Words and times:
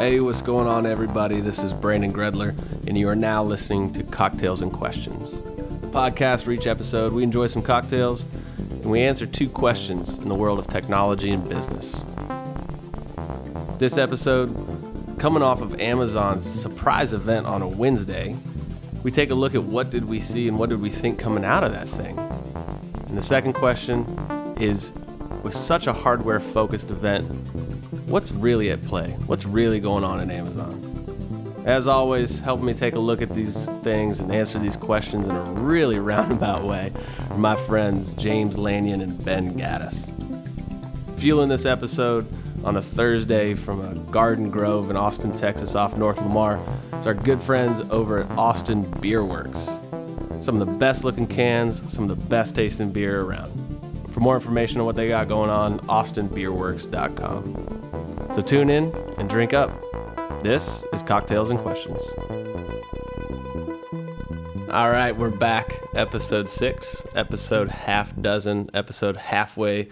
Hey, 0.00 0.18
what's 0.18 0.40
going 0.40 0.66
on, 0.66 0.86
everybody? 0.86 1.40
This 1.40 1.58
is 1.58 1.72
Brandon 1.72 2.12
Gredler, 2.12 2.56
and 2.86 2.96
you 2.96 3.08
are 3.08 3.14
now 3.14 3.44
listening 3.44 3.92
to 3.92 4.02
Cocktails 4.02 4.62
and 4.62 4.72
Questions. 4.72 5.32
The 5.32 5.88
podcast 5.88 6.44
for 6.44 6.52
each 6.52 6.66
episode, 6.66 7.12
we 7.12 7.22
enjoy 7.22 7.48
some 7.48 7.60
cocktails 7.60 8.24
and 8.58 8.90
we 8.90 9.02
answer 9.02 9.26
two 9.26 9.48
questions 9.48 10.16
in 10.16 10.28
the 10.28 10.34
world 10.34 10.58
of 10.58 10.68
technology 10.68 11.30
and 11.30 11.46
business. 11.46 12.02
This 13.78 13.98
episode, 13.98 14.54
coming 15.18 15.42
off 15.42 15.60
of 15.60 15.78
Amazon's 15.80 16.46
surprise 16.46 17.12
event 17.12 17.46
on 17.46 17.60
a 17.60 17.68
Wednesday, 17.68 18.34
we 19.02 19.10
take 19.10 19.30
a 19.30 19.34
look 19.34 19.54
at 19.54 19.62
what 19.62 19.90
did 19.90 20.06
we 20.06 20.18
see 20.18 20.48
and 20.48 20.58
what 20.58 20.70
did 20.70 20.80
we 20.80 20.90
think 20.90 21.18
coming 21.18 21.44
out 21.44 21.62
of 21.62 21.72
that 21.72 21.88
thing. 21.88 22.18
And 23.08 23.18
the 23.18 23.22
second 23.22 23.52
question 23.52 24.06
is 24.58 24.92
with 25.42 25.54
such 25.54 25.86
a 25.86 25.92
hardware 25.92 26.40
focused 26.40 26.90
event, 26.90 27.24
what's 28.06 28.32
really 28.32 28.70
at 28.70 28.84
play? 28.84 29.10
What's 29.26 29.44
really 29.44 29.80
going 29.80 30.04
on 30.04 30.20
at 30.20 30.30
Amazon? 30.30 30.90
As 31.64 31.86
always, 31.86 32.40
helping 32.40 32.66
me 32.66 32.74
take 32.74 32.94
a 32.94 32.98
look 32.98 33.20
at 33.20 33.34
these 33.34 33.66
things 33.82 34.20
and 34.20 34.32
answer 34.32 34.58
these 34.58 34.76
questions 34.76 35.28
in 35.28 35.34
a 35.34 35.42
really 35.42 35.98
roundabout 36.00 36.64
way 36.64 36.92
are 37.30 37.38
my 37.38 37.54
friends 37.54 38.12
James 38.12 38.56
Lanyon 38.56 39.00
and 39.00 39.22
Ben 39.24 39.54
Gaddis. 39.54 40.08
Fueling 41.18 41.50
this 41.50 41.66
episode 41.66 42.26
on 42.64 42.76
a 42.76 42.82
Thursday 42.82 43.54
from 43.54 43.80
a 43.82 43.94
garden 44.10 44.50
grove 44.50 44.90
in 44.90 44.96
Austin, 44.96 45.34
Texas, 45.34 45.74
off 45.74 45.96
North 45.96 46.18
Lamar, 46.18 46.58
is 46.94 47.06
our 47.06 47.14
good 47.14 47.40
friends 47.40 47.80
over 47.90 48.20
at 48.20 48.30
Austin 48.32 48.90
Beer 49.00 49.24
Works. 49.24 49.68
Some 50.40 50.60
of 50.60 50.66
the 50.66 50.72
best 50.78 51.04
looking 51.04 51.26
cans, 51.26 51.90
some 51.92 52.10
of 52.10 52.18
the 52.18 52.26
best 52.26 52.54
tasting 52.54 52.90
beer 52.90 53.20
around. 53.20 53.59
For 54.20 54.24
more 54.24 54.34
information 54.34 54.80
on 54.80 54.86
what 54.86 54.96
they 54.96 55.08
got 55.08 55.28
going 55.28 55.48
on, 55.48 55.80
austinbeerworks.com. 55.80 58.28
So 58.34 58.42
tune 58.42 58.68
in 58.68 58.94
and 59.16 59.30
drink 59.30 59.54
up. 59.54 59.70
This 60.42 60.84
is 60.92 61.02
Cocktails 61.02 61.48
and 61.48 61.58
Questions. 61.58 61.98
All 64.70 64.90
right, 64.90 65.16
we're 65.16 65.30
back. 65.30 65.74
Episode 65.94 66.50
six, 66.50 67.02
episode 67.14 67.70
half 67.70 68.14
dozen, 68.20 68.68
episode 68.74 69.16
halfway, 69.16 69.88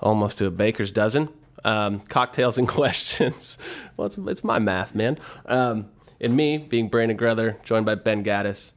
almost 0.00 0.38
to 0.38 0.46
a 0.46 0.52
baker's 0.52 0.92
dozen. 0.92 1.28
Um, 1.64 1.98
cocktails 1.98 2.58
and 2.58 2.68
questions. 2.78 3.58
Well, 3.96 4.06
it's, 4.06 4.16
it's 4.16 4.44
my 4.44 4.60
math, 4.60 4.94
man. 4.94 5.18
Um, 5.46 5.86
and 6.20 6.36
me 6.36 6.58
being 6.58 6.88
Brandon 6.88 7.16
Grether, 7.16 7.58
joined 7.64 7.86
by 7.86 7.96
Ben 7.96 8.22
Gaddis 8.22 8.70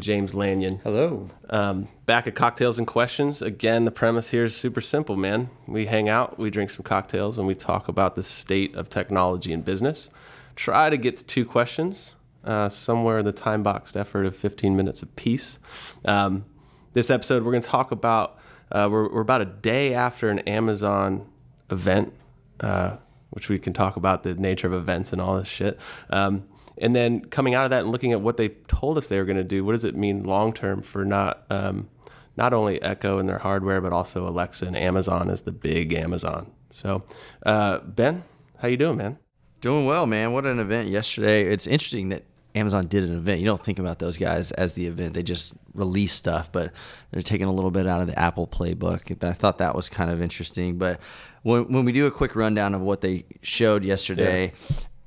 James 0.00 0.34
Lanyon. 0.34 0.78
Hello. 0.82 1.28
Um, 1.50 1.88
back 2.06 2.26
at 2.26 2.34
Cocktails 2.34 2.78
and 2.78 2.86
Questions. 2.86 3.42
Again, 3.42 3.84
the 3.84 3.90
premise 3.90 4.30
here 4.30 4.44
is 4.44 4.56
super 4.56 4.80
simple, 4.80 5.16
man. 5.16 5.50
We 5.66 5.86
hang 5.86 6.08
out, 6.08 6.38
we 6.38 6.50
drink 6.50 6.70
some 6.70 6.82
cocktails, 6.82 7.38
and 7.38 7.46
we 7.46 7.54
talk 7.54 7.88
about 7.88 8.16
the 8.16 8.22
state 8.22 8.74
of 8.74 8.90
technology 8.90 9.52
and 9.52 9.64
business. 9.64 10.10
Try 10.56 10.90
to 10.90 10.96
get 10.96 11.16
to 11.18 11.24
two 11.24 11.44
questions, 11.44 12.14
uh, 12.44 12.68
somewhere 12.68 13.18
in 13.18 13.24
the 13.24 13.32
time 13.32 13.62
boxed 13.62 13.96
effort 13.96 14.26
of 14.26 14.36
15 14.36 14.76
minutes 14.76 15.02
apiece. 15.02 15.58
Um, 16.04 16.44
this 16.92 17.10
episode, 17.10 17.42
we're 17.42 17.52
going 17.52 17.62
to 17.62 17.68
talk 17.68 17.90
about, 17.90 18.38
uh, 18.70 18.88
we're, 18.90 19.12
we're 19.12 19.20
about 19.20 19.40
a 19.40 19.46
day 19.46 19.94
after 19.94 20.30
an 20.30 20.40
Amazon 20.40 21.26
event, 21.70 22.12
uh, 22.60 22.96
which 23.30 23.48
we 23.48 23.58
can 23.58 23.72
talk 23.72 23.96
about 23.96 24.22
the 24.22 24.34
nature 24.34 24.66
of 24.66 24.72
events 24.72 25.12
and 25.12 25.20
all 25.20 25.38
this 25.38 25.48
shit. 25.48 25.78
Um, 26.10 26.44
and 26.78 26.94
then 26.94 27.20
coming 27.24 27.54
out 27.54 27.64
of 27.64 27.70
that 27.70 27.82
and 27.82 27.92
looking 27.92 28.12
at 28.12 28.20
what 28.20 28.36
they 28.36 28.48
told 28.68 28.98
us 28.98 29.08
they 29.08 29.18
were 29.18 29.24
going 29.24 29.36
to 29.36 29.44
do, 29.44 29.64
what 29.64 29.72
does 29.72 29.84
it 29.84 29.96
mean 29.96 30.24
long 30.24 30.52
term 30.52 30.82
for 30.82 31.04
not 31.04 31.44
um, 31.50 31.88
not 32.36 32.52
only 32.52 32.82
Echo 32.82 33.18
and 33.18 33.28
their 33.28 33.38
hardware, 33.38 33.80
but 33.80 33.92
also 33.92 34.28
Alexa 34.28 34.66
and 34.66 34.76
Amazon 34.76 35.30
as 35.30 35.42
the 35.42 35.52
big 35.52 35.92
Amazon. 35.92 36.50
So, 36.72 37.04
uh, 37.46 37.78
Ben, 37.78 38.24
how 38.58 38.68
you 38.68 38.76
doing, 38.76 38.96
man? 38.96 39.18
Doing 39.60 39.86
well, 39.86 40.06
man. 40.06 40.32
What 40.32 40.44
an 40.44 40.58
event 40.58 40.88
yesterday. 40.88 41.44
It's 41.44 41.66
interesting 41.66 42.08
that 42.08 42.24
Amazon 42.56 42.86
did 42.86 43.04
an 43.04 43.16
event. 43.16 43.40
You 43.40 43.46
don't 43.46 43.60
think 43.60 43.78
about 43.78 43.98
those 43.98 44.18
guys 44.18 44.52
as 44.52 44.74
the 44.74 44.86
event. 44.86 45.14
They 45.14 45.22
just 45.22 45.54
release 45.74 46.12
stuff, 46.12 46.52
but 46.52 46.72
they're 47.10 47.22
taking 47.22 47.46
a 47.46 47.52
little 47.52 47.70
bit 47.70 47.86
out 47.86 48.00
of 48.00 48.06
the 48.06 48.18
Apple 48.18 48.46
playbook. 48.46 49.24
I 49.24 49.32
thought 49.32 49.58
that 49.58 49.74
was 49.74 49.88
kind 49.88 50.10
of 50.10 50.20
interesting. 50.20 50.76
But 50.76 51.00
when, 51.42 51.72
when 51.72 51.84
we 51.84 51.92
do 51.92 52.06
a 52.06 52.10
quick 52.10 52.36
rundown 52.36 52.74
of 52.74 52.80
what 52.80 53.00
they 53.00 53.24
showed 53.42 53.84
yesterday, 53.84 54.52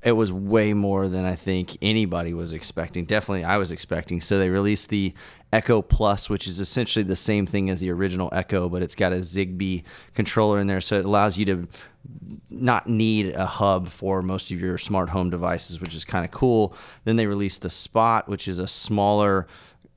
it 0.07 0.13
was 0.13 0.31
way 0.31 0.73
more 0.73 1.09
than 1.09 1.25
I 1.25 1.35
think 1.35 1.75
anybody 1.81 2.33
was 2.33 2.53
expecting. 2.53 3.03
Definitely, 3.03 3.43
I 3.43 3.57
was 3.57 3.73
expecting. 3.73 4.21
So 4.21 4.39
they 4.39 4.49
released 4.49 4.87
the 4.87 5.13
Echo 5.51 5.81
Plus, 5.81 6.29
which 6.29 6.47
is 6.47 6.61
essentially 6.61 7.03
the 7.03 7.13
same 7.13 7.45
thing 7.45 7.69
as 7.69 7.81
the 7.81 7.91
original 7.91 8.29
Echo, 8.31 8.69
but 8.69 8.81
it's 8.81 8.95
got 8.95 9.11
a 9.11 9.17
Zigbee 9.17 9.83
controller 10.13 10.59
in 10.59 10.67
there, 10.67 10.79
so 10.79 10.97
it 10.97 11.03
allows 11.03 11.37
you 11.37 11.43
to 11.47 11.67
not 12.49 12.87
need 12.87 13.35
a 13.35 13.45
hub 13.45 13.89
for 13.89 14.21
most 14.21 14.49
of 14.49 14.61
your 14.61 14.77
smart 14.77 15.09
home 15.09 15.29
devices, 15.29 15.81
which 15.81 15.93
is 15.93 16.05
kind 16.05 16.23
of 16.23 16.31
cool. 16.31 16.73
Then 17.03 17.17
they 17.17 17.27
released 17.27 17.61
the 17.61 17.69
Spot, 17.69 18.29
which 18.29 18.47
is 18.47 18.59
a 18.59 18.67
smaller 18.67 19.45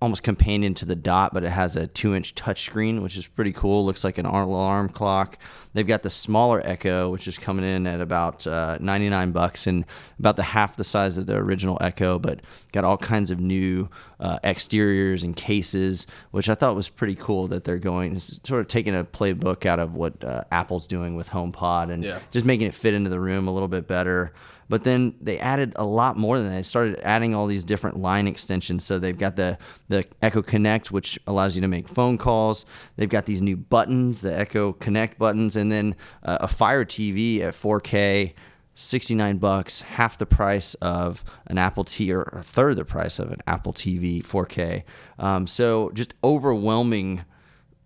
almost 0.00 0.22
companion 0.22 0.72
to 0.72 0.86
the 0.86 0.96
dot, 0.96 1.34
but 1.34 1.44
it 1.44 1.50
has 1.50 1.76
a 1.76 1.86
two 1.86 2.14
inch 2.14 2.34
touchscreen, 2.34 3.02
which 3.02 3.16
is 3.16 3.26
pretty 3.26 3.52
cool. 3.52 3.84
Looks 3.84 4.02
like 4.02 4.16
an 4.16 4.24
alarm 4.24 4.88
clock. 4.88 5.38
They've 5.74 5.86
got 5.86 6.02
the 6.02 6.10
smaller 6.10 6.60
Echo, 6.64 7.10
which 7.10 7.28
is 7.28 7.36
coming 7.38 7.64
in 7.64 7.86
at 7.86 8.00
about 8.00 8.46
uh, 8.46 8.78
99 8.80 9.32
bucks 9.32 9.66
and 9.66 9.84
about 10.18 10.36
the 10.36 10.42
half 10.42 10.76
the 10.76 10.84
size 10.84 11.18
of 11.18 11.26
the 11.26 11.36
original 11.36 11.76
Echo, 11.80 12.18
but 12.18 12.40
got 12.72 12.84
all 12.84 12.96
kinds 12.96 13.30
of 13.30 13.40
new 13.40 13.88
uh, 14.18 14.38
exteriors 14.42 15.22
and 15.22 15.36
cases, 15.36 16.06
which 16.30 16.48
I 16.48 16.54
thought 16.54 16.74
was 16.74 16.88
pretty 16.88 17.14
cool 17.14 17.46
that 17.48 17.64
they're 17.64 17.78
going 17.78 18.18
sort 18.20 18.62
of 18.62 18.68
taking 18.68 18.96
a 18.96 19.04
playbook 19.04 19.66
out 19.66 19.78
of 19.78 19.94
what 19.94 20.24
uh, 20.24 20.44
Apple's 20.50 20.86
doing 20.86 21.14
with 21.14 21.28
HomePod 21.28 21.90
and 21.90 22.02
yeah. 22.02 22.18
just 22.30 22.46
making 22.46 22.66
it 22.66 22.74
fit 22.74 22.94
into 22.94 23.10
the 23.10 23.20
room 23.20 23.48
a 23.48 23.52
little 23.52 23.68
bit 23.68 23.86
better. 23.86 24.32
But 24.70 24.84
then 24.84 25.16
they 25.20 25.36
added 25.40 25.72
a 25.74 25.84
lot 25.84 26.16
more 26.16 26.38
than 26.38 26.46
that. 26.46 26.54
They 26.54 26.62
started 26.62 27.00
adding 27.02 27.34
all 27.34 27.48
these 27.48 27.64
different 27.64 27.98
line 27.98 28.28
extensions. 28.28 28.84
So 28.84 29.00
they've 29.00 29.18
got 29.18 29.34
the 29.34 29.58
the 29.88 30.06
Echo 30.22 30.42
Connect, 30.42 30.92
which 30.92 31.18
allows 31.26 31.56
you 31.56 31.60
to 31.62 31.68
make 31.68 31.88
phone 31.88 32.16
calls. 32.16 32.64
They've 32.94 33.08
got 33.08 33.26
these 33.26 33.42
new 33.42 33.56
buttons, 33.56 34.20
the 34.20 34.32
Echo 34.32 34.72
Connect 34.72 35.18
buttons, 35.18 35.56
and 35.56 35.72
then 35.72 35.96
uh, 36.22 36.38
a 36.40 36.48
Fire 36.48 36.84
TV 36.84 37.40
at 37.40 37.54
4K. 37.54 38.32
69 38.76 39.36
bucks, 39.36 39.82
half 39.82 40.16
the 40.16 40.24
price 40.24 40.72
of 40.74 41.22
an 41.48 41.58
Apple 41.58 41.84
TV, 41.84 42.14
or 42.14 42.22
a 42.22 42.42
third 42.42 42.76
the 42.76 42.84
price 42.84 43.18
of 43.18 43.30
an 43.30 43.40
Apple 43.46 43.74
TV 43.74 44.24
4K. 44.24 44.84
Um, 45.18 45.46
so 45.46 45.90
just 45.92 46.14
overwhelming 46.24 47.24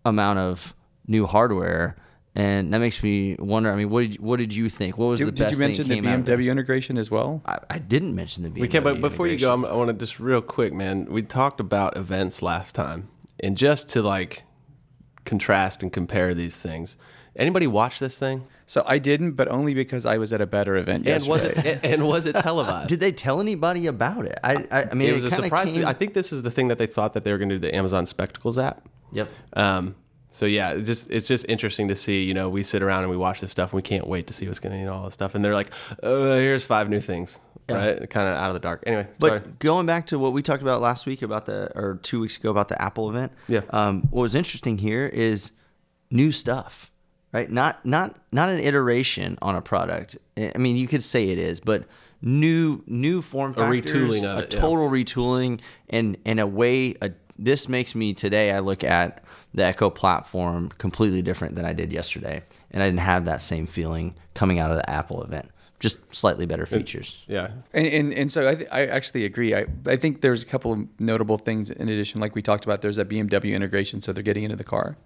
amount 0.04 0.38
of 0.38 0.72
new 1.08 1.26
hardware 1.26 1.96
and 2.36 2.74
that 2.74 2.78
makes 2.78 3.02
me 3.02 3.36
wonder. 3.38 3.72
I 3.72 3.76
mean, 3.76 3.90
what 3.90 4.00
did 4.00 4.14
you, 4.16 4.22
what 4.22 4.38
did 4.38 4.54
you 4.54 4.68
think? 4.68 4.98
What 4.98 5.06
was 5.06 5.20
did, 5.20 5.28
the 5.28 5.32
best? 5.32 5.50
Did 5.50 5.58
you 5.58 5.64
mention 5.64 5.88
the 5.88 6.00
BMW 6.00 6.50
integration 6.50 6.98
as 6.98 7.10
well? 7.10 7.42
I, 7.46 7.58
I, 7.70 7.78
didn't 7.78 8.14
mention 8.14 8.42
the 8.42 8.50
BMW. 8.50 8.60
We 8.60 8.68
can, 8.68 8.82
but 8.82 9.00
before 9.00 9.28
you 9.28 9.38
go, 9.38 9.52
I'm, 9.52 9.64
i 9.64 9.72
want 9.72 9.88
to 9.88 9.94
just 9.94 10.18
real 10.18 10.40
quick, 10.40 10.72
man. 10.72 11.06
We 11.06 11.22
talked 11.22 11.60
about 11.60 11.96
events 11.96 12.42
last 12.42 12.74
time, 12.74 13.08
and 13.38 13.56
just 13.56 13.88
to 13.90 14.02
like 14.02 14.42
contrast 15.24 15.82
and 15.82 15.92
compare 15.92 16.34
these 16.34 16.56
things. 16.56 16.96
Anybody 17.36 17.66
watch 17.66 17.98
this 17.98 18.16
thing? 18.16 18.46
So 18.66 18.84
I 18.86 18.98
didn't, 18.98 19.32
but 19.32 19.48
only 19.48 19.74
because 19.74 20.06
I 20.06 20.18
was 20.18 20.32
at 20.32 20.40
a 20.40 20.46
better 20.46 20.76
event. 20.76 21.06
And 21.06 21.26
yesterday. 21.26 21.30
was 21.30 21.44
it 21.44 21.84
and 21.84 22.06
was 22.06 22.26
it 22.26 22.32
televised? 22.36 22.88
Did 22.88 23.00
they 23.00 23.12
tell 23.12 23.40
anybody 23.40 23.86
about 23.86 24.24
it? 24.24 24.38
I 24.42 24.66
I, 24.70 24.84
I 24.90 24.94
mean, 24.94 25.10
it 25.10 25.12
was 25.12 25.24
it 25.24 25.32
a 25.32 25.36
surprise. 25.36 25.70
Came... 25.70 25.86
I 25.86 25.92
think 25.92 26.14
this 26.14 26.32
is 26.32 26.42
the 26.42 26.50
thing 26.50 26.68
that 26.68 26.78
they 26.78 26.86
thought 26.86 27.12
that 27.14 27.24
they 27.24 27.32
were 27.32 27.38
going 27.38 27.50
to 27.50 27.56
do 27.56 27.60
the 27.60 27.74
Amazon 27.74 28.06
Spectacles 28.06 28.58
app. 28.58 28.88
Yep. 29.12 29.28
Um, 29.52 29.94
so 30.34 30.46
yeah, 30.46 30.72
it's 30.72 30.88
just 30.88 31.10
it's 31.12 31.28
just 31.28 31.46
interesting 31.48 31.86
to 31.86 31.94
see. 31.94 32.24
You 32.24 32.34
know, 32.34 32.48
we 32.48 32.64
sit 32.64 32.82
around 32.82 33.02
and 33.02 33.10
we 33.10 33.16
watch 33.16 33.40
this 33.40 33.52
stuff, 33.52 33.70
and 33.70 33.76
we 33.76 33.82
can't 33.82 34.08
wait 34.08 34.26
to 34.26 34.32
see 34.32 34.48
what's 34.48 34.58
going 34.58 34.72
to, 34.72 34.78
you 34.78 34.84
know, 34.84 34.94
all 34.94 35.04
this 35.04 35.14
stuff. 35.14 35.36
And 35.36 35.44
they're 35.44 35.54
like, 35.54 35.70
uh, 36.02 36.34
"Here's 36.34 36.64
five 36.64 36.90
new 36.90 37.00
things." 37.00 37.38
Yeah. 37.70 37.76
Right, 37.76 38.10
kind 38.10 38.28
of 38.28 38.34
out 38.34 38.48
of 38.48 38.54
the 38.54 38.58
dark. 38.58 38.82
Anyway, 38.84 39.06
but 39.20 39.28
sorry. 39.28 39.42
going 39.60 39.86
back 39.86 40.06
to 40.08 40.18
what 40.18 40.32
we 40.32 40.42
talked 40.42 40.60
about 40.60 40.80
last 40.80 41.06
week 41.06 41.22
about 41.22 41.46
the 41.46 41.70
or 41.76 42.00
two 42.02 42.18
weeks 42.18 42.36
ago 42.36 42.50
about 42.50 42.66
the 42.66 42.82
Apple 42.82 43.08
event. 43.08 43.30
Yeah. 43.46 43.60
Um, 43.70 44.02
what 44.10 44.22
was 44.22 44.34
interesting 44.34 44.76
here 44.76 45.06
is 45.06 45.52
new 46.10 46.32
stuff, 46.32 46.90
right? 47.32 47.48
Not 47.48 47.86
not 47.86 48.16
not 48.32 48.48
an 48.48 48.58
iteration 48.58 49.38
on 49.40 49.54
a 49.54 49.62
product. 49.62 50.16
I 50.36 50.58
mean, 50.58 50.76
you 50.76 50.88
could 50.88 51.04
say 51.04 51.28
it 51.28 51.38
is, 51.38 51.60
but 51.60 51.84
new 52.20 52.82
new 52.88 53.22
form 53.22 53.54
factors, 53.54 53.88
a 53.88 53.94
retooling 53.94 54.24
of 54.24 54.38
a 54.40 54.42
it, 54.42 54.50
total 54.50 54.84
yeah. 54.86 55.04
retooling, 55.04 55.60
and 55.90 56.16
and 56.26 56.40
a 56.40 56.46
way. 56.46 56.96
A, 57.00 57.12
this 57.38 57.68
makes 57.68 57.94
me 57.94 58.14
today. 58.14 58.50
I 58.50 58.58
look 58.58 58.84
at 58.84 59.24
the 59.54 59.64
Echo 59.64 59.88
platform 59.88 60.68
completely 60.78 61.22
different 61.22 61.54
than 61.54 61.64
I 61.64 61.72
did 61.72 61.92
yesterday, 61.92 62.42
and 62.72 62.82
I 62.82 62.86
didn't 62.86 63.00
have 63.00 63.24
that 63.26 63.40
same 63.40 63.66
feeling 63.66 64.14
coming 64.34 64.58
out 64.58 64.70
of 64.70 64.76
the 64.76 64.90
Apple 64.90 65.22
event. 65.22 65.50
Just 65.78 66.14
slightly 66.14 66.46
better 66.46 66.66
features. 66.66 67.22
Yeah, 67.28 67.50
and 67.72 67.86
and, 67.86 68.14
and 68.14 68.32
so 68.32 68.48
I, 68.48 68.54
th- 68.54 68.68
I 68.72 68.86
actually 68.86 69.24
agree. 69.24 69.54
I 69.54 69.66
I 69.86 69.96
think 69.96 70.22
there's 70.22 70.42
a 70.42 70.46
couple 70.46 70.72
of 70.72 71.00
notable 71.00 71.38
things 71.38 71.70
in 71.70 71.88
addition, 71.88 72.20
like 72.20 72.34
we 72.34 72.42
talked 72.42 72.64
about. 72.64 72.80
There's 72.80 72.96
that 72.96 73.08
BMW 73.08 73.54
integration, 73.54 74.00
so 74.00 74.12
they're 74.12 74.22
getting 74.22 74.44
into 74.44 74.56
the 74.56 74.64
car. 74.64 74.96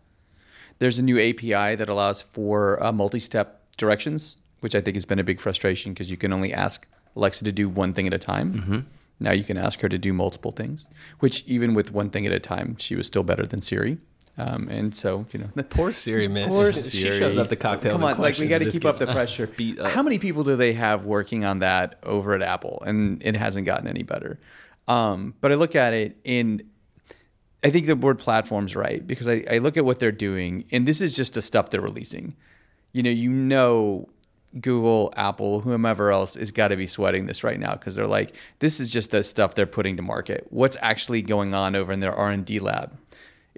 There's 0.78 0.98
a 0.98 1.02
new 1.02 1.18
API 1.18 1.74
that 1.74 1.88
allows 1.88 2.22
for 2.22 2.82
uh, 2.82 2.92
multi-step 2.92 3.60
directions, 3.76 4.36
which 4.60 4.76
I 4.76 4.80
think 4.80 4.96
has 4.96 5.04
been 5.04 5.18
a 5.18 5.24
big 5.24 5.40
frustration 5.40 5.92
because 5.92 6.10
you 6.10 6.16
can 6.16 6.32
only 6.32 6.54
ask 6.54 6.86
Alexa 7.16 7.44
to 7.44 7.52
do 7.52 7.68
one 7.68 7.92
thing 7.92 8.06
at 8.06 8.14
a 8.14 8.18
time. 8.18 8.54
Mm-hmm. 8.54 8.78
Now 9.18 9.32
you 9.32 9.42
can 9.42 9.56
ask 9.56 9.80
her 9.80 9.88
to 9.88 9.98
do 9.98 10.12
multiple 10.12 10.52
things, 10.52 10.86
which 11.18 11.42
even 11.46 11.74
with 11.74 11.92
one 11.92 12.10
thing 12.10 12.24
at 12.24 12.32
a 12.32 12.38
time, 12.38 12.76
she 12.76 12.94
was 12.94 13.08
still 13.08 13.24
better 13.24 13.44
than 13.44 13.60
Siri 13.60 13.98
Um, 14.38 14.68
and 14.68 14.94
so, 14.94 15.26
you 15.32 15.40
know, 15.40 15.48
the 15.56 15.64
Poor 15.64 15.92
Siri, 15.92 16.28
man. 16.28 16.48
Poor 16.48 16.72
she 16.72 16.80
Siri. 16.80 17.18
shows 17.18 17.36
up 17.36 17.48
to 17.48 17.56
cocktails. 17.56 17.92
Come 17.92 18.04
and 18.04 18.14
on, 18.14 18.20
like 18.20 18.38
we 18.38 18.46
got 18.46 18.58
to 18.58 18.70
keep 18.70 18.84
up 18.84 18.98
the 18.98 19.06
gets 19.06 19.14
pressure. 19.14 19.46
Beat 19.56 19.80
up. 19.80 19.90
How 19.90 20.02
many 20.02 20.18
people 20.18 20.44
do 20.44 20.54
they 20.54 20.74
have 20.74 21.04
working 21.04 21.44
on 21.44 21.58
that 21.58 21.98
over 22.04 22.34
at 22.34 22.42
Apple? 22.42 22.82
And 22.86 23.20
it 23.24 23.34
hasn't 23.34 23.66
gotten 23.66 23.88
any 23.88 24.04
better. 24.04 24.38
Um, 24.86 25.34
but 25.40 25.50
I 25.50 25.56
look 25.56 25.74
at 25.74 25.92
it 25.92 26.18
in, 26.22 26.70
I 27.64 27.70
think 27.70 27.86
the 27.86 27.96
word 27.96 28.18
platform's 28.20 28.76
right 28.76 29.04
because 29.04 29.28
I, 29.28 29.44
I 29.50 29.58
look 29.58 29.76
at 29.76 29.84
what 29.84 29.98
they're 29.98 30.12
doing, 30.12 30.64
and 30.70 30.86
this 30.86 31.00
is 31.00 31.16
just 31.16 31.34
the 31.34 31.42
stuff 31.42 31.70
they're 31.70 31.80
releasing. 31.80 32.36
You 32.92 33.02
know, 33.02 33.10
you 33.10 33.30
know, 33.30 34.08
Google, 34.60 35.12
Apple, 35.16 35.60
whomever 35.60 36.10
else 36.10 36.34
has 36.34 36.52
got 36.52 36.68
to 36.68 36.76
be 36.76 36.86
sweating 36.86 37.26
this 37.26 37.44
right 37.44 37.58
now 37.58 37.72
because 37.72 37.96
they're 37.96 38.06
like, 38.06 38.34
this 38.60 38.80
is 38.80 38.88
just 38.88 39.10
the 39.10 39.22
stuff 39.22 39.54
they're 39.54 39.66
putting 39.66 39.96
to 39.96 40.02
market. 40.02 40.46
What's 40.50 40.76
actually 40.80 41.22
going 41.22 41.52
on 41.52 41.76
over 41.76 41.92
in 41.92 42.00
their 42.00 42.14
R 42.14 42.30
and 42.30 42.46
D 42.46 42.60
lab? 42.60 42.96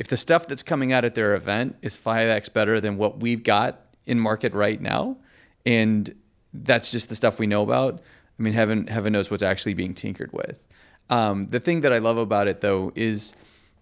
If 0.00 0.08
the 0.08 0.16
stuff 0.16 0.48
that's 0.48 0.62
coming 0.62 0.94
out 0.94 1.04
at 1.04 1.14
their 1.14 1.34
event 1.34 1.76
is 1.82 1.94
5x 1.94 2.54
better 2.54 2.80
than 2.80 2.96
what 2.96 3.20
we've 3.20 3.42
got 3.42 3.82
in 4.06 4.18
market 4.18 4.54
right 4.54 4.80
now, 4.80 5.18
and 5.66 6.14
that's 6.54 6.90
just 6.90 7.10
the 7.10 7.14
stuff 7.14 7.38
we 7.38 7.46
know 7.46 7.62
about, 7.62 8.00
I 8.38 8.42
mean, 8.42 8.54
heaven 8.54 8.86
heaven 8.86 9.12
knows 9.12 9.30
what's 9.30 9.42
actually 9.42 9.74
being 9.74 9.92
tinkered 9.92 10.32
with. 10.32 10.66
Um, 11.10 11.48
the 11.50 11.60
thing 11.60 11.82
that 11.82 11.92
I 11.92 11.98
love 11.98 12.16
about 12.16 12.48
it 12.48 12.62
though 12.62 12.92
is, 12.94 13.34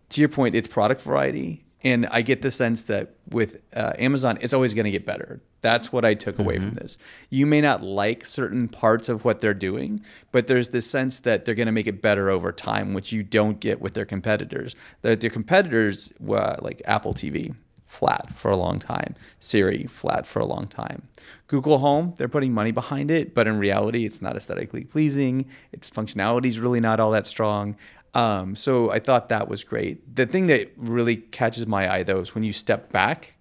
to 0.09 0.21
your 0.21 0.29
point, 0.29 0.57
it's 0.57 0.67
product 0.67 1.03
variety, 1.03 1.65
and 1.85 2.07
I 2.11 2.23
get 2.23 2.43
the 2.43 2.51
sense 2.51 2.83
that 2.85 3.15
with 3.31 3.63
uh, 3.75 3.93
Amazon, 3.99 4.39
it's 4.41 4.53
always 4.53 4.75
going 4.75 4.85
to 4.85 4.91
get 4.91 5.07
better. 5.07 5.41
That's 5.61 5.93
what 5.93 6.05
I 6.05 6.15
took 6.15 6.39
away 6.39 6.59
from 6.59 6.75
this. 6.75 6.99
You 7.31 7.47
may 7.47 7.61
not 7.61 7.83
like 7.83 8.25
certain 8.25 8.69
parts 8.69 9.09
of 9.09 9.25
what 9.25 9.41
they're 9.41 9.55
doing, 9.55 10.03
but 10.33 10.47
there's 10.47 10.69
this 10.69 10.89
sense 10.89 11.19
that 11.21 11.45
they're 11.45 11.55
going 11.55 11.67
to 11.67 11.73
make 11.73 11.87
it 11.87 12.01
better 12.01 12.31
over 12.31 12.53
time, 12.53 12.95
which 12.95 13.13
you 13.13 13.23
don't 13.23 13.59
get 13.59 13.81
with 13.81 13.95
their 13.95 14.05
competitors. 14.05 14.77
Their, 15.03 15.17
their 15.17 15.31
competitors, 15.31 16.13
uh, 16.29 16.57
like 16.61 16.83
Apple 16.85 17.13
TV, 17.13 17.55
flat 17.89 18.33
for 18.35 18.51
a 18.51 18.57
long 18.57 18.79
time. 18.79 19.15
Siri, 19.41 19.85
flat 19.85 20.27
for 20.27 20.41
a 20.41 20.45
long 20.45 20.67
time. 20.67 21.09
Google 21.47 21.79
Home, 21.79 22.15
they're 22.19 22.29
putting 22.29 22.53
money 22.53 22.71
behind 22.71 23.11
it, 23.11 23.35
but 23.35 23.49
in 23.49 23.59
reality, 23.59 24.05
it's 24.05 24.21
not 24.21 24.37
aesthetically 24.37 24.85
pleasing. 24.85 25.47
Its 25.73 25.89
functionality 25.89 26.47
is 26.47 26.61
really 26.61 26.81
not 26.81 27.01
all 27.01 27.11
that 27.13 27.27
strong. 27.27 27.77
Um, 28.15 28.57
so 28.57 28.91
I 28.91 28.99
thought 28.99 29.29
that 29.29 29.49
was 29.49 29.65
great. 29.65 30.17
The 30.17 30.27
thing 30.27 30.47
that 30.49 30.73
really 30.77 31.17
catches 31.17 31.67
my 31.67 31.93
eye, 31.93 32.03
though, 32.03 32.21
is 32.21 32.35
when 32.35 32.45
you 32.45 32.53
step 32.53 32.91
back 32.91 33.35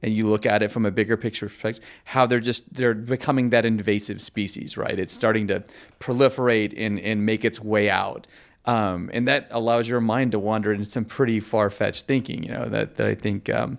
and 0.00 0.14
you 0.14 0.26
look 0.26 0.46
at 0.46 0.62
it 0.62 0.70
from 0.70 0.86
a 0.86 0.90
bigger 0.90 1.16
picture 1.16 1.46
perspective, 1.48 1.84
how 2.04 2.26
they're 2.26 2.40
just 2.40 2.74
they're 2.74 2.94
becoming 2.94 3.50
that 3.50 3.64
invasive 3.64 4.20
species, 4.22 4.76
right? 4.76 4.98
It's 4.98 5.12
starting 5.12 5.48
to 5.48 5.64
proliferate 6.00 6.74
and 6.76 6.98
and 7.00 7.26
make 7.26 7.44
its 7.44 7.60
way 7.60 7.90
out. 7.90 8.26
Um, 8.64 9.10
and 9.12 9.26
that 9.26 9.48
allows 9.50 9.88
your 9.88 10.00
mind 10.00 10.32
to 10.32 10.38
wander 10.38 10.72
into 10.72 10.84
some 10.84 11.04
pretty 11.04 11.40
far-fetched 11.40 12.06
thinking, 12.06 12.44
you 12.44 12.52
know, 12.52 12.66
that, 12.66 12.94
that 12.94 13.08
I 13.08 13.16
think 13.16 13.50
um, 13.50 13.78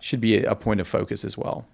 should 0.00 0.22
be 0.22 0.42
a 0.42 0.54
point 0.54 0.80
of 0.80 0.88
focus 0.88 1.22
as 1.22 1.36
well. 1.36 1.66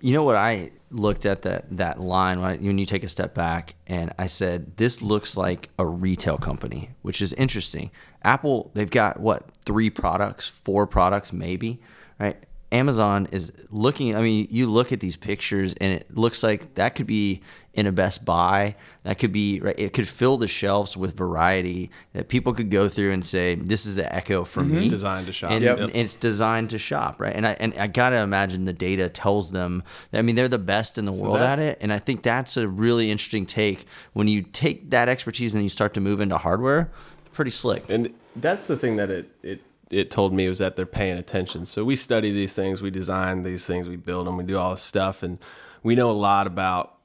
You 0.00 0.14
know 0.14 0.22
what 0.22 0.36
I 0.36 0.70
looked 0.90 1.26
at 1.26 1.42
that 1.42 1.76
that 1.76 2.00
line 2.00 2.40
when, 2.40 2.50
I, 2.50 2.56
when 2.56 2.78
you 2.78 2.86
take 2.86 3.04
a 3.04 3.08
step 3.08 3.34
back 3.34 3.74
and 3.86 4.12
I 4.18 4.26
said 4.26 4.76
this 4.76 5.02
looks 5.02 5.36
like 5.36 5.68
a 5.78 5.86
retail 5.86 6.38
company, 6.38 6.90
which 7.02 7.20
is 7.20 7.32
interesting. 7.34 7.90
Apple 8.22 8.70
they've 8.74 8.90
got 8.90 9.20
what 9.20 9.44
three 9.64 9.90
products, 9.90 10.48
four 10.48 10.86
products 10.86 11.32
maybe, 11.32 11.80
right? 12.18 12.36
Amazon 12.72 13.26
is 13.32 13.52
looking. 13.70 14.14
I 14.14 14.22
mean, 14.22 14.46
you 14.50 14.66
look 14.66 14.92
at 14.92 15.00
these 15.00 15.16
pictures 15.16 15.74
and 15.74 15.92
it 15.92 16.16
looks 16.16 16.42
like 16.42 16.74
that 16.74 16.94
could 16.94 17.06
be 17.06 17.42
in 17.72 17.86
a 17.86 17.92
Best 17.92 18.24
Buy. 18.24 18.74
That 19.04 19.18
could 19.18 19.32
be 19.32 19.60
right. 19.60 19.78
It 19.78 19.92
could 19.92 20.08
fill 20.08 20.36
the 20.36 20.48
shelves 20.48 20.96
with 20.96 21.16
variety 21.16 21.90
that 22.12 22.28
people 22.28 22.52
could 22.52 22.70
go 22.70 22.88
through 22.88 23.12
and 23.12 23.24
say, 23.24 23.54
"This 23.54 23.86
is 23.86 23.94
the 23.94 24.12
Echo 24.14 24.44
for 24.44 24.62
mm-hmm. 24.62 24.80
me." 24.80 24.88
Designed 24.88 25.26
to 25.26 25.32
shop. 25.32 25.52
and 25.52 25.64
Yep. 25.64 25.78
and 25.78 25.90
it's 25.94 26.16
designed 26.16 26.70
to 26.70 26.78
shop, 26.78 27.20
right? 27.20 27.34
And 27.34 27.46
I 27.46 27.52
and 27.60 27.74
I 27.74 27.86
gotta 27.86 28.18
imagine 28.18 28.64
the 28.64 28.72
data 28.72 29.08
tells 29.08 29.50
them. 29.52 29.82
I 30.12 30.22
mean, 30.22 30.34
they're 30.34 30.48
the 30.48 30.58
best 30.58 30.98
in 30.98 31.04
the 31.04 31.12
world 31.12 31.38
at 31.38 31.58
it, 31.58 31.78
and 31.80 31.92
I 31.92 31.98
think 31.98 32.22
that's 32.22 32.56
a 32.56 32.66
really 32.66 33.10
interesting 33.10 33.46
take 33.46 33.84
when 34.12 34.28
you 34.28 34.42
take 34.42 34.90
that 34.90 35.08
expertise 35.08 35.54
and 35.54 35.62
you 35.62 35.68
start 35.68 35.94
to 35.94 36.00
move 36.00 36.20
into 36.20 36.38
hardware. 36.38 36.90
Pretty 37.32 37.52
slick. 37.52 37.88
And 37.88 38.12
that's 38.36 38.66
the 38.66 38.76
thing 38.76 38.96
that 38.96 39.10
it 39.10 39.30
it 39.42 39.62
it 39.90 40.10
told 40.10 40.32
me 40.32 40.48
was 40.48 40.58
that 40.58 40.76
they're 40.76 40.86
paying 40.86 41.18
attention. 41.18 41.66
So 41.66 41.84
we 41.84 41.96
study 41.96 42.30
these 42.30 42.54
things, 42.54 42.80
we 42.80 42.90
design 42.90 43.42
these 43.42 43.66
things, 43.66 43.88
we 43.88 43.96
build 43.96 44.26
them, 44.26 44.36
we 44.36 44.44
do 44.44 44.56
all 44.56 44.70
this 44.70 44.82
stuff, 44.82 45.22
and 45.22 45.38
we 45.82 45.94
know 45.94 46.10
a 46.10 46.12
lot 46.12 46.46
about 46.46 46.99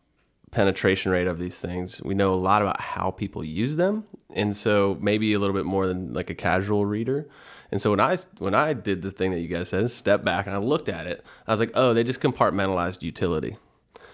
penetration 0.55 1.11
rate 1.11 1.27
of 1.27 1.37
these 1.37 1.57
things. 1.57 2.01
We 2.01 2.15
know 2.15 2.33
a 2.33 2.35
lot 2.35 2.61
about 2.61 2.79
how 2.79 3.11
people 3.11 3.43
use 3.43 3.75
them, 3.75 4.05
and 4.33 4.55
so 4.55 4.97
maybe 5.01 5.33
a 5.33 5.39
little 5.39 5.53
bit 5.53 5.65
more 5.65 5.85
than 5.85 6.13
like 6.13 6.29
a 6.29 6.35
casual 6.35 6.85
reader. 6.85 7.27
And 7.71 7.81
so 7.81 7.89
when 7.89 7.99
I 7.99 8.15
when 8.37 8.55
I 8.55 8.71
did 8.71 9.01
the 9.01 9.11
thing 9.11 9.31
that 9.31 9.41
you 9.41 9.49
guys 9.49 9.69
said, 9.69 9.91
step 9.91 10.23
back 10.23 10.47
and 10.47 10.55
I 10.55 10.59
looked 10.59 10.87
at 10.87 11.07
it, 11.07 11.25
I 11.45 11.51
was 11.51 11.59
like, 11.59 11.71
oh, 11.75 11.93
they 11.93 12.05
just 12.05 12.21
compartmentalized 12.21 13.03
utility. 13.03 13.57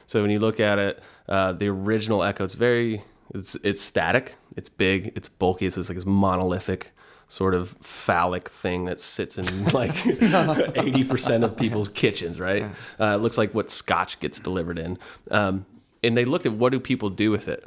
So 0.07 0.23
when 0.23 0.31
you 0.31 0.39
look 0.39 0.59
at 0.59 0.79
it, 0.79 1.03
uh, 1.29 1.53
the 1.53 1.67
original 1.67 2.23
Echo, 2.23 2.43
it's 2.43 2.55
very, 2.55 3.03
it's 3.35 3.55
it's 3.63 3.79
static, 3.79 4.35
it's 4.57 4.67
big, 4.67 5.13
it's 5.15 5.29
bulky, 5.29 5.67
it's 5.67 5.75
just 5.75 5.89
like 5.89 5.95
this 5.95 6.07
monolithic 6.07 6.91
sort 7.27 7.53
of 7.53 7.77
phallic 7.81 8.49
thing 8.49 8.85
that 8.85 8.99
sits 8.99 9.37
in 9.37 9.65
like 9.73 9.93
eighty 10.75 11.03
percent 11.03 11.43
of 11.43 11.55
people's 11.55 11.89
kitchens, 11.89 12.39
right? 12.39 12.63
Uh, 12.99 13.13
it 13.13 13.21
looks 13.21 13.37
like 13.37 13.53
what 13.53 13.69
Scotch 13.69 14.19
gets 14.19 14.39
delivered 14.39 14.79
in. 14.79 14.97
Um, 15.29 15.67
and 16.03 16.17
they 16.17 16.25
looked 16.25 16.45
at 16.45 16.53
what 16.53 16.71
do 16.71 16.79
people 16.79 17.09
do 17.09 17.31
with 17.31 17.47
it. 17.47 17.65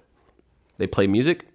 They 0.77 0.87
play 0.87 1.07
music, 1.07 1.47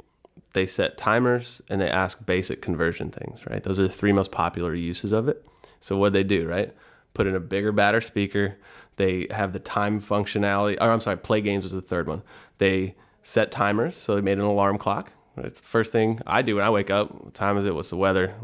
they 0.54 0.66
set 0.66 0.98
timers, 0.98 1.62
and 1.70 1.80
they 1.80 1.90
ask 1.90 2.26
basic 2.26 2.62
conversion 2.62 3.12
things, 3.12 3.46
right? 3.48 3.62
Those 3.62 3.80
are 3.80 3.88
the 3.88 3.94
three 3.94 4.14
most 4.14 4.32
popular 4.32 4.74
uses 4.74 5.12
of 5.12 5.28
it. 5.28 5.46
So 5.80 5.98
what 5.98 6.14
they 6.14 6.24
do, 6.24 6.48
right? 6.48 6.74
Put 7.14 7.28
in 7.28 7.36
a 7.36 7.40
bigger, 7.40 7.72
badder 7.72 8.02
speaker. 8.02 8.58
They 8.96 9.28
have 9.32 9.54
the 9.54 9.60
time 9.60 10.02
functionality. 10.02 10.78
Or 10.80 10.92
I'm 10.92 11.00
sorry, 11.00 11.18
play 11.18 11.42
games 11.42 11.64
was 11.64 11.72
the 11.72 11.82
third 11.82 12.08
one. 12.08 12.22
They 12.58 12.96
set 13.24 13.52
timers, 13.52 13.96
so 13.96 14.16
they 14.16 14.22
made 14.22 14.38
an 14.38 14.44
alarm 14.44 14.78
clock. 14.78 15.12
It's 15.38 15.62
the 15.62 15.68
first 15.68 15.92
thing 15.92 16.20
I 16.28 16.42
do 16.42 16.56
when 16.56 16.66
I 16.66 16.70
wake 16.70 16.90
up. 16.90 17.14
What 17.24 17.34
time 17.34 17.58
is 17.58 17.66
it? 17.66 17.74
What's 17.74 17.90
the 17.90 17.98
weather? 17.98 18.36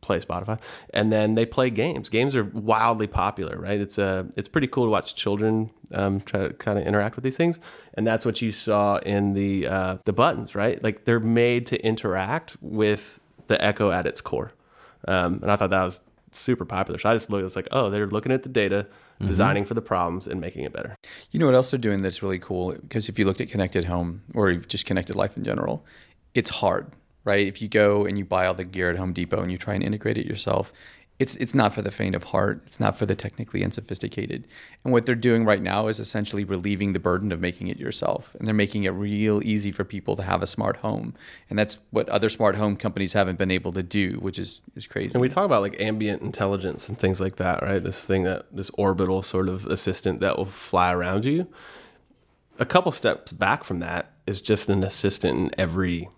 Play 0.00 0.18
Spotify, 0.20 0.58
and 0.94 1.12
then 1.12 1.34
they 1.34 1.44
play 1.44 1.70
games. 1.70 2.08
Games 2.08 2.34
are 2.34 2.44
wildly 2.44 3.06
popular, 3.06 3.58
right? 3.58 3.80
It's 3.80 3.98
uh, 3.98 4.24
it's 4.36 4.48
pretty 4.48 4.66
cool 4.66 4.84
to 4.84 4.90
watch 4.90 5.14
children 5.14 5.70
um, 5.92 6.20
try 6.22 6.48
to 6.48 6.54
kind 6.54 6.78
of 6.78 6.86
interact 6.86 7.16
with 7.16 7.22
these 7.22 7.36
things, 7.36 7.58
and 7.94 8.06
that's 8.06 8.24
what 8.24 8.40
you 8.40 8.52
saw 8.52 8.96
in 8.98 9.34
the 9.34 9.66
uh, 9.66 9.96
the 10.04 10.12
buttons, 10.12 10.54
right? 10.54 10.82
Like 10.82 11.04
they're 11.04 11.20
made 11.20 11.66
to 11.66 11.84
interact 11.84 12.56
with 12.60 13.20
the 13.46 13.62
Echo 13.62 13.90
at 13.90 14.06
its 14.06 14.20
core, 14.20 14.52
um, 15.06 15.40
and 15.42 15.50
I 15.50 15.56
thought 15.56 15.70
that 15.70 15.84
was 15.84 16.00
super 16.32 16.64
popular. 16.64 16.98
So 16.98 17.10
I 17.10 17.14
just 17.14 17.28
looked, 17.30 17.44
it's 17.44 17.56
like, 17.56 17.68
oh, 17.72 17.90
they're 17.90 18.06
looking 18.06 18.32
at 18.32 18.42
the 18.42 18.48
data, 18.48 18.86
designing 19.18 19.64
for 19.64 19.74
the 19.74 19.82
problems, 19.82 20.26
and 20.26 20.40
making 20.40 20.64
it 20.64 20.72
better. 20.72 20.96
You 21.30 21.40
know 21.40 21.46
what 21.46 21.54
else 21.54 21.70
they're 21.70 21.78
doing 21.78 22.02
that's 22.02 22.22
really 22.22 22.38
cool? 22.38 22.72
Because 22.72 23.08
if 23.08 23.18
you 23.18 23.24
looked 23.24 23.40
at 23.40 23.50
connected 23.50 23.84
home 23.84 24.22
or 24.34 24.52
just 24.54 24.86
connected 24.86 25.16
life 25.16 25.36
in 25.36 25.44
general, 25.44 25.84
it's 26.34 26.50
hard, 26.50 26.92
right? 27.24 27.46
If 27.46 27.60
you 27.60 27.68
go 27.68 28.04
and 28.06 28.18
you 28.18 28.24
buy 28.24 28.46
all 28.46 28.54
the 28.54 28.64
gear 28.64 28.90
at 28.90 28.96
Home 28.96 29.12
Depot 29.12 29.40
and 29.40 29.50
you 29.50 29.58
try 29.58 29.74
and 29.74 29.82
integrate 29.82 30.18
it 30.18 30.26
yourself, 30.26 30.72
it's 31.20 31.36
it's 31.36 31.54
not 31.54 31.74
for 31.74 31.82
the 31.82 31.90
faint 31.90 32.14
of 32.14 32.24
heart. 32.24 32.62
It's 32.66 32.80
not 32.80 32.96
for 32.96 33.04
the 33.04 33.14
technically 33.14 33.62
unsophisticated. 33.62 34.48
And 34.82 34.92
what 34.92 35.04
they're 35.04 35.14
doing 35.14 35.44
right 35.44 35.60
now 35.60 35.88
is 35.88 36.00
essentially 36.00 36.44
relieving 36.44 36.94
the 36.94 36.98
burden 36.98 37.30
of 37.30 37.40
making 37.40 37.68
it 37.68 37.78
yourself. 37.78 38.34
And 38.36 38.46
they're 38.46 38.54
making 38.54 38.84
it 38.84 38.90
real 38.90 39.42
easy 39.44 39.70
for 39.70 39.84
people 39.84 40.16
to 40.16 40.22
have 40.22 40.42
a 40.42 40.46
smart 40.46 40.78
home. 40.78 41.12
And 41.50 41.58
that's 41.58 41.76
what 41.90 42.08
other 42.08 42.30
smart 42.30 42.56
home 42.56 42.74
companies 42.74 43.12
haven't 43.12 43.38
been 43.38 43.50
able 43.50 43.70
to 43.74 43.82
do, 43.82 44.12
which 44.20 44.38
is 44.38 44.62
is 44.74 44.86
crazy. 44.86 45.12
And 45.12 45.20
we 45.20 45.28
talk 45.28 45.44
about 45.44 45.60
like 45.60 45.78
ambient 45.78 46.22
intelligence 46.22 46.88
and 46.88 46.98
things 46.98 47.20
like 47.20 47.36
that, 47.36 47.62
right? 47.62 47.84
This 47.84 48.02
thing 48.02 48.22
that 48.22 48.46
this 48.50 48.70
orbital 48.78 49.22
sort 49.22 49.50
of 49.50 49.66
assistant 49.66 50.20
that 50.20 50.38
will 50.38 50.46
fly 50.46 50.90
around 50.90 51.26
you. 51.26 51.46
A 52.58 52.64
couple 52.64 52.92
steps 52.92 53.32
back 53.32 53.62
from 53.62 53.80
that 53.80 54.12
is 54.26 54.40
just 54.40 54.70
an 54.70 54.82
assistant 54.84 55.38
in 55.38 55.50
every, 55.58 56.08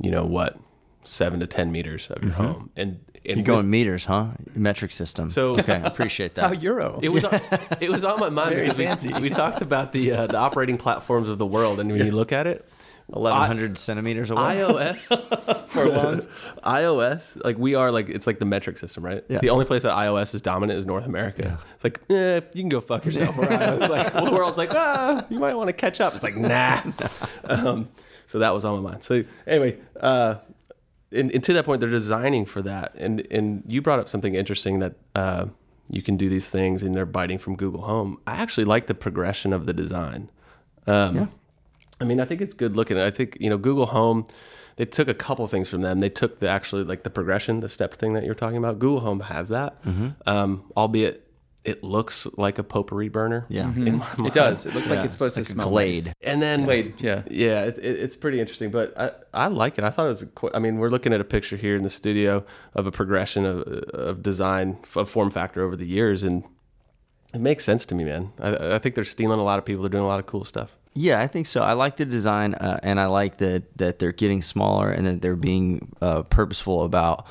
you 0.00 0.10
know 0.10 0.24
what, 0.24 0.58
seven 1.04 1.40
to 1.40 1.46
ten 1.46 1.72
meters 1.72 2.08
of 2.10 2.22
your 2.22 2.32
home, 2.32 2.70
and 2.76 3.00
and 3.24 3.38
You're 3.38 3.44
going 3.44 3.68
meters, 3.68 4.04
huh? 4.04 4.28
Metric 4.54 4.92
system. 4.92 5.30
So- 5.30 5.50
okay, 5.58 5.74
I 5.74 5.86
appreciate 5.86 6.36
How 6.38 6.48
that. 6.48 6.62
Euro? 6.62 7.00
It 7.02 7.08
was 7.08 7.24
on, 7.24 7.40
it 7.80 7.90
was 7.90 8.04
on 8.04 8.20
my 8.20 8.28
mind 8.28 8.50
Very 8.50 8.62
because 8.62 8.78
we, 8.78 8.84
fancy. 8.84 9.12
we 9.20 9.30
talked 9.30 9.62
about 9.62 9.92
the 9.92 10.12
uh, 10.12 10.26
the 10.28 10.36
operating 10.36 10.76
platforms 10.78 11.28
of 11.28 11.38
the 11.38 11.46
world, 11.46 11.80
and 11.80 11.90
when 11.90 12.04
you 12.06 12.12
look 12.12 12.30
at 12.32 12.46
it, 12.46 12.68
Eleven 13.12 13.46
hundred 13.46 13.78
centimeters 13.78 14.30
away. 14.30 14.40
iOS 14.42 14.96
for 15.68 15.86
Furlongs. 15.86 16.28
iOS, 16.64 17.44
like 17.44 17.56
we 17.58 17.74
are 17.74 17.90
like 17.92 18.08
it's 18.08 18.26
like 18.26 18.38
the 18.40 18.44
metric 18.44 18.78
system, 18.78 19.04
right? 19.04 19.24
Yeah. 19.28 19.38
The 19.38 19.50
only 19.50 19.64
place 19.64 19.82
that 19.82 19.92
iOS 19.96 20.34
is 20.34 20.40
dominant 20.42 20.78
is 20.78 20.86
North 20.86 21.06
America. 21.06 21.42
Yeah. 21.42 21.56
It's 21.74 21.84
like, 21.84 22.00
eh, 22.10 22.40
you 22.52 22.62
can 22.62 22.68
go 22.68 22.80
fuck 22.80 23.04
yourself. 23.04 23.36
Where 23.36 23.48
iOS, 23.48 23.88
like 23.88 24.14
well, 24.14 24.24
the 24.24 24.32
world's 24.32 24.58
like, 24.58 24.74
ah, 24.74 25.24
you 25.30 25.38
might 25.38 25.54
want 25.54 25.68
to 25.68 25.72
catch 25.72 26.00
up. 26.00 26.14
It's 26.14 26.22
like, 26.24 26.36
nah. 26.36 26.82
um, 27.44 27.88
so 28.26 28.38
that 28.38 28.52
was 28.54 28.64
on 28.64 28.82
my 28.82 28.90
mind. 28.90 29.02
So 29.04 29.24
anyway, 29.46 29.78
uh, 30.00 30.36
and, 31.12 31.30
and 31.30 31.42
to 31.44 31.52
that 31.54 31.64
point, 31.64 31.80
they're 31.80 31.90
designing 31.90 32.44
for 32.44 32.62
that. 32.62 32.94
And 32.96 33.26
and 33.30 33.62
you 33.66 33.80
brought 33.82 33.98
up 34.00 34.08
something 34.08 34.34
interesting 34.34 34.80
that 34.80 34.94
uh, 35.14 35.46
you 35.88 36.02
can 36.02 36.16
do 36.16 36.28
these 36.28 36.50
things, 36.50 36.82
and 36.82 36.94
they're 36.94 37.06
biting 37.06 37.38
from 37.38 37.56
Google 37.56 37.82
Home. 37.82 38.18
I 38.26 38.36
actually 38.36 38.64
like 38.64 38.86
the 38.86 38.94
progression 38.94 39.52
of 39.52 39.66
the 39.66 39.72
design. 39.72 40.30
Um, 40.86 41.14
Yeah. 41.16 41.26
I 42.00 42.04
mean, 42.04 42.20
I 42.20 42.24
think 42.26 42.40
it's 42.42 42.52
good 42.54 42.76
looking. 42.76 42.98
I 42.98 43.10
think 43.10 43.36
you 43.40 43.48
know 43.50 43.56
Google 43.58 43.86
Home. 43.86 44.26
they 44.76 44.84
took 44.84 45.08
a 45.08 45.14
couple 45.14 45.46
things 45.46 45.68
from 45.68 45.80
them. 45.80 46.00
They 46.00 46.10
took 46.10 46.40
the 46.40 46.48
actually 46.48 46.84
like 46.84 47.02
the 47.04 47.08
progression, 47.10 47.60
the 47.60 47.68
step 47.70 47.94
thing 47.94 48.12
that 48.12 48.24
you're 48.24 48.34
talking 48.34 48.58
about. 48.58 48.78
Google 48.78 49.00
Home 49.00 49.20
has 49.20 49.48
that, 49.48 49.82
Mm-hmm. 49.84 50.08
um, 50.26 50.64
albeit 50.76 51.25
it 51.66 51.82
looks 51.82 52.26
like 52.36 52.58
a 52.58 52.62
potpourri 52.62 53.08
burner. 53.08 53.44
Yeah. 53.48 53.64
in 53.74 53.96
my 53.98 54.06
mind. 54.16 54.26
It 54.28 54.32
does. 54.32 54.64
It 54.66 54.74
looks 54.74 54.88
like 54.88 55.04
it's 55.04 55.14
supposed 55.14 55.36
it's 55.36 55.50
to 55.50 55.56
like 55.56 55.60
a 55.60 55.62
smell 55.64 55.70
Glade. 55.70 56.04
nice. 56.06 56.14
And 56.22 56.40
then 56.40 56.64
Glade, 56.64 56.94
yeah. 57.02 57.22
yeah, 57.30 57.64
it, 57.64 57.78
it, 57.78 57.98
it's 58.00 58.16
pretty 58.16 58.40
interesting. 58.40 58.70
But 58.70 58.98
I, 58.98 59.10
I 59.34 59.46
like 59.48 59.76
it. 59.78 59.84
I 59.84 59.90
thought 59.90 60.06
it 60.06 60.10
was. 60.10 60.22
a 60.22 60.26
qu- 60.26 60.50
I 60.54 60.58
mean, 60.60 60.78
we're 60.78 60.88
looking 60.90 61.12
at 61.12 61.20
a 61.20 61.24
picture 61.24 61.56
here 61.56 61.76
in 61.76 61.82
the 61.82 61.90
studio 61.90 62.44
of 62.74 62.86
a 62.86 62.90
progression 62.92 63.44
of, 63.44 63.62
of 63.62 64.22
design 64.22 64.78
of 64.94 65.10
form 65.10 65.30
factor 65.30 65.62
over 65.62 65.76
the 65.76 65.86
years, 65.86 66.22
and 66.22 66.44
it 67.34 67.40
makes 67.40 67.64
sense 67.64 67.84
to 67.86 67.94
me, 67.94 68.04
man. 68.04 68.32
I, 68.40 68.76
I 68.76 68.78
think 68.78 68.94
they're 68.94 69.04
stealing 69.04 69.40
a 69.40 69.44
lot 69.44 69.58
of 69.58 69.64
people. 69.64 69.82
They're 69.82 69.90
doing 69.90 70.04
a 70.04 70.08
lot 70.08 70.20
of 70.20 70.26
cool 70.26 70.44
stuff. 70.44 70.76
Yeah, 70.94 71.20
I 71.20 71.26
think 71.26 71.46
so. 71.46 71.62
I 71.62 71.74
like 71.74 71.96
the 71.96 72.06
design, 72.06 72.54
uh, 72.54 72.80
and 72.82 72.98
I 72.98 73.06
like 73.06 73.38
that 73.38 73.76
that 73.76 73.98
they're 73.98 74.12
getting 74.12 74.40
smaller 74.40 74.90
and 74.90 75.06
that 75.06 75.20
they're 75.20 75.36
being 75.36 75.92
uh, 76.00 76.22
purposeful 76.22 76.84
about 76.84 77.26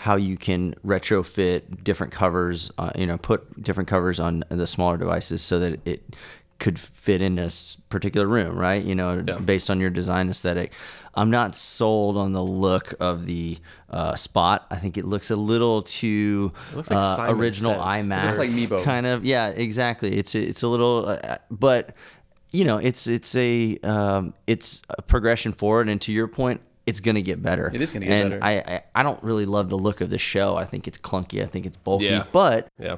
how 0.00 0.16
you 0.16 0.34
can 0.38 0.74
retrofit 0.82 1.84
different 1.84 2.10
covers. 2.10 2.70
Uh, 2.78 2.90
you 2.96 3.06
know, 3.06 3.18
put 3.18 3.62
different 3.62 3.86
covers 3.86 4.18
on 4.18 4.42
the 4.48 4.66
smaller 4.66 4.96
devices 4.96 5.42
so 5.42 5.58
that 5.58 5.78
it 5.86 6.16
could 6.58 6.78
fit 6.78 7.20
in 7.20 7.38
a 7.38 7.50
particular 7.90 8.26
room, 8.26 8.56
right? 8.58 8.82
You 8.82 8.94
know, 8.94 9.22
Yeah. 9.26 9.36
based 9.38 9.68
on 9.70 9.78
your 9.78 9.90
design 9.90 10.30
aesthetic. 10.30 10.72
I'm 11.14 11.28
not 11.30 11.54
sold 11.54 12.16
on 12.16 12.32
the 12.32 12.42
look 12.42 12.94
of 12.98 13.26
the 13.26 13.58
uh, 13.90 14.14
spot. 14.14 14.66
I 14.70 14.76
think 14.76 14.96
it 14.96 15.04
looks 15.04 15.30
a 15.30 15.36
little 15.36 15.82
too 15.82 16.52
like 16.74 16.90
uh, 16.90 17.26
original 17.28 17.72
Says. 17.72 17.80
It 17.80 18.08
iMac. 18.08 18.24
looks 18.24 18.38
like 18.38 18.50
Meebo. 18.50 18.82
Kind 18.84 19.06
of, 19.06 19.24
yeah, 19.24 19.48
exactly. 19.48 20.16
It's 20.16 20.34
a, 20.34 20.40
it's 20.40 20.62
a 20.62 20.68
little, 20.68 21.08
uh, 21.08 21.36
but 21.50 21.94
you 22.52 22.64
know, 22.64 22.78
it's 22.78 23.06
it's 23.06 23.34
a 23.36 23.78
um, 23.82 24.32
it's 24.46 24.80
a 24.88 25.02
progression 25.02 25.52
forward, 25.52 25.88
and 25.90 26.00
to 26.02 26.12
your 26.12 26.26
point, 26.28 26.60
it's 26.90 27.00
gonna 27.00 27.22
get 27.22 27.40
better. 27.40 27.70
It 27.72 27.80
is 27.80 27.92
gonna 27.92 28.06
get 28.06 28.20
and 28.20 28.30
better. 28.30 28.44
I, 28.44 28.74
I 28.74 28.82
I 28.96 29.02
don't 29.02 29.22
really 29.22 29.46
love 29.46 29.68
the 29.68 29.78
look 29.78 30.00
of 30.00 30.10
the 30.10 30.18
show. 30.18 30.56
I 30.56 30.64
think 30.64 30.86
it's 30.88 30.98
clunky. 30.98 31.40
I 31.42 31.46
think 31.46 31.64
it's 31.66 31.76
bulky, 31.76 32.06
Yeah. 32.06 32.24
but 32.32 32.68
Yeah, 32.78 32.96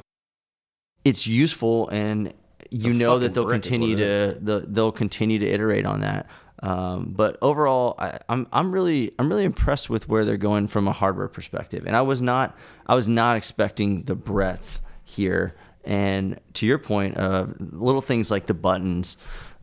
it's 1.04 1.26
useful, 1.26 1.88
and 1.90 2.32
you 2.70 2.92
know 2.94 3.18
that 3.18 3.34
they'll 3.34 3.48
continue 3.48 3.96
to 3.96 4.38
the, 4.40 4.64
they'll 4.66 4.92
continue 4.92 5.38
to 5.38 5.46
iterate 5.46 5.84
on 5.86 6.00
that. 6.00 6.26
Um, 6.62 7.12
but 7.14 7.36
overall, 7.42 7.96
I, 7.98 8.18
I'm 8.28 8.46
I'm 8.52 8.72
really 8.72 9.12
I'm 9.18 9.28
really 9.28 9.44
impressed 9.44 9.90
with 9.90 10.08
where 10.08 10.24
they're 10.24 10.36
going 10.36 10.68
from 10.68 10.88
a 10.88 10.92
hardware 10.92 11.28
perspective, 11.28 11.84
and 11.86 11.94
I 11.96 12.02
was 12.02 12.22
not 12.22 12.56
I 12.86 12.94
was 12.94 13.08
not 13.08 13.36
expecting 13.36 14.04
the 14.04 14.14
breadth 14.14 14.80
here. 15.04 15.54
And 15.84 16.38
to 16.54 16.66
your 16.66 16.78
point 16.78 17.16
of 17.16 17.60
little 17.60 18.00
things 18.00 18.30
like 18.30 18.46
the 18.46 18.54
buttons, 18.54 19.16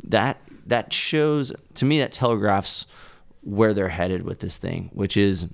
that 0.04 0.38
that 0.68 0.92
shows 0.94 1.54
to 1.76 1.86
me 1.86 2.00
that 2.00 2.12
telegraphs 2.12 2.86
where 3.42 3.74
they're 3.74 3.90
headed 3.90 4.24
with 4.24 4.40
this 4.40 4.58
thing, 4.58 4.90
which 4.94 5.18
is 5.18 5.48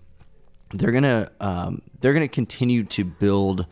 they're 0.74 0.92
gonna 0.92 1.32
um, 1.40 1.82
they're 2.02 2.14
gonna 2.14 2.28
continue 2.28 2.84
to 2.86 3.04
build 3.04 3.66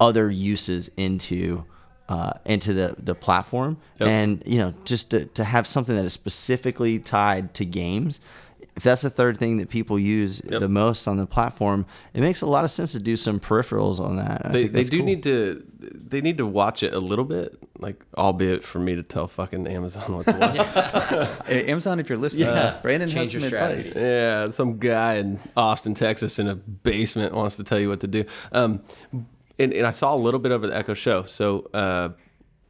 other 0.00 0.30
uses 0.30 0.90
into 0.96 1.64
uh, 2.08 2.32
into 2.44 2.72
the 2.72 2.94
the 2.98 3.14
platform, 3.14 3.78
Yep. 4.00 4.08
and 4.08 4.42
you 4.46 4.58
know 4.58 4.74
just 4.84 5.10
to, 5.10 5.26
to 5.26 5.44
have 5.44 5.66
something 5.66 5.96
that 5.96 6.04
is 6.04 6.12
specifically 6.12 6.98
tied 6.98 7.54
to 7.54 7.64
games. 7.64 8.20
If 8.76 8.82
that's 8.82 9.00
the 9.00 9.08
third 9.08 9.38
thing 9.38 9.56
that 9.56 9.70
people 9.70 9.98
use 9.98 10.42
Yep. 10.44 10.60
the 10.60 10.68
most 10.68 11.08
on 11.08 11.16
the 11.16 11.26
platform, 11.26 11.86
it 12.12 12.20
makes 12.20 12.42
a 12.42 12.46
lot 12.46 12.62
of 12.62 12.70
sense 12.70 12.92
to 12.92 12.98
do 13.00 13.16
some 13.16 13.40
peripherals 13.40 13.98
on 14.00 14.16
that. 14.16 14.42
I 14.44 14.48
they 14.50 14.62
think 14.64 14.72
they 14.74 14.82
do 14.84 14.98
cool. 14.98 15.06
need 15.06 15.22
to 15.22 15.64
they 15.80 16.20
need 16.20 16.36
to 16.38 16.46
watch 16.46 16.82
it 16.82 16.92
a 16.92 16.98
little 17.00 17.24
bit, 17.24 17.56
like 17.78 18.02
albeit 18.18 18.62
for 18.62 18.78
me 18.78 18.94
to 18.94 19.02
tell 19.02 19.28
fucking 19.28 19.66
Amazon 19.66 20.14
what 20.14 20.26
to 20.26 20.32
watch. 20.38 21.46
Hey, 21.46 21.64
Amazon, 21.68 22.00
if 22.00 22.08
you're 22.10 22.18
listening, 22.18 22.48
Yeah. 22.48 22.78
Brandon 22.82 23.08
Change 23.08 23.32
has 23.32 23.32
your 23.32 23.40
some 23.50 23.54
advice. 23.58 23.90
strategy. 23.90 24.06
Yeah, 24.10 24.50
some 24.50 24.78
guy 24.78 25.14
in 25.14 25.40
Austin, 25.56 25.94
Texas, 25.94 26.38
in 26.38 26.46
a 26.46 26.54
basement 26.54 27.32
wants 27.34 27.56
to 27.56 27.64
tell 27.64 27.78
you 27.78 27.88
what 27.88 28.00
to 28.00 28.06
do. 28.06 28.24
Um, 28.52 28.82
and, 29.58 29.72
and 29.72 29.86
I 29.86 29.90
saw 29.90 30.14
a 30.14 30.18
little 30.18 30.40
bit 30.40 30.52
of 30.52 30.60
the 30.62 30.76
Echo 30.76 30.92
Show. 30.92 31.22
So 31.22 31.70
uh, 31.72 32.10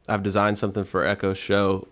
I've 0.07 0.23
designed 0.23 0.57
something 0.57 0.85
for 0.85 1.03
Echo 1.05 1.33
Show, 1.33 1.87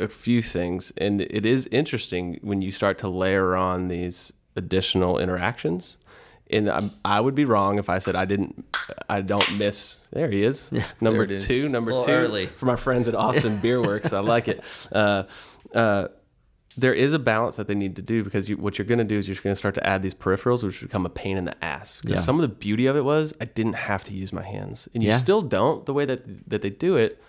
a 0.00 0.08
few 0.08 0.42
things, 0.42 0.92
and 0.96 1.20
it 1.20 1.44
is 1.46 1.66
interesting 1.70 2.38
when 2.42 2.62
you 2.62 2.72
start 2.72 2.98
to 2.98 3.08
layer 3.08 3.56
on 3.56 3.88
these 3.88 4.32
additional 4.56 5.18
interactions. 5.18 5.96
And 6.50 6.70
I'm, 6.70 6.90
I 7.04 7.20
would 7.20 7.34
be 7.34 7.44
wrong 7.44 7.78
if 7.78 7.90
I 7.90 7.98
said 7.98 8.16
I 8.16 8.24
didn't, 8.24 8.64
I 9.08 9.20
don't 9.20 9.58
miss. 9.58 10.00
There 10.12 10.30
he 10.30 10.42
is, 10.44 10.72
number 11.00 11.22
it 11.24 11.30
is. 11.30 11.46
two, 11.46 11.68
number 11.68 11.90
two 11.90 12.10
early. 12.10 12.46
for 12.46 12.64
my 12.66 12.76
friends 12.76 13.06
at 13.06 13.14
Austin 13.14 13.58
Beer 13.62 13.82
Works. 13.82 14.12
I 14.14 14.20
like 14.20 14.48
it. 14.48 14.62
Uh, 14.90 15.24
uh, 15.74 16.08
there 16.78 16.94
is 16.94 17.12
a 17.12 17.18
balance 17.18 17.56
that 17.56 17.66
they 17.66 17.74
need 17.74 17.96
to 17.96 18.02
do 18.02 18.22
because 18.24 18.48
you, 18.48 18.56
what 18.56 18.78
you're 18.78 18.86
going 18.86 18.98
to 18.98 19.04
do 19.04 19.18
is 19.18 19.26
you're 19.28 19.36
going 19.36 19.52
to 19.52 19.58
start 19.58 19.74
to 19.74 19.86
add 19.86 20.00
these 20.00 20.14
peripherals, 20.14 20.62
which 20.62 20.80
become 20.80 21.04
a 21.04 21.10
pain 21.10 21.36
in 21.36 21.44
the 21.44 21.62
ass. 21.64 21.98
Because 22.02 22.20
Yeah. 22.20 22.22
some 22.24 22.36
of 22.36 22.42
the 22.48 22.54
beauty 22.54 22.86
of 22.86 22.96
it 22.96 23.04
was 23.04 23.34
I 23.40 23.44
didn't 23.46 23.72
have 23.74 24.04
to 24.04 24.14
use 24.14 24.32
my 24.32 24.42
hands, 24.44 24.88
and 24.94 25.02
you 25.02 25.10
Yeah. 25.10 25.16
still 25.18 25.42
don't 25.42 25.84
the 25.86 25.92
way 25.92 26.04
that 26.06 26.48
that 26.48 26.62
they 26.62 26.70
do 26.70 26.96
it. 26.96 27.20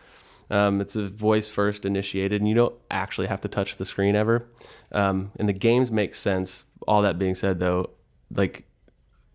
Um, 0.49 0.81
it's 0.81 0.95
a 0.95 1.07
voice 1.09 1.47
first 1.47 1.85
initiated, 1.85 2.41
and 2.41 2.47
you 2.49 2.55
don't 2.55 2.75
actually 2.89 3.27
have 3.27 3.41
to 3.41 3.47
touch 3.47 3.75
the 3.77 3.85
screen 3.85 4.15
ever. 4.15 4.47
Um, 4.91 5.31
and 5.37 5.47
the 5.47 5.53
games 5.53 5.91
make 5.91 6.15
sense. 6.15 6.65
All 6.87 7.01
that 7.03 7.19
being 7.19 7.35
said, 7.35 7.59
though, 7.59 7.91
like 8.33 8.65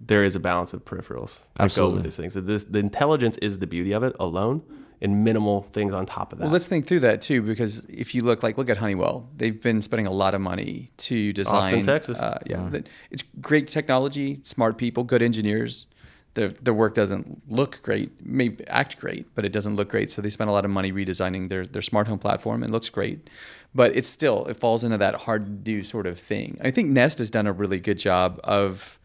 there 0.01 0.25
is 0.25 0.35
a 0.35 0.41
balance 0.41 0.73
of 0.73 0.85
peripherals 0.85 1.39
that 1.57 1.63
go 1.75 1.91
with 1.91 2.03
these 2.03 2.17
things. 2.17 2.33
So 2.35 2.41
this, 2.41 2.65
the 2.65 2.81
intelligence 2.81 3.39
is 3.39 3.61
the 3.61 3.67
beauty 3.67 3.93
of 3.93 4.03
it 4.03 4.17
alone, 4.19 4.63
and 5.01 5.23
minimal 5.23 5.63
things 5.73 5.93
on 5.93 6.05
top 6.07 6.33
of 6.33 6.39
that. 6.39 6.45
Well, 6.47 6.53
let's 6.53 6.67
think 6.67 6.87
through 6.87 7.01
that 7.01 7.21
too, 7.23 7.43
because 7.43 7.85
if 7.87 8.15
you 8.15 8.23
look 8.25 8.43
like 8.43 8.59
look 8.59 8.69
at 8.71 8.79
Honeywell, 8.79 9.29
they've 9.37 9.61
been 9.63 9.83
spending 9.83 10.07
a 10.07 10.11
lot 10.11 10.35
of 10.35 10.41
money 10.41 10.91
to 10.99 11.33
design. 11.33 11.57
Austin, 11.77 11.83
Texas. 11.83 12.19
Uh, 12.19 12.39
yeah, 12.47 12.69
that- 12.71 12.89
it's 13.13 13.23
great 13.41 13.69
technology, 13.69 14.41
smart 14.43 14.79
people, 14.79 15.05
good 15.05 15.23
engineers. 15.23 15.87
Their 16.35 16.49
their 16.49 16.75
work 16.75 16.95
doesn't 16.95 17.51
look 17.51 17.81
great, 17.83 18.25
may 18.25 18.57
act 18.69 18.99
great, 18.99 19.35
but 19.35 19.45
it 19.45 19.53
doesn't 19.53 19.77
look 19.77 19.89
great. 19.89 20.11
So 20.11 20.21
they 20.21 20.31
spend 20.31 20.51
a 20.51 20.53
lot 20.53 20.65
of 20.65 20.71
money 20.71 20.93
redesigning 20.93 21.49
their 21.49 21.67
their 21.67 21.83
smart 21.83 22.09
home 22.09 22.19
platform. 22.19 22.63
It 22.63 22.71
looks 22.71 22.89
great, 22.89 23.31
but 23.75 23.95
it's 23.97 24.09
still 24.09 24.45
it 24.47 24.57
falls 24.57 24.85
into 24.85 24.99
that 24.99 25.15
hard 25.15 25.47
to 25.47 25.53
do 25.53 25.83
sort 25.85 26.07
of 26.07 26.19
thing. 26.19 26.59
I 26.63 26.71
think 26.71 26.91
Nest 26.91 27.19
has 27.19 27.31
done 27.31 27.47
a 27.47 27.53
really 27.53 27.79
good 27.79 27.99
job 27.99 28.41
of 28.45 28.99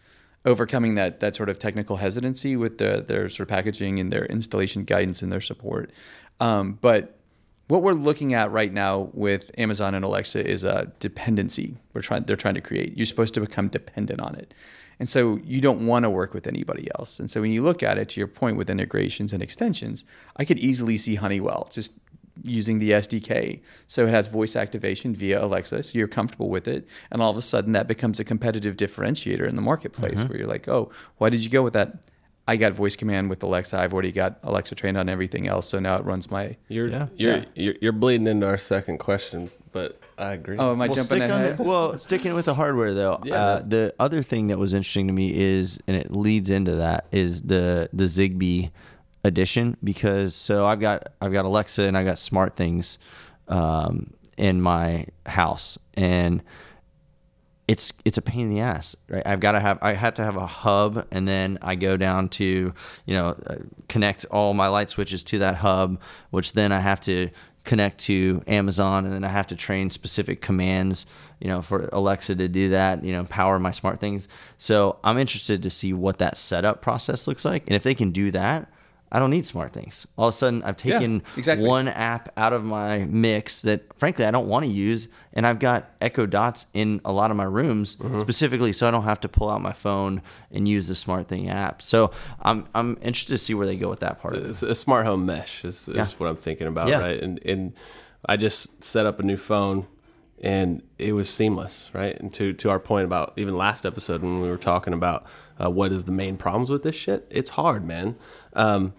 overcoming 0.45 0.95
that 0.95 1.19
that 1.19 1.35
sort 1.35 1.49
of 1.49 1.59
technical 1.59 1.97
hesitancy 1.97 2.55
with 2.55 2.77
the, 2.77 3.03
their 3.05 3.29
sort 3.29 3.41
of 3.41 3.49
packaging 3.49 3.99
and 3.99 4.11
their 4.11 4.25
installation 4.25 4.83
guidance 4.83 5.21
and 5.21 5.31
their 5.31 5.41
support. 5.41 5.91
Um, 6.39 6.79
but 6.81 7.19
what 7.67 7.83
we're 7.83 7.93
looking 7.93 8.33
at 8.33 8.51
right 8.51 8.73
now 8.73 9.11
with 9.13 9.51
Amazon 9.57 9.93
and 9.93 10.03
Alexa 10.03 10.45
is 10.45 10.63
a 10.63 10.91
dependency. 10.99 11.77
We're 11.93 12.01
trying 12.01 12.23
they're 12.23 12.35
trying 12.35 12.55
to 12.55 12.61
create. 12.61 12.97
You're 12.97 13.05
supposed 13.05 13.35
to 13.35 13.41
become 13.41 13.67
dependent 13.67 14.19
on 14.21 14.35
it. 14.35 14.53
And 14.99 15.09
so 15.09 15.37
you 15.43 15.61
don't 15.61 15.87
want 15.87 16.03
to 16.03 16.09
work 16.09 16.33
with 16.33 16.45
anybody 16.45 16.89
else. 16.97 17.19
And 17.19 17.31
so 17.31 17.41
when 17.41 17.51
you 17.51 17.63
look 17.63 17.81
at 17.81 17.97
it 17.97 18.09
to 18.09 18.19
your 18.19 18.27
point 18.27 18.57
with 18.57 18.69
integrations 18.69 19.31
and 19.31 19.41
extensions, 19.41 20.03
I 20.35 20.43
could 20.43 20.59
easily 20.59 20.97
see 20.97 21.15
Honeywell 21.15 21.69
just 21.71 21.97
using 22.43 22.79
the 22.79 22.91
SDK. 22.91 23.61
So 23.87 24.07
it 24.07 24.09
has 24.09 24.27
voice 24.27 24.55
activation 24.55 25.13
via 25.15 25.43
Alexa, 25.43 25.83
so 25.83 25.97
you're 25.97 26.07
comfortable 26.07 26.49
with 26.49 26.67
it. 26.67 26.87
And 27.11 27.21
all 27.21 27.31
of 27.31 27.37
a 27.37 27.41
sudden 27.41 27.73
that 27.73 27.87
becomes 27.87 28.19
a 28.19 28.23
competitive 28.23 28.77
differentiator 28.77 29.47
in 29.47 29.55
the 29.55 29.61
marketplace 29.61 30.19
mm-hmm. 30.19 30.27
where 30.27 30.37
you're 30.39 30.47
like, 30.47 30.67
oh, 30.67 30.91
why 31.17 31.29
did 31.29 31.43
you 31.43 31.49
go 31.49 31.63
with 31.63 31.73
that? 31.73 31.97
I 32.47 32.57
got 32.57 32.73
voice 32.73 32.95
command 32.95 33.29
with 33.29 33.43
Alexa. 33.43 33.79
I've 33.79 33.93
already 33.93 34.11
got 34.11 34.39
Alexa 34.41 34.73
trained 34.73 34.97
on 34.97 35.07
everything 35.07 35.47
else. 35.47 35.69
So 35.69 35.79
now 35.79 35.97
it 35.97 36.03
runs 36.03 36.31
my 36.31 36.57
You're 36.67 36.87
Yeah. 36.87 37.07
you're, 37.15 37.35
Yeah. 37.35 37.45
you're 37.53 37.75
you're 37.79 37.91
bleeding 37.91 38.25
into 38.25 38.47
our 38.47 38.57
second 38.57 38.97
question, 38.97 39.51
but 39.71 39.99
I 40.17 40.33
agree. 40.33 40.57
Oh, 40.57 40.71
am 40.71 40.81
I 40.81 40.87
Well, 40.87 40.95
jumping 40.95 41.21
ahead? 41.21 41.57
the- 41.57 41.63
well, 41.63 41.97
sticking 41.97 42.33
with 42.33 42.45
the 42.45 42.53
hardware 42.55 42.93
though, 42.93 43.21
Yeah. 43.23 43.35
uh, 43.35 43.61
the 43.65 43.93
other 43.99 44.21
thing 44.21 44.47
that 44.47 44.57
was 44.59 44.73
interesting 44.73 45.07
to 45.07 45.13
me 45.13 45.31
is, 45.33 45.79
and 45.87 45.95
it 45.95 46.11
leads 46.11 46.49
into 46.49 46.75
that, 46.75 47.05
is 47.11 47.41
the 47.43 47.89
the 47.93 48.05
Zigbee 48.05 48.71
edition 49.23 49.75
because 49.83 50.33
so 50.33 50.65
I've 50.65 50.79
got 50.79 51.07
I've 51.21 51.33
got 51.33 51.45
Alexa 51.45 51.83
and 51.83 51.97
I 51.97 52.03
got 52.03 52.15
SmartThings 52.17 52.97
um, 53.49 54.13
in 54.37 54.61
my 54.61 55.05
house 55.25 55.77
and 55.95 56.41
it's 57.67 57.93
it's 58.03 58.17
a 58.17 58.21
pain 58.21 58.41
in 58.41 58.49
the 58.49 58.61
ass, 58.61 58.95
right? 59.09 59.21
I've 59.27 59.39
got 59.39 59.51
to 59.51 59.59
have 59.59 59.77
I 59.83 59.93
have 59.93 60.15
to 60.15 60.23
have 60.23 60.35
a 60.35 60.47
hub, 60.47 61.05
and 61.11 61.27
then 61.27 61.59
I 61.61 61.75
go 61.75 61.97
down 61.97 62.27
to 62.29 62.73
you 63.05 63.13
know 63.13 63.35
uh, 63.45 63.55
connect 63.87 64.25
all 64.31 64.55
my 64.55 64.67
light 64.69 64.89
switches 64.89 65.23
to 65.25 65.39
that 65.39 65.55
hub, 65.55 66.01
which 66.31 66.53
then 66.53 66.71
I 66.71 66.79
have 66.79 66.99
to 67.01 67.29
connect 67.63 67.99
to 67.99 68.41
Amazon, 68.47 69.05
and 69.05 69.13
then 69.13 69.23
I 69.23 69.29
have 69.29 69.47
to 69.47 69.55
train 69.55 69.89
specific 69.89 70.41
commands, 70.41 71.05
you 71.39 71.47
know, 71.47 71.61
for 71.61 71.89
Alexa 71.91 72.35
to 72.35 72.47
do 72.47 72.69
that, 72.69 73.03
you 73.03 73.11
know, 73.11 73.25
power 73.25 73.59
my 73.59 73.71
smart 73.71 73.99
things. 73.99 74.27
So 74.57 74.97
I'm 75.03 75.17
interested 75.17 75.63
to 75.63 75.69
see 75.69 75.93
what 75.93 76.17
that 76.19 76.37
setup 76.37 76.81
process 76.81 77.27
looks 77.27 77.45
like, 77.45 77.63
and 77.67 77.75
if 77.75 77.83
they 77.83 77.95
can 77.95 78.11
do 78.11 78.31
that. 78.31 78.71
I 79.11 79.17
don't 79.19 79.31
need 79.31 79.45
smart 79.45 79.73
things. 79.73 80.05
All 80.17 80.27
of 80.27 80.33
a 80.33 80.37
sudden, 80.37 80.61
I've 80.63 80.75
Yeah, 80.85 80.99
taken 80.99 81.23
exactly. 81.35 81.67
one 81.67 81.87
app 81.87 82.29
out 82.37 82.53
of 82.53 82.63
my 82.63 82.99
mix 83.05 83.63
that 83.63 83.81
frankly 83.97 84.25
I 84.25 84.31
don't 84.31 84.47
want 84.47 84.65
to 84.65 84.71
use 84.71 85.07
and 85.33 85.47
I've 85.47 85.57
got 85.59 85.89
Echo 85.99 86.25
Dots 86.27 86.67
in 86.73 87.01
a 87.05 87.11
lot 87.11 87.31
of 87.31 87.37
my 87.37 87.43
rooms 87.45 87.95
Mm-hmm. 87.95 88.19
specifically 88.19 88.71
so 88.71 88.87
I 88.87 88.91
don't 88.91 89.03
have 89.03 89.19
to 89.21 89.27
pull 89.29 89.49
out 89.49 89.61
my 89.61 89.73
phone 89.73 90.21
and 90.51 90.67
use 90.67 90.87
the 90.87 90.95
Smart 90.95 91.27
Thing 91.27 91.49
app. 91.49 91.81
So 91.81 92.11
I'm 92.41 92.67
I'm 92.75 92.97
interested 93.01 93.33
to 93.33 93.37
see 93.39 93.53
where 93.55 93.65
they 93.65 93.77
go 93.77 93.89
with 93.89 94.01
that 94.01 94.21
part 94.21 94.35
of 94.35 94.43
it. 94.43 94.49
It's 94.49 94.61
a 94.63 94.75
smart 94.75 95.05
home 95.07 95.25
mesh 95.25 95.65
is, 95.65 95.87
is 95.87 95.95
Yeah. 95.95 96.05
what 96.19 96.27
I'm 96.27 96.37
thinking 96.37 96.67
about, 96.67 96.89
Yeah. 96.89 96.99
right? 96.99 97.19
And 97.21 97.39
and 97.45 97.73
I 98.27 98.37
just 98.37 98.83
set 98.83 99.05
up 99.05 99.19
a 99.19 99.23
new 99.23 99.37
phone, 99.37 99.87
and 100.41 100.81
it 100.97 101.13
was 101.13 101.29
seamless, 101.29 101.89
right? 101.93 102.19
And 102.19 102.33
to 102.35 102.53
to 102.53 102.69
our 102.69 102.79
point 102.79 103.05
about 103.05 103.33
even 103.37 103.57
last 103.57 103.85
episode 103.85 104.21
when 104.21 104.39
we 104.41 104.49
were 104.49 104.57
talking 104.57 104.93
about 104.93 105.25
uh, 105.61 105.69
what 105.69 105.91
is 105.91 106.05
the 106.05 106.11
main 106.11 106.37
problems 106.37 106.69
with 106.69 106.83
this 106.83 106.95
shit, 106.95 107.27
it's 107.29 107.51
hard, 107.51 107.85
man. 107.85 108.15
Um, 108.53 108.93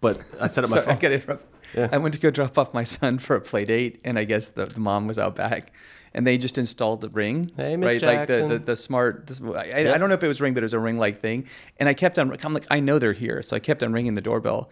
but 0.00 0.20
I 0.40 0.46
set 0.48 0.64
up 0.64 0.70
my 0.70 0.76
Sorry, 0.76 0.86
I 0.86 0.90
phone. 0.90 0.98
got 0.98 1.08
to 1.08 1.14
interrupt. 1.14 1.52
I 1.92 1.98
went 1.98 2.14
to 2.14 2.20
go 2.20 2.30
drop 2.30 2.56
off 2.58 2.72
my 2.72 2.84
son 2.84 3.18
for 3.18 3.36
a 3.36 3.40
play 3.40 3.64
date, 3.64 4.00
and 4.04 4.18
I 4.18 4.24
guess 4.24 4.48
the, 4.48 4.66
the 4.66 4.80
mom 4.80 5.08
was 5.08 5.18
out 5.18 5.34
back, 5.34 5.72
and 6.14 6.26
they 6.26 6.38
just 6.38 6.56
installed 6.58 7.00
the 7.00 7.08
ring, 7.10 7.50
Hey, 7.56 7.76
Miss 7.76 8.02
right? 8.02 8.18
Like 8.18 8.28
the, 8.28 8.46
the 8.46 8.58
the 8.58 8.76
smart. 8.76 9.26
This, 9.26 9.42
I, 9.42 9.92
I 9.94 9.98
don't 9.98 10.08
know 10.08 10.14
if 10.14 10.22
it 10.22 10.28
was 10.28 10.40
ring, 10.40 10.54
but 10.54 10.62
it 10.62 10.64
was 10.64 10.74
a 10.74 10.78
ring 10.78 10.96
like 10.96 11.20
thing. 11.20 11.46
And 11.78 11.88
I 11.88 11.94
kept 11.94 12.18
on. 12.18 12.34
I'm 12.42 12.54
like, 12.54 12.66
I 12.70 12.80
know 12.80 12.98
they're 12.98 13.12
here, 13.12 13.42
so 13.42 13.56
I 13.56 13.58
kept 13.58 13.82
on 13.82 13.92
ringing 13.92 14.14
the 14.14 14.20
doorbell. 14.22 14.70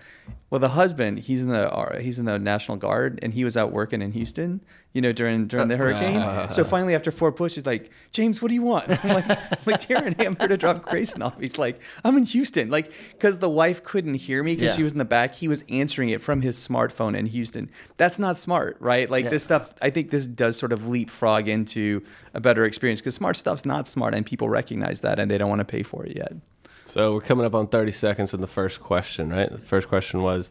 Well, 0.50 0.60
the 0.60 0.70
husband, 0.70 1.18
he's 1.20 1.42
in 1.42 1.48
the 1.48 1.70
uh, 1.70 1.98
he's 2.00 2.18
in 2.18 2.26
the 2.26 2.38
National 2.38 2.76
Guard, 2.76 3.18
and 3.20 3.34
he 3.34 3.44
was 3.44 3.56
out 3.56 3.72
working 3.72 4.00
in 4.00 4.12
Houston, 4.12 4.60
you 4.94 5.02
know, 5.02 5.12
during 5.12 5.46
during 5.48 5.68
the 5.68 5.74
uh, 5.74 5.78
hurricane. 5.78 6.50
so 6.50 6.64
finally, 6.64 6.94
after 6.94 7.10
four 7.10 7.32
pushes, 7.32 7.66
like, 7.66 7.90
James, 8.12 8.40
what 8.40 8.48
do 8.48 8.54
you 8.54 8.62
want? 8.62 8.88
I'm 9.04 9.10
like, 9.14 9.28
like 9.66 9.80
Darren, 9.80 10.16
hey, 10.18 10.24
I'm 10.26 10.36
here 10.36 10.48
to 10.48 10.56
drop 10.56 10.82
Grayson 10.82 11.20
off. 11.20 11.38
He's 11.38 11.58
like, 11.58 11.82
I'm 12.04 12.16
in 12.16 12.24
Houston, 12.24 12.70
like, 12.70 12.92
because 13.10 13.40
the 13.40 13.50
wife 13.50 13.82
couldn't 13.82 14.14
hear 14.14 14.42
me 14.42 14.54
because 14.54 14.70
Yeah. 14.70 14.76
she 14.76 14.82
was 14.84 14.92
in 14.92 14.98
the 14.98 15.04
back. 15.04 15.34
He 15.34 15.48
was 15.48 15.64
answering 15.68 16.08
it 16.10 16.22
from 16.22 16.40
his 16.40 16.56
smartphone 16.56 17.14
in 17.18 17.26
Houston. 17.26 17.68
That's 17.96 18.18
not 18.18 18.38
smart, 18.38 18.76
right? 18.80 19.10
Like 19.10 19.24
Yeah. 19.24 19.30
this 19.30 19.44
stuff. 19.44 19.74
I 19.82 19.90
think 19.90 20.10
this 20.10 20.26
does 20.26 20.56
sort 20.56 20.72
of 20.72 20.86
leapfrog 20.88 21.48
into 21.48 22.02
a 22.32 22.40
better 22.40 22.64
experience 22.64 23.00
because 23.00 23.14
smart 23.16 23.36
stuff's 23.36 23.64
not 23.66 23.88
smart, 23.88 24.14
and 24.14 24.24
people 24.24 24.48
recognize 24.48 25.00
that, 25.00 25.18
and 25.18 25.28
they 25.30 25.38
don't 25.38 25.48
want 25.50 25.58
to 25.58 25.64
pay 25.64 25.82
for 25.82 26.06
it 26.06 26.16
yet. 26.16 26.32
So 26.86 27.14
we're 27.14 27.20
coming 27.20 27.44
up 27.44 27.54
on 27.54 27.66
30 27.66 27.90
seconds 27.92 28.32
in 28.32 28.40
the 28.40 28.46
first 28.46 28.80
question, 28.80 29.30
right? 29.30 29.50
The 29.50 29.58
first 29.58 29.88
question 29.88 30.22
was 30.22 30.50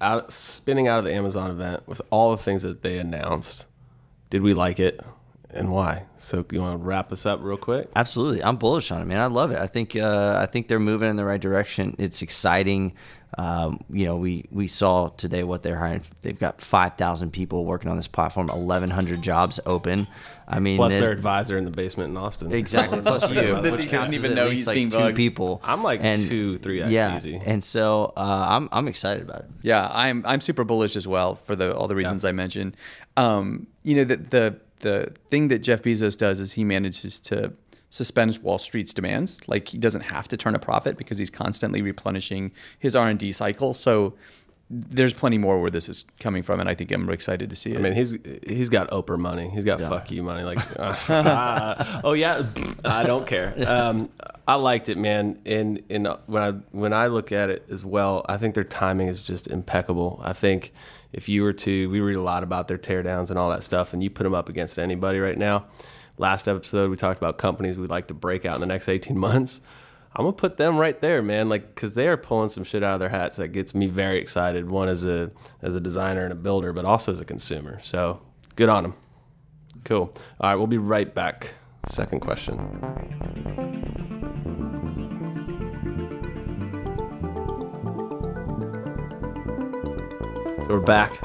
out 0.00 0.32
spinning 0.32 0.88
out 0.88 0.98
of 0.98 1.04
the 1.04 1.12
Amazon 1.12 1.50
event 1.50 1.82
with 1.86 2.00
all 2.10 2.30
the 2.30 2.42
things 2.42 2.62
that 2.62 2.82
they 2.82 2.98
announced. 2.98 3.66
Did 4.30 4.42
we 4.42 4.54
like 4.54 4.78
it 4.78 5.00
and 5.50 5.70
why? 5.72 6.04
So 6.18 6.44
you 6.52 6.60
want 6.60 6.80
to 6.80 6.84
wrap 6.86 7.12
us 7.12 7.24
up 7.26 7.40
real 7.42 7.56
quick? 7.56 7.88
Absolutely, 7.96 8.42
I'm 8.42 8.56
bullish 8.56 8.90
on 8.90 9.00
it, 9.02 9.06
man. 9.06 9.20
I 9.20 9.26
love 9.26 9.50
it. 9.50 9.58
I 9.58 9.66
think 9.66 9.96
uh, 9.96 10.38
I 10.40 10.46
think 10.46 10.68
they're 10.68 10.78
moving 10.80 11.08
in 11.08 11.16
the 11.16 11.24
right 11.24 11.40
direction. 11.40 11.94
It's 11.98 12.22
exciting. 12.22 12.94
Um, 13.36 13.84
you 13.90 14.06
know, 14.06 14.16
we 14.16 14.46
we 14.50 14.68
saw 14.68 15.08
today 15.10 15.44
what 15.44 15.62
they're 15.62 15.76
hiring. 15.76 16.02
They've 16.22 16.38
got 16.38 16.60
five 16.62 16.96
thousand 16.96 17.30
people 17.32 17.66
working 17.66 17.90
on 17.90 17.96
this 17.96 18.08
platform, 18.08 18.48
eleven 18.50 18.90
hundred 18.90 19.20
jobs 19.22 19.60
open. 19.66 20.06
I 20.50 20.60
mean, 20.60 20.78
Plus 20.78 20.92
there's- 20.92 21.02
their 21.04 21.12
advisor 21.12 21.58
in 21.58 21.66
the 21.66 21.70
basement 21.70 22.10
in 22.10 22.16
Austin. 22.16 22.50
exactly 22.52 23.00
plus 23.02 23.30
you, 23.30 23.56
which 23.56 23.88
counts 23.88 24.14
even 24.14 24.30
as 24.30 24.36
know 24.36 24.44
at 24.46 24.50
he's 24.52 24.66
least 24.66 24.66
like 24.66 24.90
two 24.90 25.06
bugged. 25.08 25.16
people. 25.16 25.60
I'm 25.62 25.82
like 25.82 26.02
two, 26.02 26.56
three 26.58 26.80
X 26.80 26.90
yeah, 26.90 27.18
easy. 27.18 27.38
and 27.44 27.62
so 27.62 28.14
uh, 28.16 28.46
I'm 28.50 28.68
I'm 28.72 28.88
excited 28.88 29.22
about 29.24 29.40
it. 29.40 29.46
Yeah, 29.62 29.88
I'm 29.92 30.24
I'm 30.26 30.40
super 30.40 30.64
bullish 30.64 30.96
as 30.96 31.06
well 31.06 31.34
for 31.34 31.54
the 31.54 31.74
all 31.76 31.86
the 31.86 31.94
reasons 31.96 32.24
I 32.24 32.32
mentioned. 32.32 32.76
Um, 33.18 33.66
you 33.82 33.96
know, 33.96 34.04
the 34.04 34.16
the 34.16 34.60
the 34.80 35.14
thing 35.30 35.48
that 35.48 35.60
Jeff 35.60 35.82
Bezos 35.82 36.16
does 36.16 36.40
is 36.40 36.52
he 36.52 36.64
manages 36.64 37.20
to 37.20 37.52
suspend 37.90 38.38
Wall 38.42 38.58
Street's 38.58 38.92
demands. 38.92 39.46
Like 39.48 39.68
he 39.68 39.78
doesn't 39.78 40.02
have 40.02 40.28
to 40.28 40.36
turn 40.36 40.54
a 40.54 40.58
profit 40.58 40.96
because 40.96 41.18
he's 41.18 41.30
constantly 41.30 41.82
replenishing 41.82 42.52
his 42.78 42.94
R 42.94 43.08
and 43.08 43.18
D 43.18 43.32
cycle. 43.32 43.74
So 43.74 44.14
there's 44.70 45.14
plenty 45.14 45.38
more 45.38 45.60
where 45.60 45.70
this 45.70 45.88
is 45.88 46.04
coming 46.20 46.42
from, 46.42 46.60
and 46.60 46.68
I 46.68 46.74
think 46.74 46.92
I'm 46.92 47.08
excited 47.08 47.48
to 47.48 47.56
see 47.56 47.72
it. 47.72 47.78
I 47.78 47.80
mean, 47.80 47.94
he's 47.94 48.16
he's 48.46 48.68
got 48.68 48.90
Oprah 48.90 49.18
money. 49.18 49.48
He's 49.48 49.64
got 49.64 49.80
fuck 49.80 50.10
you 50.10 50.22
money. 50.22 50.42
Like, 50.44 50.58
uh, 50.78 52.00
oh 52.04 52.12
yeah, 52.12 52.44
I 52.84 53.04
don't 53.04 53.26
care. 53.26 53.54
Um, 53.66 54.10
I 54.46 54.56
liked 54.56 54.90
it, 54.90 54.98
man. 54.98 55.38
And 55.46 55.82
and 55.88 56.06
when 56.26 56.42
I 56.42 56.50
when 56.72 56.92
I 56.92 57.06
look 57.06 57.32
at 57.32 57.48
it 57.48 57.66
as 57.70 57.84
well, 57.84 58.26
I 58.28 58.36
think 58.36 58.54
their 58.54 58.64
timing 58.64 59.08
is 59.08 59.22
just 59.22 59.46
impeccable. 59.46 60.20
I 60.22 60.34
think 60.34 60.74
if 61.12 61.28
you 61.28 61.42
were 61.42 61.54
to, 61.54 61.88
we 61.88 62.00
read 62.00 62.16
a 62.16 62.22
lot 62.22 62.42
about 62.42 62.68
their 62.68 62.78
teardowns 62.78 63.30
and 63.30 63.38
all 63.38 63.48
that 63.50 63.62
stuff, 63.62 63.94
and 63.94 64.02
you 64.02 64.10
put 64.10 64.24
them 64.24 64.34
up 64.34 64.50
against 64.50 64.78
anybody 64.78 65.18
right 65.18 65.38
now. 65.38 65.64
Last 66.18 66.46
episode, 66.46 66.90
we 66.90 66.96
talked 66.96 67.18
about 67.18 67.38
companies 67.38 67.78
we'd 67.78 67.90
like 67.90 68.08
to 68.08 68.14
break 68.14 68.44
out 68.44 68.56
in 68.56 68.60
the 68.60 68.66
next 68.66 68.88
18 68.88 69.16
months. 69.16 69.60
I'm 70.16 70.24
gonna 70.24 70.32
put 70.32 70.56
them 70.56 70.78
right 70.78 71.00
there, 71.00 71.22
man. 71.22 71.48
Like, 71.48 71.74
cause 71.74 71.94
they 71.94 72.08
are 72.08 72.16
pulling 72.16 72.48
some 72.48 72.64
shit 72.64 72.82
out 72.82 72.94
of 72.94 73.00
their 73.00 73.08
hats 73.08 73.36
that 73.36 73.48
gets 73.48 73.74
me 73.74 73.86
very 73.86 74.18
excited. 74.18 74.68
One 74.68 74.88
as 74.88 75.04
a 75.04 75.30
as 75.62 75.74
a 75.74 75.80
designer 75.80 76.24
and 76.24 76.32
a 76.32 76.36
builder, 76.36 76.72
but 76.72 76.84
also 76.84 77.12
as 77.12 77.20
a 77.20 77.24
consumer. 77.24 77.80
So 77.82 78.20
good 78.56 78.68
on 78.68 78.82
them. 78.82 78.94
Cool. 79.84 80.12
All 80.40 80.50
right, 80.50 80.56
we'll 80.56 80.66
be 80.66 80.78
right 80.78 81.14
back. 81.14 81.54
Second 81.88 82.20
question. 82.20 82.58
So 90.66 90.74
we're 90.74 90.80
back. 90.80 91.18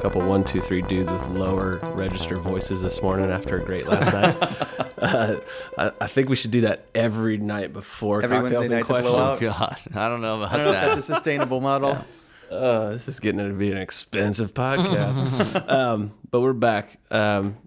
A 0.00 0.02
couple 0.04 0.22
one, 0.22 0.44
two, 0.44 0.62
three 0.62 0.80
dudes 0.80 1.10
with 1.10 1.22
lower 1.28 1.76
register 1.92 2.38
voices 2.38 2.80
this 2.80 3.02
morning 3.02 3.30
after 3.30 3.58
a 3.60 3.62
great 3.62 3.86
last 3.86 4.10
night. 4.14 4.92
uh, 4.98 5.36
I, 5.76 5.92
I 6.00 6.06
think 6.06 6.30
we 6.30 6.36
should 6.36 6.52
do 6.52 6.62
that 6.62 6.86
every 6.94 7.36
night 7.36 7.74
before 7.74 8.24
Every 8.24 8.38
cocktails 8.38 8.60
Wednesday 8.60 8.76
and 8.76 8.88
night 8.88 8.96
to 8.96 9.02
blow 9.02 9.36
questions. 9.36 9.52
Oh 9.54 9.58
God, 9.58 9.78
I 9.94 10.08
don't 10.08 10.22
know 10.22 10.38
about 10.38 10.52
I 10.52 10.56
don't 10.56 10.64
know 10.64 10.72
that. 10.72 10.84
if 10.84 10.94
that's 10.94 11.10
a 11.10 11.14
sustainable 11.14 11.60
model. 11.60 12.02
Uh, 12.50 12.92
this 12.92 13.08
is 13.08 13.20
getting 13.20 13.46
to 13.46 13.52
be 13.52 13.70
an 13.72 13.76
expensive 13.76 14.54
podcast. 14.54 15.70
um, 15.70 16.14
but 16.30 16.40
we're 16.40 16.54
back. 16.54 16.96
Um, 17.10 17.58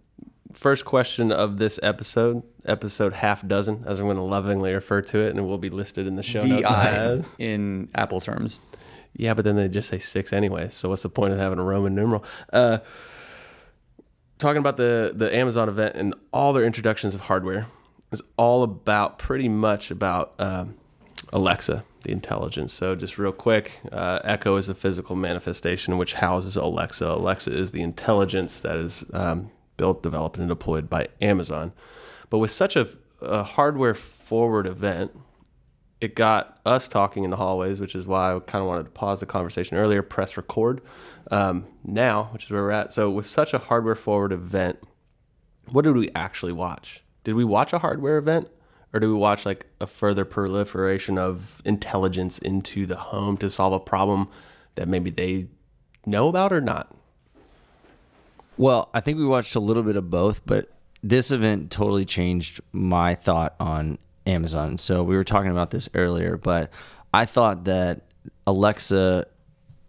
first 0.53 0.85
question 0.85 1.31
of 1.31 1.57
this 1.57 1.79
episode, 1.83 2.41
episode 2.65 3.13
half 3.13 3.47
dozen, 3.47 3.83
as 3.85 3.99
I'm 3.99 4.07
going 4.07 4.17
to 4.17 4.23
lovingly 4.23 4.73
refer 4.73 5.03
to 5.03 5.19
it, 5.19 5.29
and 5.29 5.37
it 5.37 5.43
will 5.43 5.59
be 5.59 5.69
listed 5.69 6.07
in 6.07 6.15
the 6.15 6.23
show 6.23 6.43
notes. 6.43 6.67
VI 6.67 6.87
as. 6.89 7.29
in 7.37 7.89
Apple 7.93 8.21
terms. 8.21 8.59
Yeah, 9.15 9.33
but 9.33 9.45
then 9.45 9.55
they 9.55 9.67
just 9.67 9.89
say 9.89 9.99
six 9.99 10.33
anyway. 10.33 10.69
So 10.69 10.89
what's 10.89 11.03
the 11.03 11.09
point 11.09 11.33
of 11.33 11.39
having 11.39 11.59
a 11.59 11.63
Roman 11.63 11.93
numeral? 11.93 12.23
Uh, 12.51 12.79
talking 14.39 14.57
about 14.57 14.77
the 14.77 15.13
the 15.15 15.33
Amazon 15.35 15.69
event 15.69 15.95
and 15.95 16.13
all 16.31 16.53
their 16.53 16.65
introductions 16.65 17.13
of 17.13 17.21
hardware 17.21 17.67
is 18.11 18.21
all 18.37 18.63
about 18.63 19.17
pretty 19.17 19.49
much 19.49 19.91
about 19.91 20.33
um, 20.39 20.75
Alexa, 21.31 21.83
the 22.03 22.11
intelligence. 22.11 22.73
So 22.73 22.95
just 22.95 23.17
real 23.17 23.31
quick, 23.31 23.79
uh, 23.91 24.19
Echo 24.23 24.55
is 24.57 24.69
a 24.69 24.75
physical 24.75 25.15
manifestation 25.15 25.97
which 25.97 26.13
houses 26.13 26.55
Alexa. 26.55 27.05
Alexa 27.05 27.51
is 27.51 27.71
the 27.71 27.81
intelligence 27.81 28.59
that 28.59 28.77
is 28.77 29.03
um, 29.13 29.51
built, 29.77 30.03
developed, 30.03 30.37
and 30.37 30.47
deployed 30.47 30.89
by 30.89 31.07
Amazon. 31.21 31.73
But 32.29 32.39
with 32.39 32.51
such 32.51 32.75
a, 32.75 32.87
a 33.21 33.43
hardware 33.43 33.95
forward 33.95 34.67
event, 34.67 35.11
it 36.03 36.15
got 36.15 36.59
us 36.65 36.89
talking 36.89 37.23
in 37.23 37.29
the 37.29 37.37
hallways, 37.37 37.79
which 37.79 37.95
is 37.95 38.05
why 38.05 38.35
I 38.35 38.39
kind 38.39 38.61
of 38.61 38.67
wanted 38.67 38.83
to 38.83 38.89
pause 38.89 39.21
the 39.21 39.25
conversation 39.25 39.77
earlier, 39.77 40.01
press 40.01 40.35
record 40.35 40.81
um, 41.31 41.65
now, 41.85 42.25
which 42.33 42.43
is 42.43 42.51
where 42.51 42.61
we're 42.61 42.71
at. 42.71 42.91
So, 42.91 43.09
with 43.09 43.25
such 43.25 43.53
a 43.53 43.57
hardware 43.57 43.95
forward 43.95 44.33
event, 44.33 44.79
what 45.71 45.83
did 45.83 45.95
we 45.95 46.11
actually 46.13 46.51
watch? 46.51 47.01
Did 47.23 47.35
we 47.35 47.45
watch 47.45 47.71
a 47.71 47.79
hardware 47.79 48.17
event 48.17 48.49
or 48.91 48.99
did 48.99 49.07
we 49.07 49.13
watch 49.13 49.45
like 49.45 49.65
a 49.79 49.87
further 49.87 50.25
proliferation 50.25 51.17
of 51.17 51.61
intelligence 51.63 52.37
into 52.37 52.85
the 52.85 52.97
home 52.97 53.37
to 53.37 53.49
solve 53.49 53.71
a 53.71 53.79
problem 53.79 54.27
that 54.75 54.89
maybe 54.89 55.09
they 55.09 55.47
know 56.05 56.27
about 56.27 56.51
or 56.51 56.59
not? 56.59 56.93
Well, 58.57 58.89
I 58.93 58.99
think 58.99 59.19
we 59.19 59.25
watched 59.25 59.55
a 59.55 59.61
little 59.61 59.83
bit 59.83 59.95
of 59.95 60.09
both, 60.09 60.45
but 60.45 60.69
this 61.01 61.31
event 61.31 61.71
totally 61.71 62.03
changed 62.03 62.59
my 62.73 63.15
thought 63.15 63.55
on 63.57 63.99
Amazon. 64.25 64.77
So 64.77 65.03
we 65.03 65.15
were 65.15 65.23
talking 65.23 65.51
about 65.51 65.71
this 65.71 65.89
earlier, 65.93 66.37
but 66.37 66.71
I 67.13 67.25
thought 67.25 67.65
that 67.65 68.01
Alexa 68.47 69.25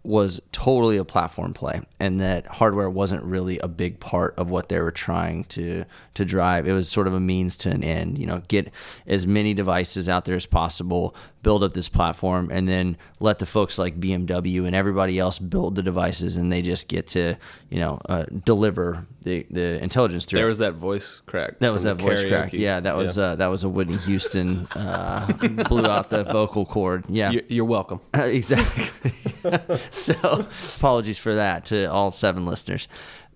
was 0.05 0.41
totally 0.51 0.97
a 0.97 1.03
platform 1.05 1.53
play 1.53 1.81
and 1.99 2.19
that 2.19 2.45
hardware 2.47 2.89
wasn't 2.89 3.21
really 3.23 3.57
a 3.59 3.67
big 3.67 3.99
part 3.99 4.33
of 4.37 4.49
what 4.49 4.69
they 4.69 4.79
were 4.79 4.91
trying 4.91 5.43
to 5.45 5.83
to 6.13 6.23
drive 6.25 6.67
it 6.67 6.73
was 6.73 6.87
sort 6.89 7.07
of 7.07 7.13
a 7.13 7.19
means 7.19 7.57
to 7.57 7.69
an 7.69 7.83
end 7.83 8.17
you 8.17 8.25
know 8.25 8.41
get 8.47 8.71
as 9.07 9.25
many 9.27 9.53
devices 9.53 10.07
out 10.07 10.25
there 10.25 10.35
as 10.35 10.45
possible 10.45 11.15
build 11.43 11.63
up 11.63 11.73
this 11.73 11.89
platform 11.89 12.49
and 12.51 12.67
then 12.67 12.97
let 13.19 13.37
the 13.39 13.45
folks 13.45 13.77
like 13.77 13.99
BMW 13.99 14.65
and 14.65 14.75
everybody 14.75 15.19
else 15.19 15.37
build 15.37 15.75
the 15.75 15.83
devices 15.83 16.37
and 16.37 16.51
they 16.51 16.61
just 16.61 16.87
get 16.87 17.05
to 17.07 17.35
you 17.69 17.79
know 17.79 17.99
uh, 18.09 18.25
deliver 18.43 19.05
the 19.21 19.45
the 19.51 19.81
intelligence 19.83 20.25
through 20.25 20.37
There 20.39 20.47
it. 20.47 20.49
was 20.49 20.57
that 20.59 20.73
voice 20.73 21.21
crack. 21.25 21.59
That 21.59 21.69
was 21.71 21.83
that 21.83 21.95
voice 21.95 22.23
crack. 22.23 22.53
Yeah, 22.53 22.79
that 22.79 22.95
was 22.95 23.17
Uh, 23.17 23.35
that 23.35 23.47
was 23.47 23.63
a 23.63 23.69
Whitney 23.69 23.97
Houston 23.97 24.67
uh, 24.75 25.27
blew 25.69 25.85
out 25.87 26.09
the 26.09 26.23
vocal 26.23 26.65
cord. 26.65 27.05
Yeah, 27.09 27.31
You're, 27.31 27.43
you're 27.47 27.65
welcome. 27.65 28.01
exactly. 28.13 29.11
so 30.13 30.45
apologies 30.77 31.17
for 31.17 31.35
that 31.35 31.65
to 31.65 31.85
all 31.85 32.11
seven 32.11 32.45
listeners, 32.45 32.87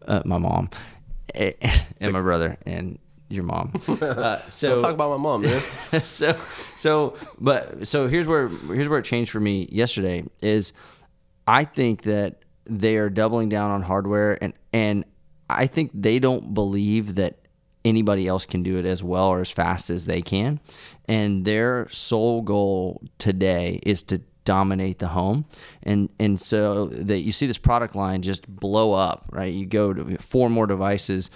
uh, 0.08 0.22
my 0.26 0.38
mom, 0.38 0.69
and 1.36 2.12
my 2.12 2.22
brother, 2.22 2.58
and 2.65 3.00
your 3.30 3.43
mom. 3.43 3.74
Uh, 4.02 4.39
so 4.50 4.69
Don't 4.72 4.82
talk 4.82 4.93
about 4.93 5.12
my 5.12 5.17
mom, 5.17 5.41
man. 5.43 5.62
so 6.04 6.38
so 6.76 7.15
but 7.39 7.88
so 7.88 8.08
here's 8.08 8.28
where 8.28 8.48
here's 8.48 8.89
where 8.89 9.00
it 9.00 9.06
changed 9.06 9.32
for 9.32 9.39
me 9.39 9.67
yesterday 9.72 10.24
is 10.41 10.74
I 11.48 11.63
think 11.63 12.04
that 12.04 12.43
they 12.65 12.98
are 12.98 13.10
doubling 13.10 13.50
down 13.50 13.72
on 13.72 13.82
hardware 13.82 14.38
and 14.43 14.54
and 14.74 15.06
I 15.50 15.67
think 15.67 15.91
they 15.93 16.19
don't 16.19 16.54
believe 16.54 17.15
that 17.15 17.39
anybody 17.86 18.28
else 18.28 18.45
can 18.45 18.62
do 18.63 18.78
it 18.78 18.86
as 18.86 19.04
well 19.04 19.28
or 19.28 19.39
as 19.41 19.50
fast 19.50 19.89
as 19.89 20.06
they 20.06 20.22
can 20.22 20.60
and 21.06 21.45
their 21.45 21.88
sole 21.89 22.41
goal 22.41 23.02
today 23.17 23.80
is 23.84 24.04
to 24.04 24.22
dominate 24.49 24.97
the 24.97 25.07
home, 25.09 25.45
and 25.83 26.09
and 26.19 26.39
so 26.39 26.88
that 26.88 27.19
you 27.19 27.31
see 27.31 27.45
this 27.45 27.59
product 27.59 27.95
line 27.95 28.23
just 28.23 28.47
blow 28.47 28.93
up, 28.93 29.25
right? 29.31 29.53
You 29.53 29.67
go 29.67 29.93
to 29.93 30.17
four 30.17 30.49
more 30.49 30.65
devices. 30.65 31.29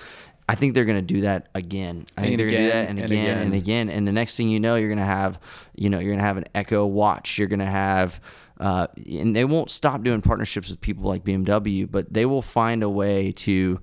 I 0.50 0.56
think 0.56 0.74
they're 0.74 0.84
going 0.92 0.98
to 1.06 1.14
do 1.16 1.22
that 1.22 1.48
again. 1.54 2.06
I 2.18 2.22
think 2.22 2.32
And 2.32 2.40
they're 2.40 2.50
going 2.50 2.62
to 2.64 2.64
do 2.64 2.70
again, 2.70 2.84
that 2.86 2.90
and 2.90 3.00
and 3.00 3.12
again 3.12 3.38
and 3.38 3.54
again. 3.54 3.88
again. 3.88 3.98
And 3.98 4.08
the 4.08 4.12
next 4.12 4.36
thing 4.36 4.50
you 4.50 4.60
know, 4.60 4.76
you're 4.76 4.90
going 4.90 4.98
to 4.98 5.06
have, 5.06 5.40
you 5.76 5.90
know, 5.90 6.00
you're 6.00 6.12
going 6.12 6.20
to 6.20 6.26
have 6.26 6.38
an 6.38 6.46
Echo 6.56 6.86
Watch. 6.86 7.38
You're 7.38 7.48
going 7.48 7.60
to 7.60 7.66
have, 7.66 8.20
uh, 8.60 8.88
and 9.22 9.36
they 9.36 9.46
won't 9.46 9.70
stop 9.70 10.04
doing 10.04 10.22
partnerships 10.22 10.70
with 10.70 10.82
people 10.82 11.06
like 11.08 11.24
BMW, 11.24 11.90
but 11.90 12.12
they 12.12 12.26
will 12.26 12.42
find 12.42 12.84
a 12.84 12.90
way 12.90 13.32
to 13.32 13.80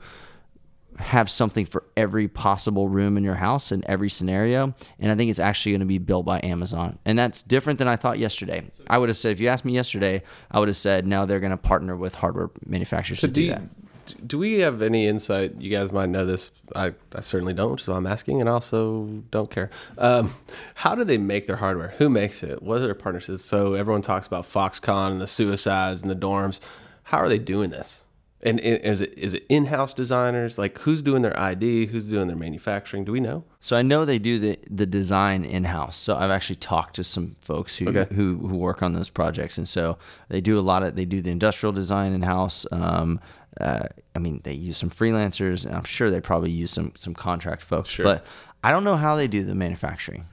have 1.00 1.30
something 1.30 1.64
for 1.66 1.84
every 1.96 2.28
possible 2.28 2.88
room 2.88 3.16
in 3.16 3.24
your 3.24 3.34
house 3.34 3.72
in 3.72 3.82
every 3.88 4.10
scenario. 4.10 4.74
And 4.98 5.10
I 5.10 5.14
think 5.14 5.30
it's 5.30 5.38
actually 5.38 5.72
going 5.72 5.80
to 5.80 5.86
be 5.86 5.98
built 5.98 6.26
by 6.26 6.40
Amazon. 6.42 6.98
And 7.04 7.18
that's 7.18 7.42
different 7.42 7.78
than 7.78 7.88
I 7.88 7.96
thought 7.96 8.18
yesterday. 8.18 8.64
I 8.88 8.98
would 8.98 9.08
have 9.08 9.16
said, 9.16 9.32
if 9.32 9.40
you 9.40 9.48
asked 9.48 9.64
me 9.64 9.72
yesterday, 9.72 10.22
I 10.50 10.58
would 10.60 10.68
have 10.68 10.76
said, 10.76 11.06
no, 11.06 11.26
they're 11.26 11.40
going 11.40 11.50
to 11.50 11.56
partner 11.56 11.96
with 11.96 12.14
hardware 12.14 12.50
manufacturers 12.66 13.20
So 13.20 13.26
to 13.28 13.32
do 13.32 13.40
do 13.40 13.46
you, 13.46 13.52
that. 13.52 14.28
do 14.28 14.38
we 14.38 14.58
have 14.60 14.82
any 14.82 15.06
insight? 15.06 15.60
You 15.60 15.70
guys 15.70 15.90
might 15.90 16.10
know 16.10 16.26
this. 16.26 16.50
I, 16.76 16.94
I 17.14 17.20
certainly 17.20 17.54
don't, 17.54 17.80
so 17.80 17.94
I'm 17.94 18.06
asking, 18.06 18.40
and 18.40 18.48
also 18.48 19.06
don't 19.30 19.50
care. 19.50 19.70
Um, 19.98 20.34
how 20.74 20.94
do 20.94 21.02
they 21.04 21.18
make 21.18 21.46
their 21.46 21.56
hardware? 21.56 21.94
Who 21.98 22.08
makes 22.10 22.42
it? 22.42 22.62
What 22.62 22.78
are 22.78 22.80
their 22.80 22.94
partnerships? 22.94 23.44
So 23.44 23.74
everyone 23.74 24.02
talks 24.02 24.26
about 24.26 24.44
Foxconn 24.50 25.12
and 25.12 25.20
the 25.20 25.26
suicides 25.26 26.02
and 26.02 26.10
the 26.10 26.16
dorms. 26.16 26.60
How 27.04 27.18
are 27.18 27.28
they 27.28 27.38
doing 27.38 27.70
this? 27.70 28.02
And, 28.42 28.58
and 28.60 28.82
is 28.82 29.02
it 29.02 29.12
is 29.18 29.34
it 29.34 29.44
in-house 29.50 29.92
designers? 29.92 30.56
Like 30.56 30.78
who's 30.78 31.02
doing 31.02 31.20
their 31.22 31.38
ID? 31.38 31.86
Who's 31.86 32.04
doing 32.06 32.26
their 32.26 32.36
manufacturing? 32.36 33.04
Do 33.04 33.12
we 33.12 33.20
know? 33.20 33.44
So 33.60 33.76
I 33.76 33.82
know 33.82 34.04
they 34.06 34.18
do 34.18 34.38
the 34.38 34.58
the 34.70 34.86
design 34.86 35.44
in 35.44 35.64
house. 35.64 35.96
So 35.98 36.16
I've 36.16 36.30
actually 36.30 36.56
talked 36.56 36.96
to 36.96 37.04
some 37.04 37.36
folks 37.40 37.76
who, 37.76 37.88
Okay. 37.90 38.14
who 38.14 38.38
who 38.38 38.56
work 38.56 38.82
on 38.82 38.94
those 38.94 39.10
projects, 39.10 39.58
and 39.58 39.68
so 39.68 39.98
they 40.30 40.40
do 40.40 40.58
a 40.58 40.62
lot 40.62 40.82
of 40.82 40.96
they 40.96 41.04
do 41.04 41.20
the 41.20 41.30
industrial 41.30 41.72
design 41.72 42.14
in 42.14 42.22
house. 42.22 42.64
Um, 42.72 43.20
uh, 43.60 43.88
I 44.14 44.18
mean, 44.20 44.40
they 44.44 44.54
use 44.54 44.78
some 44.78 44.90
freelancers, 44.90 45.66
and 45.66 45.74
I'm 45.74 45.84
sure 45.84 46.10
they 46.10 46.20
probably 46.22 46.50
use 46.50 46.70
some 46.70 46.92
some 46.96 47.14
contract 47.14 47.60
folks. 47.62 47.90
Sure. 47.90 48.04
But 48.04 48.24
I 48.64 48.72
don't 48.72 48.84
know 48.84 48.96
how 48.96 49.16
they 49.16 49.26
do 49.28 49.44
the 49.44 49.54
manufacturing. 49.54 50.26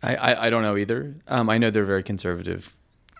I, 0.00 0.14
I, 0.14 0.46
I 0.46 0.50
don't 0.50 0.62
know 0.62 0.76
either. 0.76 1.16
Um, 1.26 1.50
I 1.50 1.58
know 1.58 1.70
they're 1.70 1.84
very 1.84 2.04
conservative, 2.04 2.76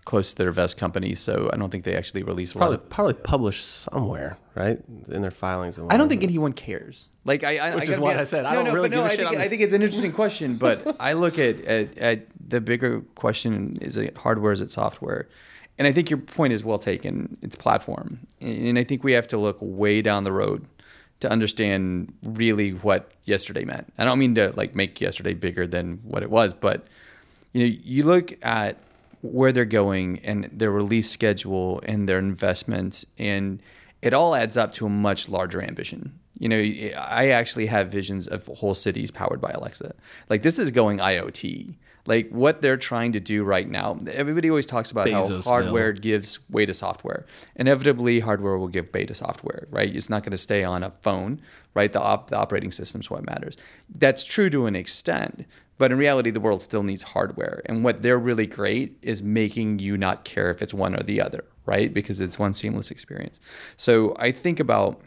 close 0.08 0.32
to 0.32 0.38
their 0.38 0.50
vest 0.50 0.78
company, 0.78 1.14
so 1.14 1.50
I 1.52 1.58
don't 1.58 1.68
think 1.68 1.84
they 1.84 1.94
actually 1.94 2.22
release 2.22 2.54
a 2.54 2.58
lot 2.58 2.68
Probably 2.68 2.76
of. 2.76 2.88
probably 2.90 3.12
published 3.12 3.62
somewhere, 3.66 4.38
right? 4.54 4.80
In 5.08 5.20
their 5.20 5.30
filings. 5.30 5.76
And 5.76 5.92
I 5.92 5.98
don't 5.98 6.08
think 6.08 6.22
anyone 6.22 6.54
cares. 6.54 7.10
Like 7.26 7.44
I, 7.44 7.58
I 7.58 7.74
Which 7.74 7.90
I 7.90 7.92
is 7.92 7.98
what 7.98 8.14
be- 8.14 8.20
I 8.20 8.24
said. 8.24 8.46
I 8.46 8.54
don't 8.54 8.64
no, 8.64 8.72
really 8.72 8.88
but 8.88 8.94
give 8.94 9.00
no, 9.00 9.04
a 9.04 9.08
I 9.08 9.16
shit. 9.16 9.28
think, 9.28 9.40
I 9.42 9.48
think 9.48 9.60
it's 9.60 9.74
an 9.74 9.82
interesting 9.82 10.12
question, 10.12 10.56
but 10.56 10.96
I 11.00 11.12
look 11.12 11.38
at, 11.38 11.60
at 11.66 11.98
at 11.98 12.26
the 12.40 12.62
bigger 12.62 13.02
question: 13.16 13.76
is 13.82 13.98
it 13.98 14.16
hardware? 14.16 14.50
Is 14.52 14.62
it 14.62 14.70
software? 14.70 15.28
And 15.76 15.86
I 15.86 15.92
think 15.92 16.08
your 16.08 16.18
point 16.20 16.54
is 16.54 16.64
well 16.64 16.78
taken. 16.78 17.36
It's 17.42 17.54
platform, 17.54 18.20
and 18.40 18.78
I 18.78 18.84
think 18.84 19.04
we 19.04 19.12
have 19.12 19.28
to 19.28 19.36
look 19.36 19.58
way 19.60 20.00
down 20.00 20.24
the 20.24 20.32
road 20.32 20.64
to 21.20 21.30
understand 21.30 22.14
really 22.22 22.70
what 22.70 23.12
yesterday 23.24 23.66
meant. 23.66 23.92
I 23.98 24.06
don't 24.06 24.18
mean 24.18 24.34
to 24.36 24.54
like 24.56 24.74
make 24.74 25.02
yesterday 25.02 25.34
bigger 25.34 25.66
than 25.66 26.00
what 26.02 26.22
it 26.22 26.30
was, 26.30 26.54
but 26.54 26.86
you 27.52 27.66
know, 27.66 27.76
you 27.84 28.04
look 28.04 28.32
at 28.42 28.78
where 29.20 29.52
they're 29.52 29.64
going 29.64 30.20
and 30.20 30.44
their 30.44 30.70
release 30.70 31.10
schedule 31.10 31.80
and 31.86 32.08
their 32.08 32.18
investments, 32.18 33.04
and 33.18 33.60
it 34.02 34.14
all 34.14 34.34
adds 34.34 34.56
up 34.56 34.72
to 34.74 34.86
a 34.86 34.90
much 34.90 35.28
larger 35.28 35.62
ambition. 35.62 36.18
You 36.38 36.48
know, 36.48 36.58
I 36.96 37.28
actually 37.30 37.66
have 37.66 37.88
visions 37.88 38.28
of 38.28 38.46
whole 38.46 38.74
cities 38.74 39.10
powered 39.10 39.40
by 39.40 39.50
Alexa. 39.50 39.94
Like 40.28 40.42
this 40.42 40.58
is 40.58 40.70
going 40.70 40.98
IoT. 40.98 41.74
Like 42.06 42.30
what 42.30 42.62
they're 42.62 42.78
trying 42.78 43.12
to 43.12 43.20
do 43.20 43.44
right 43.44 43.68
now. 43.68 43.98
Everybody 44.10 44.48
always 44.48 44.64
talks 44.64 44.90
about 44.90 45.08
how 45.10 45.28
hardware 45.44 45.92
gives 45.92 46.38
way 46.48 46.64
to 46.64 46.72
software. 46.72 47.26
Inevitably, 47.56 48.20
hardware 48.20 48.56
will 48.56 48.68
give 48.68 48.88
way 48.94 49.04
to 49.04 49.14
software, 49.14 49.66
right? 49.70 49.94
It's 49.94 50.08
not 50.08 50.22
going 50.22 50.30
to 50.30 50.38
stay 50.38 50.64
on 50.64 50.82
a 50.82 50.90
phone, 51.02 51.42
right? 51.74 51.92
The, 51.92 52.00
op- 52.00 52.30
the 52.30 52.38
operating 52.38 52.70
system's 52.70 53.10
what 53.10 53.26
matters. 53.26 53.58
That's 53.90 54.24
true 54.24 54.48
to 54.48 54.64
an 54.64 54.74
extent, 54.74 55.44
but 55.78 55.92
in 55.92 55.98
reality, 55.98 56.30
the 56.30 56.40
world 56.40 56.62
still 56.62 56.82
needs 56.82 57.02
hardware. 57.02 57.62
And 57.66 57.84
what 57.84 58.02
they're 58.02 58.18
really 58.18 58.46
great 58.46 58.98
is 59.00 59.22
making 59.22 59.78
you 59.78 59.96
not 59.96 60.24
care 60.24 60.50
if 60.50 60.60
it's 60.60 60.74
one 60.74 60.94
or 60.94 61.02
the 61.02 61.20
other, 61.20 61.44
right? 61.66 61.92
Because 61.94 62.20
it's 62.20 62.38
one 62.38 62.52
seamless 62.52 62.90
experience. 62.90 63.38
So 63.76 64.14
I 64.18 64.32
think 64.32 64.58
about 64.60 65.00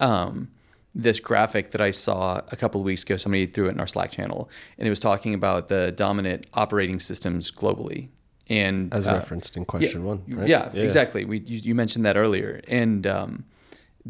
um, 0.00 0.48
this 0.94 1.20
graphic 1.20 1.72
that 1.72 1.80
I 1.80 1.90
saw 1.90 2.40
a 2.50 2.56
couple 2.56 2.80
of 2.80 2.86
weeks 2.86 3.02
ago. 3.02 3.16
Somebody 3.16 3.46
threw 3.46 3.66
it 3.66 3.72
in 3.72 3.80
our 3.80 3.86
Slack 3.86 4.10
channel, 4.10 4.48
and 4.78 4.86
it 4.86 4.90
was 4.90 5.00
talking 5.00 5.34
about 5.34 5.68
the 5.68 5.92
dominant 5.92 6.46
operating 6.54 6.98
systems 6.98 7.50
globally. 7.50 8.08
And 8.48 8.94
as 8.94 9.06
uh, 9.06 9.12
referenced 9.12 9.56
in 9.56 9.64
question 9.64 10.02
yeah, 10.02 10.06
one. 10.06 10.22
Right? 10.28 10.48
Yeah, 10.48 10.70
exactly. 10.72 11.24
We 11.24 11.40
you, 11.40 11.58
you 11.58 11.74
mentioned 11.74 12.04
that 12.06 12.16
earlier, 12.16 12.62
and 12.66 13.06
um, 13.06 13.44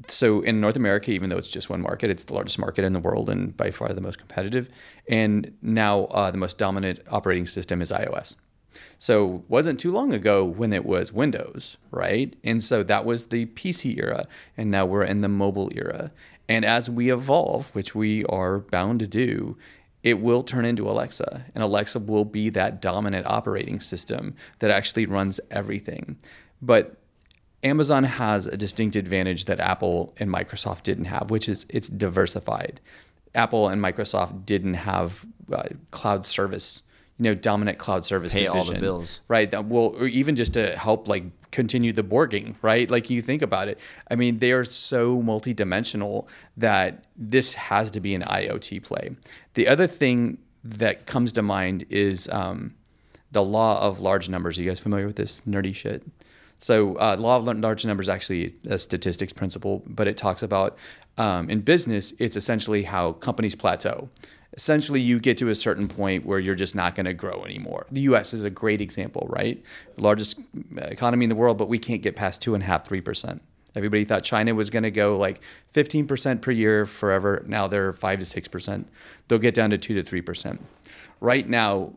so 0.08 0.40
in 0.42 0.60
North 0.60 0.76
America, 0.76 1.10
even 1.10 1.30
though 1.30 1.38
it's 1.38 1.48
just 1.48 1.70
one 1.70 1.80
market, 1.80 2.10
it's 2.10 2.24
the 2.24 2.34
largest 2.34 2.58
market 2.58 2.84
in 2.84 2.92
the 2.92 3.00
world 3.00 3.30
and 3.30 3.56
by 3.56 3.70
far 3.70 3.92
the 3.92 4.00
most 4.00 4.18
competitive. 4.18 4.68
And 5.08 5.56
now 5.62 6.04
uh, 6.06 6.30
the 6.30 6.38
most 6.38 6.58
dominant 6.58 7.00
operating 7.10 7.46
system 7.46 7.80
is 7.80 7.90
iOS. 7.90 8.36
So 8.98 9.44
wasn't 9.48 9.80
too 9.80 9.92
long 9.92 10.12
ago 10.12 10.44
when 10.44 10.72
it 10.72 10.84
was 10.84 11.12
Windows, 11.12 11.76
right? 11.90 12.34
And 12.42 12.62
so 12.62 12.82
that 12.82 13.04
was 13.04 13.26
the 13.26 13.46
PC 13.46 13.98
era, 13.98 14.26
and 14.56 14.70
now 14.70 14.86
we're 14.86 15.04
in 15.04 15.20
the 15.20 15.28
mobile 15.28 15.70
era. 15.74 16.12
And 16.48 16.64
as 16.64 16.88
we 16.88 17.10
evolve, 17.10 17.74
which 17.74 17.94
we 17.94 18.24
are 18.26 18.60
bound 18.60 19.00
to 19.00 19.06
do, 19.06 19.56
it 20.02 20.20
will 20.20 20.42
turn 20.42 20.64
into 20.64 20.88
Alexa, 20.88 21.46
and 21.54 21.64
Alexa 21.64 21.98
will 21.98 22.24
be 22.24 22.48
that 22.50 22.80
dominant 22.80 23.26
operating 23.26 23.80
system 23.80 24.34
that 24.60 24.70
actually 24.70 25.04
runs 25.04 25.40
everything. 25.50 26.16
But 26.62 26.96
Amazon 27.62 28.04
has 28.04 28.46
a 28.46 28.56
distinct 28.56 28.96
advantage 28.96 29.46
that 29.46 29.60
Apple 29.60 30.14
and 30.18 30.30
Microsoft 30.30 30.82
didn't 30.82 31.06
have, 31.06 31.30
which 31.30 31.48
is 31.48 31.66
it's 31.68 31.88
diversified. 31.88 32.80
Apple 33.34 33.68
and 33.68 33.82
Microsoft 33.82 34.46
didn't 34.46 34.74
have 34.74 35.26
uh, 35.52 35.64
cloud 35.90 36.24
service, 36.26 36.82
you 37.18 37.24
know, 37.24 37.34
dominant 37.34 37.78
cloud 37.78 38.04
service 38.04 38.34
Pay 38.34 38.46
all 38.46 38.56
the 38.56 38.60
division, 38.62 38.80
bills. 38.80 39.20
right? 39.28 39.50
That 39.50 39.66
will, 39.68 39.94
or 39.98 40.06
even 40.06 40.36
just 40.36 40.54
to 40.54 40.76
help 40.76 41.08
like 41.08 41.24
continue 41.50 41.92
the 41.92 42.02
borging, 42.02 42.54
right? 42.62 42.90
Like 42.90 43.10
you 43.10 43.22
think 43.22 43.42
about 43.42 43.68
it. 43.68 43.78
I 44.10 44.16
mean, 44.16 44.38
they 44.38 44.52
are 44.52 44.64
so 44.64 45.20
multidimensional 45.22 46.26
that 46.56 47.04
this 47.16 47.54
has 47.54 47.90
to 47.92 48.00
be 48.00 48.14
an 48.14 48.22
IoT 48.22 48.82
play. 48.82 49.16
The 49.54 49.68
other 49.68 49.86
thing 49.86 50.38
that 50.64 51.06
comes 51.06 51.32
to 51.32 51.42
mind 51.42 51.86
is 51.90 52.28
um, 52.28 52.74
the 53.32 53.42
law 53.42 53.80
of 53.80 54.00
large 54.00 54.28
numbers. 54.28 54.58
Are 54.58 54.62
you 54.62 54.68
guys 54.68 54.80
familiar 54.80 55.06
with 55.06 55.16
this 55.16 55.42
nerdy 55.42 55.74
shit? 55.74 56.02
So, 56.58 56.96
uh, 56.96 57.16
law 57.18 57.36
of 57.36 57.44
large 57.44 57.84
numbers 57.84 58.08
actually 58.08 58.54
a 58.68 58.78
statistics 58.78 59.32
principle, 59.32 59.82
but 59.86 60.06
it 60.06 60.16
talks 60.16 60.42
about 60.42 60.76
um, 61.18 61.48
in 61.50 61.60
business, 61.60 62.12
it's 62.18 62.36
essentially 62.36 62.84
how 62.84 63.12
companies 63.12 63.54
plateau. 63.54 64.08
Essentially, 64.54 65.00
you 65.00 65.18
get 65.20 65.36
to 65.38 65.50
a 65.50 65.54
certain 65.54 65.86
point 65.86 66.24
where 66.24 66.38
you're 66.38 66.54
just 66.54 66.74
not 66.74 66.94
going 66.94 67.04
to 67.04 67.12
grow 67.12 67.44
anymore. 67.44 67.86
The 67.90 68.02
U.S. 68.02 68.32
is 68.32 68.44
a 68.44 68.50
great 68.50 68.80
example, 68.80 69.26
right? 69.28 69.62
Largest 69.98 70.40
economy 70.78 71.24
in 71.24 71.28
the 71.28 71.34
world, 71.34 71.58
but 71.58 71.68
we 71.68 71.78
can't 71.78 72.00
get 72.00 72.16
past 72.16 72.40
two 72.40 72.54
and 72.54 72.62
a 72.62 72.66
half, 72.66 72.86
three 72.86 73.02
percent. 73.02 73.42
Everybody 73.76 74.04
thought 74.04 74.24
China 74.24 74.54
was 74.54 74.70
going 74.70 74.84
to 74.84 74.90
go 74.90 75.18
like 75.18 75.42
15% 75.74 76.40
per 76.40 76.50
year 76.50 76.86
forever. 76.86 77.44
Now 77.46 77.66
they're 77.68 77.92
5 77.92 78.18
to 78.20 78.24
6%. 78.24 78.84
They'll 79.28 79.38
get 79.38 79.54
down 79.54 79.68
to 79.68 79.76
2 79.76 80.02
to 80.02 80.22
3%. 80.22 80.58
Right 81.20 81.46
now, 81.46 81.92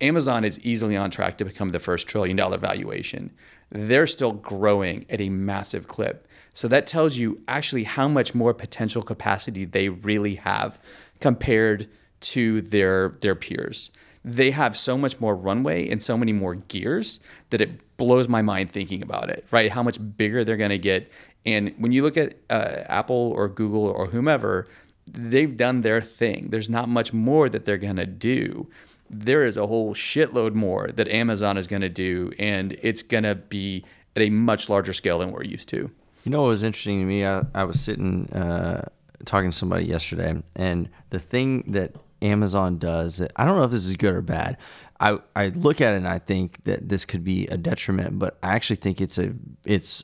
Amazon 0.00 0.44
is 0.44 0.58
easily 0.60 0.96
on 0.96 1.10
track 1.10 1.38
to 1.38 1.44
become 1.44 1.70
the 1.70 1.78
first 1.78 2.08
trillion 2.08 2.36
dollar 2.36 2.58
valuation. 2.58 3.30
They're 3.70 4.06
still 4.06 4.32
growing 4.32 5.06
at 5.10 5.20
a 5.20 5.28
massive 5.28 5.88
clip. 5.88 6.26
So 6.52 6.68
that 6.68 6.86
tells 6.86 7.16
you 7.18 7.38
actually 7.48 7.84
how 7.84 8.08
much 8.08 8.34
more 8.34 8.54
potential 8.54 9.02
capacity 9.02 9.64
they 9.64 9.88
really 9.88 10.36
have 10.36 10.80
compared 11.20 11.88
to 12.20 12.62
their 12.62 13.10
their 13.20 13.34
peers. 13.34 13.90
They 14.24 14.50
have 14.50 14.76
so 14.76 14.98
much 14.98 15.20
more 15.20 15.36
runway 15.36 15.88
and 15.88 16.02
so 16.02 16.16
many 16.16 16.32
more 16.32 16.56
gears 16.56 17.20
that 17.50 17.60
it 17.60 17.96
blows 17.96 18.28
my 18.28 18.42
mind 18.42 18.70
thinking 18.70 19.02
about 19.02 19.30
it, 19.30 19.46
right? 19.50 19.70
How 19.70 19.82
much 19.82 19.98
bigger 20.16 20.42
they're 20.42 20.56
going 20.56 20.70
to 20.70 20.78
get. 20.78 21.12
And 21.44 21.74
when 21.78 21.92
you 21.92 22.02
look 22.02 22.16
at 22.16 22.36
uh, 22.50 22.82
Apple 22.88 23.32
or 23.36 23.48
Google 23.48 23.86
or 23.86 24.06
whomever, 24.06 24.66
they've 25.06 25.56
done 25.56 25.82
their 25.82 26.00
thing. 26.02 26.48
There's 26.50 26.68
not 26.68 26.88
much 26.88 27.12
more 27.12 27.48
that 27.48 27.64
they're 27.64 27.78
going 27.78 27.96
to 27.96 28.06
do. 28.06 28.68
There 29.10 29.44
is 29.44 29.56
a 29.56 29.66
whole 29.66 29.94
shitload 29.94 30.54
more 30.54 30.88
that 30.88 31.08
Amazon 31.08 31.56
is 31.56 31.66
going 31.66 31.82
to 31.82 31.88
do, 31.88 32.32
and 32.38 32.76
it's 32.82 33.02
going 33.02 33.24
to 33.24 33.34
be 33.34 33.84
at 34.14 34.22
a 34.22 34.30
much 34.30 34.68
larger 34.68 34.92
scale 34.92 35.18
than 35.18 35.30
we're 35.30 35.44
used 35.44 35.68
to. 35.70 35.90
You 36.24 36.32
know 36.32 36.42
what 36.42 36.48
was 36.48 36.62
interesting 36.62 37.00
to 37.00 37.06
me? 37.06 37.24
I, 37.24 37.44
I 37.54 37.64
was 37.64 37.80
sitting 37.80 38.28
uh, 38.32 38.88
talking 39.24 39.50
to 39.50 39.56
somebody 39.56 39.84
yesterday, 39.84 40.42
and 40.56 40.88
the 41.10 41.18
thing 41.18 41.62
that 41.72 41.94
Amazon 42.22 42.78
does, 42.78 43.18
that 43.18 43.32
I 43.36 43.44
don't 43.44 43.56
know 43.56 43.64
if 43.64 43.70
this 43.70 43.86
is 43.86 43.96
good 43.96 44.14
or 44.14 44.22
bad. 44.22 44.56
I, 44.98 45.18
I 45.34 45.48
look 45.48 45.80
at 45.80 45.92
it 45.92 45.98
and 45.98 46.08
I 46.08 46.18
think 46.18 46.64
that 46.64 46.88
this 46.88 47.04
could 47.04 47.22
be 47.22 47.46
a 47.48 47.56
detriment, 47.56 48.18
but 48.18 48.38
I 48.42 48.54
actually 48.54 48.76
think 48.76 49.00
it's 49.00 49.18
a 49.18 49.34
it's 49.66 50.02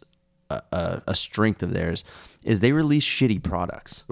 a, 0.50 0.62
a, 0.70 1.02
a 1.08 1.14
strength 1.14 1.62
of 1.62 1.72
theirs. 1.72 2.04
Is 2.44 2.60
they 2.60 2.72
release 2.72 3.04
shitty 3.04 3.42
products 3.42 4.04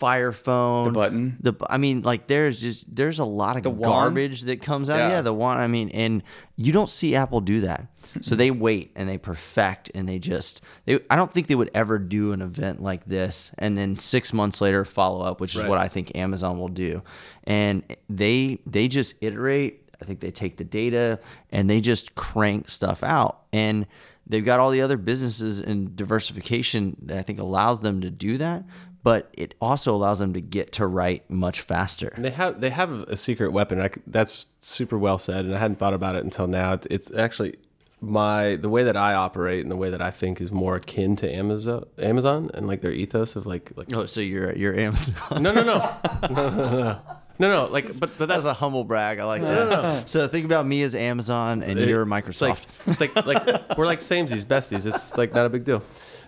Fire 0.00 0.32
Phone, 0.32 0.86
The 0.86 0.90
button. 0.90 1.36
The 1.40 1.52
I 1.68 1.76
mean, 1.76 2.02
like 2.02 2.26
there's 2.26 2.60
just 2.60 2.92
there's 2.94 3.18
a 3.20 3.24
lot 3.24 3.56
of 3.58 3.64
wand? 3.66 3.82
garbage 3.82 4.40
that 4.42 4.60
comes 4.62 4.90
out. 4.90 4.98
Yeah. 4.98 5.08
Yeah. 5.10 5.20
the 5.20 5.32
one. 5.34 5.58
I 5.58 5.66
mean, 5.68 5.90
and 5.90 6.22
you 6.56 6.72
don't 6.72 6.88
see 6.90 7.14
Apple 7.14 7.40
do 7.42 7.60
that. 7.60 7.86
So 8.22 8.34
they 8.34 8.50
wait 8.50 8.90
and 8.96 9.08
they 9.08 9.18
perfect 9.18 9.90
and 9.94 10.08
they 10.08 10.18
just. 10.18 10.62
They, 10.86 10.98
I 11.10 11.16
don't 11.16 11.30
think 11.32 11.46
they 11.46 11.54
would 11.54 11.70
ever 11.74 11.98
do 11.98 12.32
an 12.32 12.40
event 12.42 12.82
like 12.82 13.04
this 13.04 13.52
and 13.58 13.76
then 13.78 13.96
six 13.96 14.32
months 14.32 14.60
later 14.60 14.84
follow 14.84 15.24
up, 15.24 15.40
which 15.40 15.54
is 15.54 15.60
Right. 15.62 15.68
what 15.68 15.78
I 15.78 15.86
think 15.88 16.16
Amazon 16.16 16.58
will 16.58 16.68
do. 16.68 17.02
And 17.44 17.82
they 18.08 18.58
they 18.66 18.88
just 18.88 19.14
iterate. 19.20 19.76
I 20.02 20.06
think 20.06 20.20
they 20.20 20.30
take 20.30 20.56
the 20.56 20.64
data 20.64 21.20
and 21.50 21.68
they 21.68 21.82
just 21.82 22.14
crank 22.14 22.70
stuff 22.70 23.02
out. 23.04 23.42
And 23.52 23.86
they've 24.26 24.44
got 24.44 24.58
all 24.58 24.70
the 24.70 24.80
other 24.80 24.96
businesses 24.96 25.60
and 25.60 25.94
diversification 25.94 26.96
that 27.02 27.18
I 27.18 27.22
think 27.22 27.38
allows 27.38 27.82
them 27.82 28.00
to 28.00 28.10
do 28.10 28.38
that 28.38 28.64
but 29.02 29.32
it 29.36 29.54
also 29.60 29.94
allows 29.94 30.18
them 30.18 30.32
to 30.34 30.40
get 30.40 30.72
to 30.72 30.86
write 30.86 31.28
much 31.30 31.60
faster. 31.60 32.08
And 32.08 32.24
they 32.24 32.30
have 32.30 32.60
they 32.60 32.70
have 32.70 32.90
a 32.90 33.16
secret 33.16 33.52
weapon. 33.52 33.80
I, 33.80 33.90
that's 34.06 34.46
super 34.60 34.98
well 34.98 35.18
said, 35.18 35.44
and 35.44 35.54
I 35.54 35.58
hadn't 35.58 35.78
thought 35.78 35.94
about 35.94 36.16
it 36.16 36.24
until 36.24 36.46
now. 36.46 36.74
It's, 36.74 36.86
it's, 36.90 37.10
actually 37.12 37.56
my 38.00 38.56
the 38.56 38.68
way 38.68 38.84
that 38.84 38.96
I 38.96 39.14
operate 39.14 39.62
and 39.62 39.70
the 39.70 39.76
way 39.76 39.90
that 39.90 40.02
I 40.02 40.10
think 40.10 40.40
is 40.40 40.50
more 40.50 40.76
akin 40.76 41.16
to 41.16 41.32
Amazon, 41.32 41.86
Amazon, 41.98 42.50
and 42.54 42.66
like 42.66 42.82
their 42.82 42.92
ethos 42.92 43.36
of 43.36 43.46
like 43.46 43.72
like. 43.76 43.92
Oh, 43.94 44.06
so 44.06 44.20
you're 44.20 44.52
you're 44.52 44.74
Amazon? 44.74 45.42
No, 45.42 45.52
no, 45.52 45.62
no, 45.62 45.96
no, 46.30 46.50
no, 46.50 46.70
no. 46.70 47.00
No, 47.38 47.48
no, 47.48 47.72
like, 47.72 47.86
but, 47.98 48.10
but 48.18 48.28
that's, 48.28 48.44
that's 48.44 48.44
a 48.44 48.52
humble 48.52 48.84
brag. 48.84 49.18
I 49.18 49.24
like 49.24 49.40
that. 49.40 49.70
No, 49.70 49.80
no, 49.82 50.02
so 50.04 50.28
think 50.28 50.44
about 50.44 50.66
me 50.66 50.82
as 50.82 50.94
Amazon 50.94 51.62
and 51.62 51.78
it, 51.78 51.88
you're 51.88 52.04
Microsoft. 52.04 52.66
It's 52.86 53.00
like, 53.00 53.16
it's 53.16 53.26
like, 53.26 53.46
like 53.46 53.78
we're 53.78 53.86
like 53.86 54.00
samesies, 54.00 54.44
besties. 54.44 54.84
It's 54.84 55.16
like 55.16 55.34
not 55.34 55.46
a 55.46 55.48
big 55.48 55.64
deal. 55.64 55.82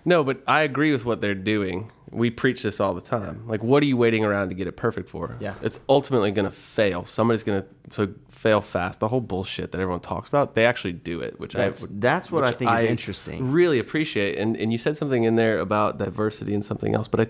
No, 0.05 0.23
but 0.23 0.41
I 0.47 0.63
agree 0.63 0.91
with 0.91 1.05
what 1.05 1.21
they're 1.21 1.35
doing 1.35 1.91
we 2.13 2.29
preach 2.29 2.61
this 2.63 2.79
all 2.79 2.93
the 2.93 3.01
time. 3.01 3.47
Like, 3.47 3.63
what 3.63 3.81
are 3.83 3.85
you 3.85 3.97
waiting 3.97 4.23
around 4.23 4.49
to 4.49 4.55
get 4.55 4.67
it 4.67 4.73
perfect 4.77 5.09
for? 5.09 5.35
Yeah. 5.39 5.55
it's 5.61 5.79
ultimately 5.89 6.31
going 6.31 6.45
to 6.45 6.51
fail. 6.51 7.05
Somebody's 7.05 7.43
going 7.43 7.61
to 7.63 7.67
so 7.89 8.13
fail 8.29 8.61
fast. 8.61 8.99
The 8.99 9.07
whole 9.07 9.19
bullshit 9.21 9.71
that 9.71 9.81
everyone 9.81 9.99
talks 10.01 10.29
about, 10.29 10.53
they 10.55 10.65
actually 10.65 10.93
do 10.93 11.19
it, 11.21 11.39
which 11.39 11.53
That's- 11.53 11.83
I 11.83 11.87
would- 11.87 12.01
that's 12.01 12.31
what 12.31 12.43
I 12.43 12.51
think 12.51 12.71
is 12.71 12.83
interesting. 12.83 13.51
Really 13.51 13.79
appreciate. 13.79 14.37
And 14.37 14.55
and 14.57 14.71
you 14.71 14.77
said 14.77 14.95
something 14.95 15.23
in 15.23 15.35
there 15.35 15.59
about 15.59 15.97
diversity 15.97 16.53
and 16.53 16.63
something 16.63 16.93
else, 16.95 17.07
but 17.07 17.19
I. 17.21 17.27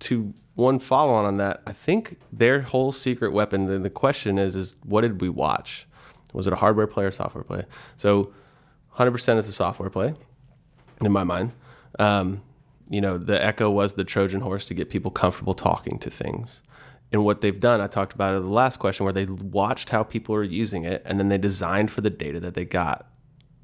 To 0.00 0.34
one 0.56 0.78
follow 0.78 1.12
on 1.14 1.24
on 1.24 1.38
that, 1.38 1.62
I 1.66 1.72
think 1.72 2.18
their 2.30 2.60
whole 2.62 2.92
secret 2.92 3.32
weapon. 3.32 3.66
Then 3.66 3.82
the 3.82 3.88
question 3.90 4.38
is, 4.38 4.54
is 4.54 4.74
what 4.84 5.00
did 5.00 5.22
we 5.22 5.30
watch? 5.30 5.86
Was 6.34 6.46
it 6.46 6.52
a 6.52 6.56
hardware 6.56 6.86
play 6.86 7.04
or 7.04 7.10
software 7.10 7.42
play? 7.44 7.64
So, 7.96 8.32
hundred 8.90 9.12
percent 9.12 9.38
is 9.38 9.48
a 9.48 9.52
software 9.54 9.88
play, 9.88 10.12
in 11.00 11.12
my 11.12 11.24
mind. 11.24 11.52
Um, 11.98 12.42
you 12.88 13.00
know, 13.00 13.18
the 13.18 13.42
Echo 13.42 13.70
was 13.70 13.94
the 13.94 14.04
Trojan 14.04 14.40
horse 14.40 14.64
to 14.66 14.74
get 14.74 14.90
people 14.90 15.10
comfortable 15.10 15.54
talking 15.54 15.98
to 15.98 16.10
things. 16.10 16.62
And 17.12 17.24
what 17.24 17.40
they've 17.40 17.58
done, 17.58 17.80
I 17.80 17.86
talked 17.86 18.14
about 18.14 18.34
it 18.34 18.38
in 18.38 18.42
the 18.44 18.48
last 18.48 18.78
question, 18.78 19.04
where 19.04 19.12
they 19.12 19.26
watched 19.26 19.90
how 19.90 20.02
people 20.02 20.34
are 20.34 20.42
using 20.42 20.84
it, 20.84 21.02
and 21.04 21.18
then 21.18 21.28
they 21.28 21.38
designed 21.38 21.90
for 21.90 22.00
the 22.00 22.10
data 22.10 22.40
that 22.40 22.54
they 22.54 22.64
got. 22.64 23.06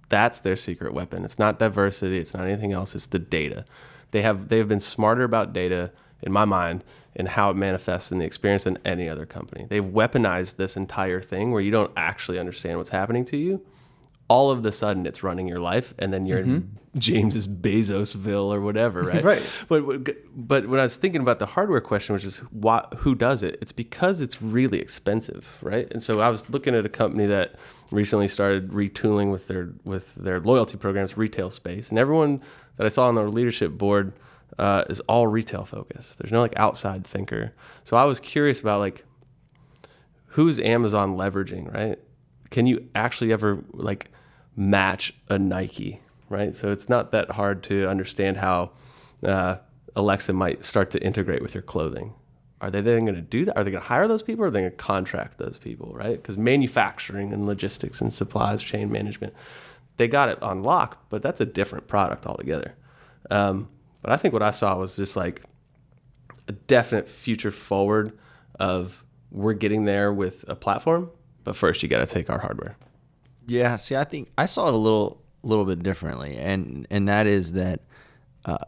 That's 0.08 0.40
their 0.40 0.56
secret 0.56 0.94
weapon. 0.94 1.24
It's 1.24 1.38
not 1.38 1.58
diversity. 1.58 2.18
It's 2.18 2.34
not 2.34 2.46
anything 2.46 2.72
else. 2.72 2.94
It's 2.94 3.06
the 3.06 3.18
data. 3.18 3.64
They 4.12 4.22
have 4.22 4.48
they 4.48 4.58
have 4.58 4.68
been 4.68 4.80
smarter 4.80 5.24
about 5.24 5.52
data, 5.52 5.90
in 6.22 6.32
my 6.32 6.44
mind, 6.44 6.84
and 7.16 7.28
how 7.28 7.50
it 7.50 7.54
manifests 7.54 8.12
in 8.12 8.18
the 8.18 8.24
experience 8.24 8.64
than 8.64 8.78
any 8.84 9.08
other 9.08 9.26
company. 9.26 9.66
They've 9.68 9.84
weaponized 9.84 10.56
this 10.56 10.76
entire 10.76 11.20
thing 11.20 11.50
where 11.50 11.60
you 11.60 11.70
don't 11.70 11.92
actually 11.96 12.38
understand 12.38 12.78
what's 12.78 12.90
happening 12.90 13.24
to 13.26 13.36
you. 13.36 13.64
All 14.28 14.50
of 14.50 14.62
the 14.62 14.72
sudden, 14.72 15.06
it's 15.06 15.22
running 15.22 15.46
your 15.46 15.60
life, 15.60 15.92
and 15.98 16.12
then 16.12 16.24
you're 16.26 16.38
in 16.38 16.78
James's 16.96 17.46
Bezosville 17.46 18.52
or 18.52 18.60
whatever, 18.60 19.02
right? 19.02 19.22
Right. 19.22 19.42
But 19.68 20.06
but 20.34 20.66
when 20.68 20.78
I 20.80 20.84
was 20.84 20.96
thinking 20.96 21.20
about 21.20 21.38
the 21.38 21.46
hardware 21.46 21.80
question, 21.80 22.14
which 22.14 22.24
is 22.24 22.38
why, 22.50 22.86
who 22.98 23.14
does 23.14 23.42
it? 23.42 23.58
It's 23.60 23.72
because 23.72 24.20
it's 24.20 24.40
really 24.42 24.78
expensive, 24.78 25.46
right? 25.62 25.90
And 25.90 26.02
so 26.02 26.20
I 26.20 26.28
was 26.28 26.48
looking 26.50 26.74
at 26.74 26.84
a 26.84 26.88
company 26.88 27.26
that 27.26 27.56
recently 27.90 28.28
started 28.28 28.70
retooling 28.70 29.30
with 29.30 29.48
their 29.48 29.70
with 29.84 30.14
their 30.14 30.40
loyalty 30.40 30.76
programs, 30.76 31.16
retail 31.16 31.50
space, 31.50 31.88
and 31.88 31.98
everyone 31.98 32.42
that 32.76 32.86
I 32.86 32.88
saw 32.88 33.08
on 33.08 33.14
their 33.14 33.28
leadership 33.28 33.72
board 33.72 34.12
uh, 34.58 34.84
is 34.88 35.00
all 35.00 35.26
retail 35.26 35.64
focused. 35.64 36.18
There's 36.18 36.32
no 36.32 36.40
like 36.40 36.54
outside 36.56 37.06
thinker. 37.06 37.52
So 37.84 37.96
I 37.96 38.04
was 38.04 38.20
curious 38.20 38.60
about 38.60 38.80
like 38.80 39.04
who's 40.26 40.58
Amazon 40.58 41.16
leveraging, 41.16 41.72
right? 41.72 41.98
Can 42.52 42.66
you 42.66 42.88
actually 42.94 43.32
ever 43.32 43.64
like 43.72 44.10
match 44.54 45.14
a 45.28 45.38
Nike, 45.38 46.00
right? 46.28 46.54
So 46.54 46.70
it's 46.70 46.88
not 46.88 47.10
that 47.12 47.32
hard 47.32 47.62
to 47.64 47.88
understand 47.88 48.36
how 48.36 48.70
uh, 49.24 49.56
Alexa 49.96 50.32
might 50.32 50.64
start 50.64 50.90
to 50.92 51.02
integrate 51.02 51.42
with 51.42 51.54
your 51.54 51.62
clothing. 51.62 52.14
Are 52.60 52.70
they 52.70 52.80
then 52.80 53.04
going 53.04 53.16
to 53.16 53.20
do 53.20 53.44
that? 53.46 53.56
Are 53.56 53.64
they 53.64 53.72
going 53.72 53.82
to 53.82 53.88
hire 53.88 54.06
those 54.06 54.22
people 54.22 54.44
or 54.44 54.48
are 54.48 54.50
they 54.50 54.60
going 54.60 54.70
to 54.70 54.76
contract 54.76 55.38
those 55.38 55.58
people, 55.58 55.92
right? 55.94 56.20
Because 56.20 56.36
manufacturing 56.36 57.32
and 57.32 57.46
logistics 57.46 58.00
and 58.00 58.12
supplies 58.12 58.62
chain 58.62 58.92
management, 58.92 59.34
they 59.96 60.06
got 60.06 60.28
it 60.28 60.40
on 60.42 60.62
lock, 60.62 61.08
but 61.08 61.22
that's 61.22 61.40
a 61.40 61.44
different 61.44 61.88
product 61.88 62.26
altogether. 62.26 62.74
Um, 63.30 63.68
but 64.02 64.12
I 64.12 64.16
think 64.16 64.32
what 64.32 64.42
I 64.42 64.52
saw 64.52 64.76
was 64.76 64.94
just 64.94 65.16
like 65.16 65.42
a 66.46 66.52
definite 66.52 67.08
future 67.08 67.50
forward 67.50 68.16
of 68.60 69.04
we're 69.30 69.54
getting 69.54 69.84
there 69.84 70.12
with 70.12 70.44
a 70.46 70.54
platform, 70.54 71.10
but 71.44 71.56
first 71.56 71.82
you 71.82 71.88
got 71.88 72.06
to 72.06 72.12
take 72.12 72.30
our 72.30 72.38
hardware. 72.38 72.76
Yeah, 73.46 73.76
see, 73.76 73.96
I 73.96 74.04
think 74.04 74.30
I 74.38 74.46
saw 74.46 74.68
it 74.68 74.74
a 74.74 74.76
little, 74.76 75.20
little 75.42 75.64
bit 75.64 75.82
differently, 75.82 76.36
and 76.36 76.86
and 76.90 77.08
that 77.08 77.26
is 77.26 77.52
that 77.54 77.80
uh, 78.44 78.58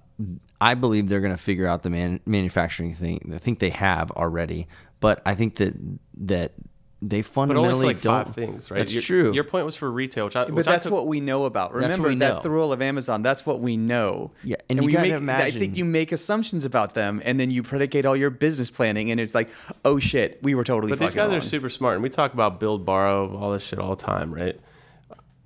I 0.60 0.74
believe 0.74 1.08
they're 1.08 1.20
going 1.20 1.32
to 1.32 1.42
figure 1.42 1.66
out 1.66 1.82
the 1.82 1.90
man, 1.90 2.20
manufacturing 2.26 2.94
thing. 2.94 3.32
I 3.34 3.38
think 3.38 3.58
they 3.58 3.70
have 3.70 4.10
already, 4.12 4.66
but 5.00 5.22
I 5.26 5.34
think 5.34 5.56
that 5.56 5.74
that 6.18 6.52
they 7.06 7.20
But 7.20 7.26
fundamentally 7.26 7.72
only 7.74 7.84
for 7.84 7.92
like 7.94 8.00
don't. 8.00 8.24
five 8.26 8.34
things, 8.34 8.70
right? 8.70 8.78
That's 8.78 8.92
Your- 8.92 9.02
true. 9.02 9.32
Your 9.34 9.44
point 9.44 9.66
was 9.66 9.76
for 9.76 9.90
retail, 9.90 10.24
which 10.24 10.36
I, 10.36 10.44
But 10.44 10.54
which 10.54 10.66
I 10.66 10.72
that's 10.72 10.84
took- 10.84 10.92
what 10.94 11.06
we 11.06 11.20
know 11.20 11.44
about. 11.44 11.74
Remember, 11.74 12.08
we 12.08 12.14
that's 12.14 12.40
the 12.40 12.50
rule 12.50 12.72
of 12.72 12.80
Amazon. 12.80 13.22
That's 13.22 13.44
what 13.44 13.60
we 13.60 13.76
know. 13.76 14.30
Yeah, 14.42 14.56
and 14.70 14.80
you 14.80 14.86
we 14.86 14.92
gotta 14.92 15.20
make, 15.20 15.36
I 15.36 15.50
think 15.50 15.76
you 15.76 15.84
make 15.84 16.12
assumptions 16.12 16.64
about 16.64 16.94
them, 16.94 17.20
and 17.24 17.38
then 17.38 17.50
you 17.50 17.62
predicate 17.62 18.06
all 18.06 18.16
your 18.16 18.30
business 18.30 18.70
planning, 18.70 19.10
and 19.10 19.20
it's 19.20 19.34
like, 19.34 19.50
oh 19.84 19.98
shit, 19.98 20.38
we 20.42 20.54
were 20.54 20.64
totally. 20.64 20.90
But 20.90 20.98
these 20.98 21.14
guys 21.14 21.28
wrong. 21.28 21.36
are 21.36 21.40
super 21.42 21.68
smart, 21.68 21.94
and 21.94 22.02
we 22.02 22.08
talk 22.08 22.32
about 22.32 22.58
build, 22.60 22.84
borrow, 22.84 23.36
all 23.36 23.52
this 23.52 23.62
shit 23.64 23.78
all 23.78 23.94
the 23.94 24.02
time, 24.02 24.32
right? 24.32 24.58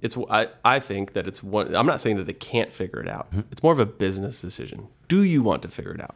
It's 0.01 0.17
I, 0.31 0.49
I 0.65 0.79
think 0.79 1.15
that 1.15 1.27
it's 1.27 1.43
one. 1.43 1.75
I'm 1.75 1.87
not 1.87 2.01
saying 2.01 2.19
that 2.19 2.27
they 2.27 2.33
can't 2.33 2.73
figure 2.73 3.01
it 3.01 3.09
out. 3.09 3.31
Mm-hmm. 3.33 3.41
It's 3.51 3.63
more 3.65 3.73
of 3.73 3.81
a 3.81 3.87
business 3.87 4.41
decision. 4.41 4.87
Do 5.09 5.23
you 5.23 5.43
want 5.43 5.63
to 5.63 5.69
figure 5.69 5.93
it 5.93 6.01
out? 6.01 6.15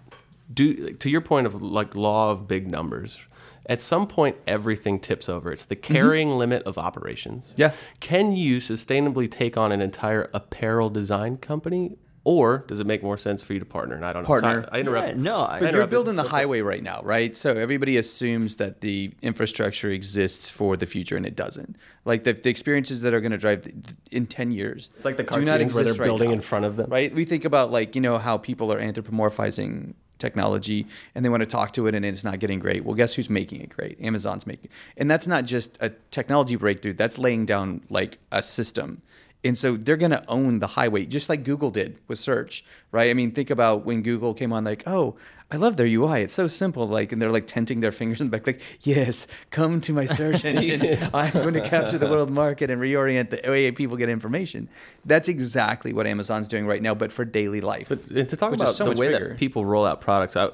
Do 0.55 0.93
to 0.93 1.11
your 1.11 1.21
point 1.21 1.49
of 1.49 1.61
like 1.63 1.97
law 1.97 2.31
of 2.31 2.47
big 2.47 2.69
numbers. 2.69 3.19
At 3.67 3.81
some 3.81 4.07
point, 4.07 4.37
everything 4.47 4.99
tips 4.99 5.29
over. 5.29 5.53
It's 5.53 5.65
the 5.67 5.77
carrying 5.77 6.29
mm-hmm. 6.29 6.39
limit 6.39 6.63
of 6.65 6.79
operations. 6.79 7.53
Yeah. 7.57 7.73
Can 8.01 8.33
you 8.33 8.57
sustainably 8.59 9.31
take 9.31 9.57
on 9.57 9.71
an 9.73 9.81
entire 9.81 10.29
apparel 10.35 10.91
design 10.91 11.37
company, 11.37 11.97
or 12.25 12.65
does 12.69 12.79
it 12.81 12.87
make 12.87 13.03
more 13.03 13.19
sense 13.19 13.43
for 13.43 13.53
you 13.53 13.59
to 13.59 13.65
partner? 13.65 13.95
And 13.97 14.05
I 14.05 14.13
don't 14.13 14.23
know. 14.23 14.27
Partner. 14.29 14.69
I 14.71 14.81
interrupt. 14.81 15.09
Yeah, 15.09 15.15
no, 15.15 15.41
I- 15.43 15.61
But 15.61 15.75
you're 15.75 15.87
building 15.87 16.17
the 16.17 16.23
highway 16.25 16.61
right 16.61 16.83
now, 16.83 17.01
right? 17.03 17.35
So 17.37 17.53
everybody 17.53 17.97
assumes 17.97 18.57
that 18.57 18.81
the 18.81 19.13
infrastructure 19.23 19.91
exists 19.91 20.49
for 20.49 20.77
the 20.77 20.87
future, 20.87 21.17
and 21.17 21.27
it 21.27 21.35
doesn't. 21.37 21.77
Like 22.05 22.25
the, 22.25 22.33
the 22.33 22.51
experiences 22.51 23.03
that 23.03 23.13
are 23.15 23.21
going 23.21 23.33
to 23.33 23.39
drive 23.39 23.63
th- 23.63 23.77
in 24.11 24.27
ten 24.27 24.51
years, 24.53 24.91
It's 24.97 25.05
like 25.05 25.17
the 25.17 25.25
cartoons 25.25 25.75
where 25.75 25.85
they're 25.85 25.95
right 25.95 26.07
building 26.07 26.29
now. 26.29 26.35
in 26.35 26.41
front 26.41 26.65
of 26.65 26.77
them. 26.77 26.91
right? 26.91 27.13
We 27.15 27.25
think 27.25 27.45
about 27.45 27.71
like 27.73 27.95
you 27.95 28.01
know 28.01 28.19
how 28.19 28.39
people 28.39 28.73
are 28.73 28.81
anthropomorphizing 28.81 29.95
technology 30.23 30.87
and 31.15 31.25
they 31.25 31.29
want 31.29 31.43
to 31.43 31.47
talk 31.47 31.73
to 31.73 31.87
it 31.89 31.95
and 31.95 32.05
it's 32.05 32.25
not 32.25 32.39
getting 32.39 32.61
great. 32.61 32.85
Well, 32.85 32.95
guess 32.95 33.15
who's 33.15 33.29
making 33.29 33.61
it 33.61 33.69
great? 33.69 34.01
Amazon's 34.01 34.47
making. 34.47 34.67
it. 34.67 34.71
And 34.97 35.11
that's 35.11 35.27
not 35.27 35.45
just 35.45 35.77
a 35.83 35.91
technology 36.11 36.57
breakthrough. 36.57 36.95
That's 36.95 37.19
laying 37.19 37.45
down 37.45 37.83
like 37.91 38.19
a 38.31 38.43
system. 38.43 39.03
And 39.45 39.59
so 39.59 39.77
they're 39.77 39.97
going 39.97 40.13
to 40.13 40.25
own 40.29 40.61
the 40.61 40.69
highway 40.69 41.05
just 41.05 41.29
like 41.29 41.43
Google 41.43 41.71
did 41.71 41.99
with 42.07 42.19
search, 42.19 42.65
right? 42.93 43.11
I 43.11 43.15
mean, 43.15 43.33
think 43.33 43.51
about 43.51 43.85
when 43.85 44.03
Google 44.03 44.35
came 44.35 44.53
on 44.53 44.65
like, 44.65 44.85
"Oh, 44.87 45.17
I 45.51 45.57
love 45.57 45.77
their 45.77 45.87
UI. 45.87 46.23
It's 46.23 46.35
so 46.35 46.47
simple." 46.47 46.87
Like 46.87 47.11
and 47.11 47.21
they're 47.21 47.33
like 47.33 47.49
tenting 47.49 47.81
their 47.81 47.91
fingers 48.01 48.21
in 48.21 48.29
the 48.29 48.31
back 48.31 48.47
like, 48.47 48.63
"Yes, 48.83 49.27
come 49.51 49.81
to 49.81 49.93
my 49.93 50.07
search 50.07 50.45
engine. 50.53 50.97
I'm 51.13 51.33
going 51.33 51.55
to 51.55 51.61
capture 51.61 51.99
the 51.99 52.07
world 52.07 52.31
market 52.31 52.71
and 52.71 52.81
reorient 52.81 53.31
the 53.31 53.51
way 53.51 53.71
people 53.73 53.97
get 53.97 54.09
information." 54.09 54.69
That's 55.05 55.29
exactly 55.29 55.93
what 55.93 56.07
Amazon's 56.07 56.47
doing 56.47 56.67
right 56.67 56.81
now, 56.83 56.95
but 56.95 57.11
for 57.11 57.25
daily 57.25 57.61
life. 57.61 57.91
And 57.91 58.29
to 58.29 58.37
talk 58.37 58.53
about 58.55 58.69
so 58.69 58.85
the 58.85 59.01
way 59.01 59.09
bigger. 59.13 59.29
that 59.31 59.39
people 59.39 59.65
roll 59.67 59.85
out 59.85 60.01
products, 60.01 60.37
I, 60.37 60.51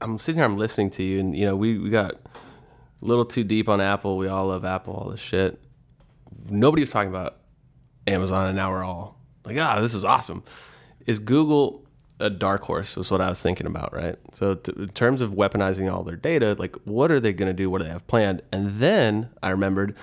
I'm 0.00 0.20
sitting 0.20 0.38
here, 0.38 0.44
I'm 0.44 0.56
listening 0.56 0.90
to 0.90 1.02
you, 1.02 1.18
and 1.18 1.36
you 1.36 1.46
know, 1.46 1.56
we, 1.56 1.78
we 1.78 1.90
got 1.90 2.12
a 2.12 2.18
little 3.00 3.24
too 3.24 3.42
deep 3.42 3.68
on 3.68 3.80
Apple. 3.80 4.16
We 4.16 4.28
all 4.28 4.46
love 4.46 4.64
Apple, 4.64 4.94
all 4.94 5.10
this 5.10 5.20
shit. 5.20 5.60
Nobody 6.48 6.82
was 6.82 6.90
talking 6.90 7.10
about 7.10 7.38
Amazon, 8.06 8.48
and 8.48 8.56
now 8.56 8.70
we're 8.70 8.84
all 8.84 9.18
like, 9.44 9.56
ah, 9.58 9.80
this 9.80 9.94
is 9.94 10.04
awesome. 10.04 10.42
Is 11.06 11.18
Google 11.18 11.84
a 12.20 12.30
dark 12.30 12.62
horse? 12.62 12.96
Was 12.96 13.10
what 13.10 13.20
I 13.20 13.28
was 13.28 13.42
thinking 13.42 13.66
about, 13.66 13.94
right? 13.94 14.16
So, 14.32 14.58
in 14.76 14.88
terms 14.90 15.20
of 15.20 15.32
weaponizing 15.32 15.92
all 15.92 16.02
their 16.02 16.16
data, 16.16 16.56
like, 16.58 16.76
what 16.84 17.10
are 17.10 17.20
they 17.20 17.32
going 17.32 17.48
to 17.48 17.54
do? 17.54 17.68
What 17.68 17.78
do 17.78 17.84
they 17.84 17.90
have 17.90 18.06
planned? 18.06 18.42
And 18.52 18.78
then 18.78 19.30
I 19.42 19.50
remembered 19.50 19.94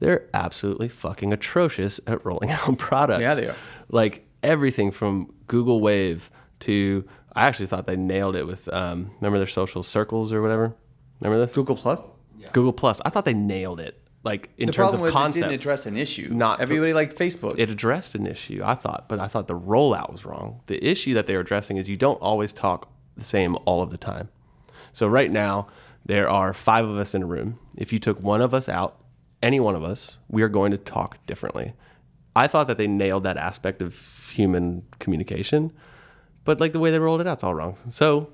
they're 0.00 0.28
absolutely 0.34 0.88
fucking 0.88 1.32
atrocious 1.32 2.00
at 2.06 2.24
rolling 2.24 2.50
out 2.50 2.78
products. 2.78 3.22
Yeah, 3.22 3.34
they 3.34 3.48
are. 3.48 3.56
Like 3.88 4.26
everything 4.42 4.90
from 4.90 5.32
Google 5.46 5.80
Wave 5.80 6.30
to. 6.60 7.04
I 7.34 7.46
actually 7.46 7.66
thought 7.66 7.86
they 7.86 7.96
nailed 7.96 8.36
it 8.36 8.46
with. 8.46 8.68
Um, 8.68 9.10
remember 9.20 9.38
their 9.38 9.46
social 9.46 9.82
circles 9.82 10.32
or 10.32 10.42
whatever. 10.42 10.74
Remember 11.20 11.40
this? 11.40 11.54
Google 11.54 11.76
Plus. 11.76 12.00
Google 12.52 12.72
Plus. 12.72 13.00
I 13.04 13.10
thought 13.10 13.24
they 13.24 13.32
nailed 13.32 13.80
it. 13.80 13.98
Like 14.24 14.50
in 14.56 14.66
The 14.66 14.72
terms 14.72 14.90
problem 14.90 15.00
of 15.00 15.04
was 15.06 15.12
concept, 15.12 15.36
it 15.46 15.48
didn't 15.48 15.60
address 15.60 15.86
an 15.86 15.96
issue. 15.96 16.28
Not- 16.32 16.60
everybody 16.60 16.92
liked 16.92 17.16
Facebook. 17.18 17.58
it 17.58 17.70
addressed 17.70 18.14
an 18.14 18.26
issue. 18.26 18.62
I 18.64 18.74
thought, 18.76 19.08
but 19.08 19.18
I 19.18 19.26
thought 19.26 19.48
the 19.48 19.58
rollout 19.58 20.12
was 20.12 20.24
wrong. 20.24 20.60
The 20.68 20.84
issue 20.84 21.12
that 21.14 21.26
they 21.26 21.34
were 21.34 21.40
addressing 21.40 21.76
is 21.76 21.88
you 21.88 21.96
don't 21.96 22.20
always 22.20 22.52
talk 22.52 22.88
the 23.16 23.24
same 23.24 23.56
all 23.64 23.82
of 23.82 23.90
the 23.90 23.98
time. 23.98 24.28
So 24.92 25.08
right 25.08 25.30
now 25.30 25.66
there 26.06 26.28
are 26.28 26.52
five 26.54 26.84
of 26.88 26.96
us 26.96 27.14
in 27.14 27.22
a 27.22 27.26
room. 27.26 27.58
If 27.76 27.92
you 27.92 27.98
took 27.98 28.20
one 28.22 28.40
of 28.40 28.54
us 28.54 28.68
out, 28.68 28.96
any 29.42 29.58
one 29.58 29.74
of 29.74 29.82
us, 29.82 30.18
we 30.28 30.42
are 30.42 30.48
going 30.48 30.70
to 30.70 30.78
talk 30.78 31.18
differently. 31.26 31.74
I 32.36 32.46
thought 32.46 32.68
that 32.68 32.78
they 32.78 32.86
nailed 32.86 33.24
that 33.24 33.36
aspect 33.36 33.82
of 33.82 34.28
human 34.32 34.84
communication, 35.00 35.72
but 36.44 36.60
like 36.60 36.72
the 36.72 36.78
way 36.78 36.90
they 36.90 36.98
rolled 36.98 37.20
it 37.20 37.26
out's 37.26 37.42
all 37.42 37.54
wrong. 37.54 37.76
So 37.90 38.30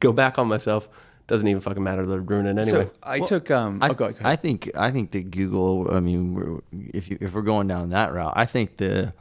go 0.00 0.12
back 0.12 0.38
on 0.38 0.46
myself. 0.48 0.88
Doesn't 1.26 1.48
even 1.48 1.60
fucking 1.60 1.82
matter. 1.82 2.06
They're 2.06 2.20
ruining 2.20 2.56
it 2.58 2.68
anyway. 2.68 2.84
so 2.86 2.92
I 3.02 3.18
took. 3.18 3.50
Um, 3.50 3.82
I, 3.82 3.88
oh, 3.88 3.94
go 3.94 4.04
ahead, 4.04 4.16
go 4.16 4.20
ahead. 4.20 4.32
I 4.32 4.36
think 4.36 4.70
I 4.76 4.90
think 4.92 5.10
that 5.10 5.30
Google. 5.30 5.92
I 5.92 5.98
mean, 6.00 6.34
we're, 6.34 6.60
if 6.94 7.10
you, 7.10 7.18
if 7.20 7.34
we're 7.34 7.42
going 7.42 7.66
down 7.66 7.90
that 7.90 8.12
route, 8.12 8.34
I 8.36 8.44
think 8.44 8.76
the 8.76 9.12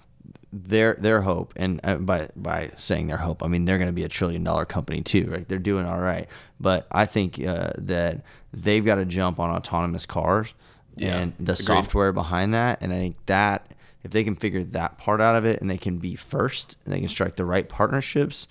their 0.53 0.93
their 0.95 1.21
hope, 1.21 1.53
and 1.55 1.81
uh, 1.83 1.95
by 1.97 2.29
by 2.35 2.71
saying 2.75 3.07
their 3.07 3.17
hope, 3.17 3.43
I 3.43 3.47
mean 3.47 3.65
they're 3.65 3.77
going 3.79 3.89
to 3.89 3.93
be 3.93 4.03
a 4.03 4.09
trillion 4.09 4.43
dollar 4.43 4.65
company 4.65 5.01
too, 5.01 5.27
right? 5.31 5.47
They're 5.47 5.57
doing 5.57 5.85
all 5.85 5.99
right, 5.99 6.27
but 6.59 6.87
I 6.91 7.05
think 7.05 7.43
uh, 7.43 7.71
that 7.79 8.21
they've 8.53 8.85
got 8.85 8.95
to 8.95 9.05
jump 9.05 9.39
on 9.39 9.49
autonomous 9.49 10.05
cars 10.05 10.53
Yeah, 10.95 11.17
and 11.17 11.33
the 11.39 11.53
agreed. 11.53 11.65
software 11.65 12.11
behind 12.13 12.53
that, 12.53 12.79
and 12.81 12.93
I 12.93 12.97
think 12.97 13.17
that 13.25 13.71
if 14.03 14.11
they 14.11 14.23
can 14.23 14.35
figure 14.35 14.63
that 14.63 14.97
part 14.99 15.19
out 15.19 15.35
of 15.35 15.45
it, 15.45 15.59
and 15.59 15.69
they 15.69 15.77
can 15.79 15.97
be 15.97 16.15
first, 16.15 16.77
and 16.85 16.93
they 16.93 16.99
can 16.99 17.09
strike 17.09 17.35
the 17.35 17.45
right 17.45 17.67
partnerships. 17.67 18.47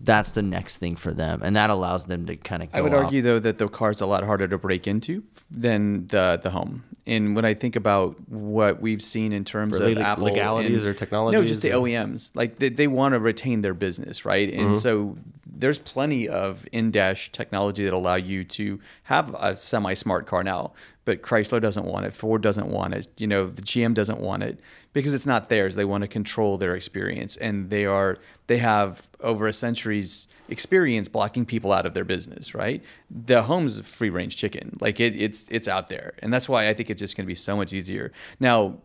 That's 0.00 0.32
the 0.32 0.42
next 0.42 0.76
thing 0.78 0.96
for 0.96 1.12
them, 1.12 1.40
and 1.42 1.54
that 1.56 1.70
allows 1.70 2.06
them 2.06 2.26
to 2.26 2.36
kind 2.36 2.62
of. 2.62 2.68
I 2.74 2.80
would 2.80 2.92
argue 2.92 3.22
though 3.22 3.38
that 3.38 3.58
the 3.58 3.68
car's 3.68 4.00
a 4.00 4.06
lot 4.06 4.22
harder 4.24 4.46
to 4.48 4.58
break 4.58 4.86
into 4.86 5.22
than 5.50 6.08
the 6.08 6.38
the 6.42 6.50
home. 6.50 6.84
And 7.06 7.36
when 7.36 7.44
I 7.44 7.54
think 7.54 7.76
about 7.76 8.16
what 8.28 8.80
we've 8.80 9.02
seen 9.02 9.32
in 9.32 9.44
terms 9.44 9.76
For 9.78 9.84
of 9.84 9.90
leg- 9.90 9.98
Apple 10.04 10.24
legalities 10.24 10.84
and- 10.84 10.86
or 10.86 11.32
no, 11.32 11.44
just 11.44 11.62
the 11.62 11.72
or- 11.74 11.86
OEMs, 11.86 12.34
like 12.34 12.58
they, 12.58 12.70
they 12.70 12.86
want 12.86 13.14
to 13.14 13.20
retain 13.20 13.60
their 13.62 13.74
business, 13.74 14.24
right? 14.24 14.48
And 14.52 14.70
Mm-hmm. 14.70 14.72
so 14.74 15.16
there's 15.64 15.78
plenty 15.78 16.28
of 16.28 16.68
in-dash 16.72 17.32
technology 17.32 17.84
that 17.84 17.94
allow 17.94 18.16
you 18.16 18.44
to 18.44 18.78
have 19.04 19.34
a 19.40 19.56
semi-smart 19.56 20.26
car 20.26 20.44
now. 20.44 20.74
But 21.06 21.22
Chrysler 21.22 21.58
doesn't 21.58 21.86
want 21.86 22.04
it. 22.04 22.12
Ford 22.12 22.42
doesn't 22.42 22.68
want 22.68 22.92
it. 22.92 23.08
You 23.16 23.26
know, 23.26 23.46
the 23.46 23.62
GM 23.62 23.94
doesn't 23.94 24.20
want 24.20 24.42
it 24.42 24.60
because 24.92 25.14
it's 25.14 25.24
not 25.24 25.48
theirs. 25.48 25.74
They 25.74 25.86
want 25.86 26.02
to 26.02 26.08
control 26.08 26.58
their 26.58 26.74
experience, 26.74 27.38
and 27.38 27.70
they 27.70 27.86
are 27.86 28.18
they 28.46 28.58
have 28.58 29.08
over 29.20 29.46
a 29.46 29.54
century's 29.54 30.28
experience 30.50 31.08
blocking 31.08 31.46
people 31.46 31.72
out 31.72 31.86
of 31.86 31.94
their 31.94 32.04
business. 32.04 32.54
Right? 32.54 32.84
The 33.10 33.44
home's 33.44 33.80
free 33.80 34.10
range 34.10 34.36
chicken. 34.36 34.76
Like 34.82 35.00
it, 35.00 35.16
it's 35.16 35.48
it's 35.48 35.66
out 35.66 35.88
there, 35.88 36.12
and 36.18 36.30
that's 36.30 36.46
why 36.46 36.68
I 36.68 36.74
think 36.74 36.90
it's 36.90 37.00
just 37.00 37.16
going 37.16 37.24
to 37.24 37.30
be 37.30 37.34
so 37.34 37.56
much 37.56 37.72
easier. 37.72 38.12
Now, 38.38 38.80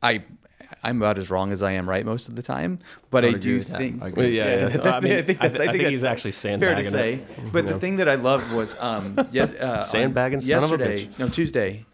I. 0.00 0.22
I'm 0.82 0.96
about 0.96 1.18
as 1.18 1.30
wrong 1.30 1.52
as 1.52 1.62
I 1.62 1.72
am 1.72 1.88
right 1.88 2.04
most 2.06 2.28
of 2.28 2.36
the 2.36 2.42
time, 2.42 2.78
but 3.10 3.24
I, 3.24 3.28
would 3.28 3.36
agree 3.36 3.58
do 3.58 3.62
think 3.62 4.02
I. 4.02 4.08
Well, 4.10 4.26
yeah, 4.26 4.44
yeah. 4.60 4.66
that- 4.76 4.86
I 4.94 5.00
mean, 5.00 5.12
I 5.12 5.20
that- 5.20 5.26
thi- 5.26 5.38
I 5.42 5.48
think 5.48 5.72
that's 5.72 5.88
he's 5.90 6.04
actually 6.04 6.32
fair 6.32 6.58
sandbagging 6.58 6.82
to 6.84 6.88
it. 6.88 6.90
say. 6.90 7.20
But 7.52 7.66
the 7.66 7.78
thing 7.78 7.96
that 7.96 8.08
I 8.08 8.14
loved 8.14 8.50
was 8.52 8.78
um, 8.80 9.18
yes, 9.32 9.52
uh, 9.54 9.80
on 9.82 9.88
Sandbagging 9.88 10.40
son 10.40 10.50
of 10.50 10.64
a 10.64 10.66
yesterday. 10.78 11.06
bitch. 11.06 11.18
No, 11.18 11.28
Tuesday. 11.28 11.84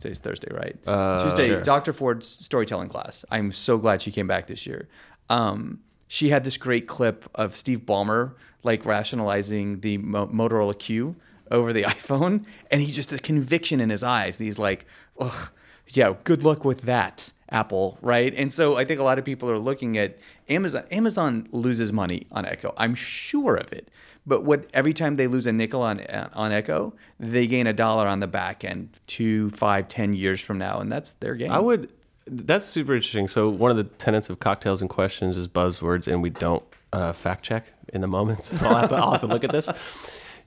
Today's 0.00 0.18
Thursday, 0.18 0.48
right? 0.52 0.76
Uh, 0.86 1.22
Tuesday, 1.22 1.48
sure. 1.48 1.62
Dr. 1.62 1.94
Ford's 1.94 2.28
storytelling 2.28 2.90
class. 2.90 3.24
I'm 3.30 3.50
so 3.50 3.78
glad 3.78 4.02
she 4.02 4.10
came 4.12 4.26
back 4.26 4.46
this 4.46 4.66
year. 4.66 4.88
Um, 5.30 5.80
she 6.06 6.28
had 6.28 6.44
this 6.44 6.58
great 6.58 6.86
clip 6.86 7.24
of 7.34 7.56
Steve 7.56 7.80
Ballmer 7.86 8.34
like 8.62 8.84
rationalizing 8.84 9.80
the 9.80 9.96
Mo- 9.98 10.26
Motorola 10.28 10.78
Q 10.78 11.16
over 11.50 11.72
the 11.72 11.82
iPhone, 11.96 12.44
and 12.70 12.82
he 12.82 12.92
just 12.92 13.08
the 13.08 13.18
conviction 13.18 13.80
in 13.80 13.88
his 13.88 14.04
eyes. 14.04 14.38
And 14.38 14.44
he's 14.46 14.58
like, 14.58 14.84
"Ugh, 15.18 15.50
yeah, 15.88 16.14
good 16.24 16.42
luck 16.44 16.64
with 16.64 16.82
that." 16.82 17.32
Apple, 17.50 17.98
right? 18.02 18.34
And 18.34 18.52
so 18.52 18.76
I 18.76 18.84
think 18.84 19.00
a 19.00 19.02
lot 19.02 19.18
of 19.18 19.24
people 19.24 19.50
are 19.50 19.58
looking 19.58 19.96
at 19.96 20.18
Amazon. 20.48 20.84
Amazon 20.90 21.48
loses 21.52 21.92
money 21.92 22.26
on 22.32 22.44
Echo. 22.44 22.74
I'm 22.76 22.94
sure 22.94 23.56
of 23.56 23.72
it. 23.72 23.88
But 24.26 24.44
what 24.44 24.66
every 24.74 24.92
time 24.92 25.14
they 25.14 25.28
lose 25.28 25.46
a 25.46 25.52
nickel 25.52 25.82
on 25.82 26.04
on 26.34 26.50
Echo, 26.50 26.94
they 27.20 27.46
gain 27.46 27.66
a 27.66 27.72
dollar 27.72 28.08
on 28.08 28.20
the 28.20 28.26
back 28.26 28.64
end 28.64 28.90
two, 29.06 29.50
five, 29.50 29.86
ten 29.86 30.14
years 30.14 30.40
from 30.40 30.58
now, 30.58 30.80
and 30.80 30.90
that's 30.90 31.12
their 31.14 31.34
game. 31.36 31.52
I 31.52 31.60
would. 31.60 31.90
That's 32.28 32.66
super 32.66 32.96
interesting. 32.96 33.28
So 33.28 33.48
one 33.48 33.70
of 33.70 33.76
the 33.76 33.84
tenets 33.84 34.28
of 34.28 34.40
cocktails 34.40 34.80
and 34.80 34.90
questions 34.90 35.36
is 35.36 35.46
buzzwords, 35.46 36.08
and 36.08 36.22
we 36.22 36.30
don't 36.30 36.64
uh, 36.92 37.12
fact 37.12 37.44
check 37.44 37.66
in 37.92 38.00
the 38.00 38.08
moments. 38.08 38.52
I'll 38.60 38.76
have, 38.76 38.88
to, 38.88 38.96
I'll 38.96 39.12
have 39.12 39.20
to 39.20 39.28
look 39.28 39.44
at 39.44 39.52
this. 39.52 39.68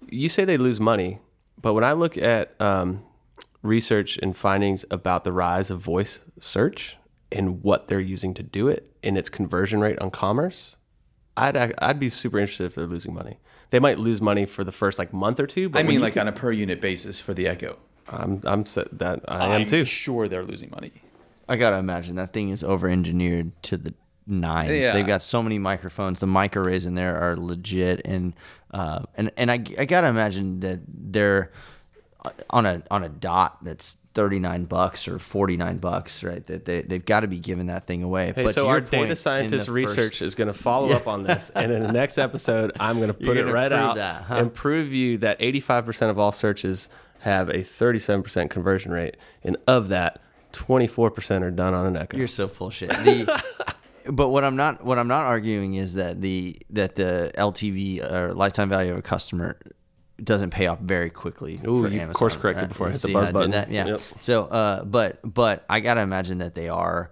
You 0.09 0.27
say 0.27 0.43
they 0.43 0.57
lose 0.57 0.81
money, 0.81 1.19
but 1.62 1.73
when 1.73 1.85
I 1.85 1.93
look 1.93 2.17
at 2.17 2.59
um, 2.59 3.01
research 3.61 4.17
and 4.21 4.35
findings 4.35 4.85
about 4.89 5.23
the 5.23 5.31
rise 5.31 5.69
of 5.69 5.79
voice 5.79 6.19
search 6.39 6.97
and 7.31 7.61
what 7.63 7.87
they're 7.87 7.99
using 7.99 8.33
to 8.33 8.43
do 8.43 8.67
it 8.67 8.95
and 9.03 9.17
its 9.17 9.29
conversion 9.29 9.81
rate 9.81 9.99
on 9.99 10.11
commerce, 10.11 10.75
I'd 11.37 11.55
I'd 11.79 11.99
be 11.99 12.09
super 12.09 12.39
interested 12.39 12.65
if 12.65 12.75
they're 12.75 12.87
losing 12.87 13.13
money. 13.13 13.39
They 13.71 13.79
might 13.79 13.99
lose 13.99 14.19
money 14.21 14.45
for 14.45 14.63
the 14.63 14.71
first 14.71 14.97
like 14.97 15.13
month 15.13 15.39
or 15.39 15.47
two. 15.47 15.69
But 15.69 15.79
I 15.79 15.83
mean, 15.83 16.01
like 16.01 16.13
can- 16.13 16.21
on 16.23 16.27
a 16.27 16.31
per 16.31 16.51
unit 16.51 16.81
basis 16.81 17.19
for 17.19 17.33
the 17.33 17.47
Echo. 17.47 17.77
I'm 18.07 18.41
I'm 18.43 18.65
set 18.65 18.97
that 18.97 19.21
I 19.27 19.45
am 19.45 19.61
I'm 19.61 19.65
too. 19.67 19.83
sure 19.83 20.27
they're 20.27 20.43
losing 20.43 20.71
money. 20.71 20.91
I 21.47 21.57
gotta 21.57 21.77
imagine 21.77 22.15
that 22.15 22.33
thing 22.33 22.49
is 22.49 22.63
over 22.63 22.87
engineered 22.89 23.51
to 23.63 23.77
the 23.77 23.93
nines. 24.25 24.83
Yeah. 24.83 24.93
They've 24.93 25.05
got 25.05 25.21
so 25.21 25.41
many 25.43 25.59
microphones. 25.59 26.19
The 26.19 26.27
mic 26.27 26.55
arrays 26.55 26.85
in 26.85 26.95
there 26.95 27.17
are 27.17 27.35
legit, 27.35 28.01
and 28.05 28.33
uh, 28.71 29.03
and 29.15 29.31
and 29.37 29.51
I, 29.51 29.63
I 29.77 29.85
gotta 29.85 30.07
imagine 30.07 30.59
that 30.61 30.79
they're 30.87 31.51
on 32.49 32.65
a 32.65 32.83
on 32.89 33.03
a 33.03 33.09
dot 33.09 33.63
that's 33.63 33.95
thirty 34.13 34.39
nine 34.39 34.65
bucks 34.65 35.07
or 35.07 35.19
forty 35.19 35.57
nine 35.57 35.77
bucks, 35.77 36.23
right? 36.23 36.45
That 36.47 36.65
they 36.65 36.81
they've 36.81 37.03
got 37.03 37.21
to 37.21 37.27
be 37.27 37.39
giving 37.39 37.67
that 37.67 37.87
thing 37.87 38.03
away. 38.03 38.33
Hey, 38.35 38.43
but 38.43 38.55
so 38.55 38.67
our 38.67 38.81
data 38.81 39.15
scientist 39.15 39.69
research 39.69 39.95
first- 39.95 40.21
is 40.21 40.35
going 40.35 40.47
to 40.47 40.53
follow 40.53 40.89
up 40.89 41.07
on 41.07 41.23
this, 41.23 41.49
and 41.55 41.71
in 41.71 41.83
the 41.83 41.91
next 41.91 42.17
episode, 42.17 42.71
I'm 42.79 42.97
going 42.97 43.07
to 43.09 43.13
put 43.13 43.37
it 43.37 43.45
right 43.45 43.71
out 43.71 43.95
that, 43.95 44.23
huh? 44.23 44.35
and 44.35 44.53
prove 44.53 44.91
you 44.91 45.17
that 45.19 45.39
85% 45.39 46.09
of 46.09 46.19
all 46.19 46.31
searches 46.31 46.89
have 47.19 47.49
a 47.49 47.59
37% 47.59 48.49
conversion 48.49 48.91
rate, 48.91 49.17
and 49.43 49.57
of 49.67 49.89
that, 49.89 50.21
24% 50.53 51.41
are 51.41 51.51
done 51.51 51.73
on 51.73 51.85
an 51.85 51.97
Echo. 51.97 52.17
You're 52.17 52.27
so 52.27 52.47
full 52.47 52.69
shit. 52.69 52.89
The, 52.89 53.43
but 54.11 54.29
what 54.29 54.43
I'm 54.43 54.55
not 54.55 54.83
what 54.83 54.97
I'm 54.97 55.07
not 55.07 55.25
arguing 55.25 55.75
is 55.75 55.95
that 55.95 56.21
the 56.21 56.57
that 56.71 56.95
the 56.95 57.31
LTV 57.37 58.11
or 58.11 58.29
uh, 58.29 58.33
lifetime 58.33 58.69
value 58.69 58.91
of 58.91 58.97
a 58.97 59.01
customer 59.01 59.57
doesn't 60.23 60.49
pay 60.51 60.67
off 60.67 60.79
very 60.79 61.10
quickly. 61.10 61.55
Ooh, 61.67 61.82
for 61.84 61.88
you 61.89 61.99
Amazon, 61.99 62.13
course 62.13 62.36
corrected 62.36 62.63
right? 62.63 62.69
before 62.69 62.88
I 62.88 62.91
hit 62.91 63.01
the 63.01 63.08
See 63.08 63.13
buzz 63.13 63.29
button. 63.32 63.51
that? 63.51 63.71
Yeah. 63.71 63.86
Yep. 63.88 64.01
So, 64.19 64.45
uh, 64.45 64.84
but 64.84 65.19
but 65.23 65.65
I 65.69 65.79
gotta 65.79 66.01
imagine 66.01 66.39
that 66.39 66.55
they 66.55 66.69
are 66.69 67.12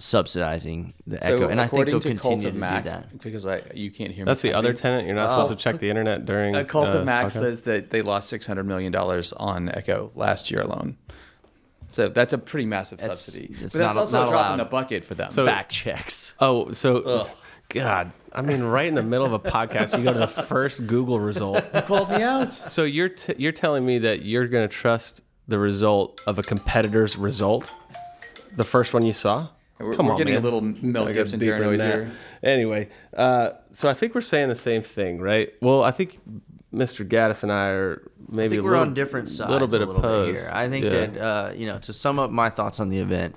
subsidizing 0.00 0.94
the 1.06 1.18
So 1.22 1.36
Echo, 1.36 1.48
and 1.48 1.60
I 1.60 1.64
think 1.64 1.72
according 1.72 1.92
they'll 1.92 2.00
to 2.00 2.08
Cult 2.14 2.22
continue 2.40 2.48
of 2.48 2.54
to 2.54 2.60
Mac, 2.60 2.84
do 2.84 2.90
that. 2.90 3.18
because 3.20 3.46
I 3.46 3.62
you 3.74 3.90
can't 3.90 4.12
hear 4.12 4.24
me. 4.24 4.30
That's 4.30 4.42
the 4.42 4.54
other 4.54 4.68
typing. 4.68 4.80
tenant. 4.82 5.06
You're 5.06 5.16
not 5.16 5.30
Oh. 5.30 5.42
supposed 5.44 5.58
to 5.58 5.62
check 5.62 5.80
the 5.80 5.90
internet 5.90 6.24
during. 6.24 6.54
A 6.54 6.64
Cult 6.64 6.90
uh, 6.94 6.98
of 6.98 7.04
Mac 7.04 7.26
podcast? 7.26 7.32
says 7.32 7.62
that 7.62 7.90
they 7.90 8.02
lost 8.02 8.28
six 8.28 8.46
hundred 8.46 8.64
million 8.66 8.92
dollars 8.92 9.32
on 9.32 9.68
Echo 9.70 10.12
last 10.14 10.50
year 10.50 10.60
alone. 10.60 10.96
So 11.90 12.08
that's 12.08 12.32
a 12.34 12.38
pretty 12.38 12.66
massive 12.66 12.98
That's- 12.98 13.18
subsidy. 13.20 13.46
it's 13.50 13.72
But 13.72 13.78
that's 13.78 13.94
not- 13.94 14.00
also 14.00 14.18
not 14.18 14.28
a 14.28 14.30
drop 14.30 14.52
in 14.52 14.58
the 14.58 14.64
bucket 14.66 15.04
for 15.06 15.14
them. 15.14 15.30
So- 15.30 15.44
Back 15.44 15.68
checks. 15.70 16.34
Oh, 16.38 16.70
so 16.72 17.26
God, 17.70 18.12
I 18.32 18.42
mean, 18.42 18.62
right 18.62 18.86
in 18.86 18.94
the 18.94 19.02
middle 19.02 19.26
of 19.26 19.32
a 19.32 19.38
podcast, 19.38 19.96
you 19.96 20.04
go 20.04 20.12
to 20.12 20.18
the 20.18 20.26
first 20.28 20.86
Google 20.86 21.18
result. 21.20 21.62
You 21.74 21.80
called 21.82 22.10
me 22.10 22.22
out. 22.22 22.52
So 22.52 22.84
you're 22.84 23.08
t- 23.08 23.34
you're 23.38 23.52
telling 23.52 23.84
me 23.86 23.98
that 24.00 24.22
you're 24.22 24.46
going 24.46 24.68
to 24.68 24.74
trust 24.74 25.22
the 25.46 25.58
result 25.58 26.20
of 26.26 26.38
a 26.38 26.42
competitor's 26.42 27.16
result, 27.16 27.70
the 28.56 28.64
first 28.64 28.92
one 28.92 29.04
you 29.04 29.12
saw? 29.14 29.48
We're, 29.78 29.94
Come 29.94 30.06
we're 30.06 30.12
on, 30.12 30.18
getting 30.18 30.34
man. 30.34 30.42
a 30.42 30.44
little 30.44 30.60
Mel 30.60 31.04
I 31.04 31.06
got 31.08 31.14
Gibson 31.14 31.38
deeper 31.40 31.52
paranoid 31.58 31.80
here. 31.80 32.12
Anyway, 32.42 32.88
uh, 33.16 33.50
so 33.70 33.88
I 33.88 33.94
think 33.94 34.14
we're 34.14 34.20
saying 34.20 34.48
the 34.48 34.56
same 34.56 34.82
thing, 34.82 35.20
right? 35.20 35.52
Well, 35.62 35.84
I 35.84 35.92
think 35.92 36.18
Mr. 36.74 37.08
Gaddis 37.08 37.44
and 37.44 37.52
I 37.52 37.68
are 37.68 38.10
maybe 38.28 38.46
I 38.46 38.48
think 38.48 38.60
a 38.60 38.64
we're 38.64 38.70
little, 38.72 38.86
on 38.86 38.94
different 38.94 39.28
sides 39.28 39.50
little 39.50 39.68
bit 39.68 39.80
a 39.80 39.86
little 39.86 40.00
opposed. 40.02 40.34
bit 40.34 40.40
here. 40.42 40.50
I 40.52 40.68
think 40.68 40.84
Yeah. 40.84 40.90
that 40.90 41.18
uh, 41.18 41.52
you 41.56 41.66
know 41.66 41.78
to 41.78 41.92
sum 41.92 42.18
up 42.18 42.30
my 42.30 42.50
thoughts 42.50 42.78
on 42.80 42.88
the 42.90 42.98
event, 42.98 43.36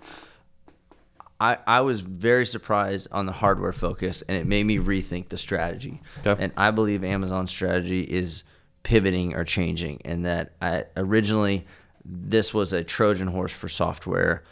I 1.42 1.58
I 1.66 1.82
was 1.82 2.02
very 2.02 2.46
surprised 2.46 3.08
on 3.12 3.26
the 3.26 3.32
hardware 3.32 3.74
focus, 3.74 4.22
and 4.30 4.38
it 4.38 4.46
made 4.46 4.66
me 4.66 4.78
rethink 4.78 5.30
the 5.30 5.38
strategy. 5.38 6.02
Okay. 6.26 6.42
And 6.42 6.54
I 6.56 6.72
believe 6.72 7.04
Amazon's 7.04 7.52
strategy 7.52 8.02
is 8.02 8.44
pivoting 8.84 9.36
or 9.36 9.44
changing, 9.44 10.02
and 10.06 10.26
that 10.26 10.54
I, 10.62 10.86
originally 10.96 11.66
this 12.06 12.54
was 12.54 12.74
a 12.74 12.84
Trojan 12.84 13.28
horse 13.28 13.52
for 13.52 13.68
software. 13.68 14.44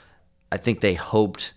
I 0.51 0.57
think 0.57 0.81
they 0.81 0.95
hoped 0.95 1.53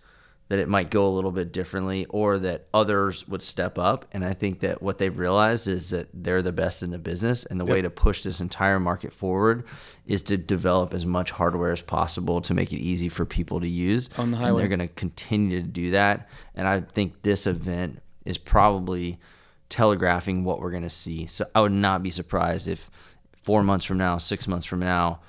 that 0.53 0.59
it 0.59 0.69
might 0.69 0.91
go 0.91 1.07
a 1.07 1.09
little 1.09 1.33
bit 1.33 1.51
differently 1.51 2.05
or 2.11 2.37
that 2.37 2.67
others 2.75 3.27
would 3.27 3.41
step 3.41 3.79
up. 3.79 4.05
And 4.13 4.23
I 4.23 4.35
think 4.35 4.61
that 4.61 4.83
what 4.83 4.99
they've 4.99 5.17
realized 5.17 5.67
is 5.67 5.89
that 5.91 6.09
they're 6.13 6.43
the 6.43 6.53
best 6.53 6.83
in 6.83 6.91
the 6.91 6.99
business. 6.99 7.47
And 7.47 7.59
the 7.59 7.65
way 7.65 7.81
to 7.81 7.89
push 7.89 8.23
this 8.23 8.39
entire 8.43 8.79
market 8.79 9.15
forward 9.15 9.65
is 10.05 10.21
to 10.25 10.37
develop 10.37 10.93
as 10.93 11.07
much 11.07 11.31
hardware 11.31 11.73
as 11.73 11.81
possible 11.81 12.43
to 12.43 12.53
make 12.53 12.71
it 12.71 12.81
easy 12.81 13.09
for 13.09 13.25
people 13.25 13.61
to 13.61 13.67
use. 13.67 14.11
On 14.19 14.31
the 14.31 14.37
And 14.37 14.45
highway. 14.45 14.59
they're 14.61 14.69
going 14.69 14.81
to 14.81 14.89
continue 14.89 15.63
to 15.63 15.67
do 15.67 15.93
that. 15.93 16.29
And 16.55 16.69
I 16.69 16.83
think 16.83 17.23
this 17.23 17.47
event 17.47 18.03
is 18.27 18.37
probably 18.37 19.19
telegraphing 19.71 20.45
what 20.45 20.61
we're 20.61 20.71
going 20.71 20.83
to 20.83 20.91
see. 20.91 21.25
So 21.29 21.47
I 21.55 21.63
would 21.63 21.73
not 21.73 22.03
be 22.03 22.11
surprised 22.11 22.69
if 22.69 22.91
four 23.43 23.63
months 23.63 23.87
from 23.87 23.97
now, 23.97 24.19
six 24.19 24.47
months 24.47 24.67
from 24.67 24.81
now, 24.81 25.21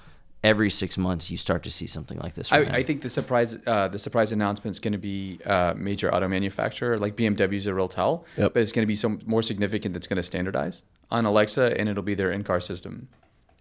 every 0.43 0.69
six 0.69 0.97
months 0.97 1.31
you 1.31 1.37
start 1.37 1.63
to 1.63 1.69
see 1.71 1.87
something 1.87 2.17
like 2.19 2.33
this. 2.33 2.51
I. 2.51 2.59
I 2.59 2.83
think 2.83 3.01
the 3.01 3.09
surprise 3.09 3.57
uh, 3.65 3.87
the 3.87 3.99
surprise 3.99 4.31
announcement 4.31 4.75
is 4.75 4.79
going 4.79 4.91
to 4.91 4.97
be 4.97 5.39
uh, 5.45 5.73
major 5.75 6.13
auto 6.13 6.27
manufacturer 6.27 6.97
like 6.97 7.15
BMW 7.15 7.53
is 7.53 7.67
a 7.67 7.73
real 7.73 7.87
tell, 7.87 8.25
Yep. 8.37 8.53
but 8.53 8.61
it's 8.61 8.71
going 8.71 8.83
to 8.83 8.87
be 8.87 8.95
some 8.95 9.19
more 9.25 9.41
significant 9.41 9.93
that's 9.93 10.07
going 10.07 10.17
to 10.17 10.23
standardize 10.23 10.83
on 11.11 11.25
Alexa 11.25 11.79
and 11.79 11.87
it'll 11.89 12.03
be 12.03 12.13
their 12.15 12.31
in 12.31 12.43
car 12.43 12.59
system, 12.59 13.07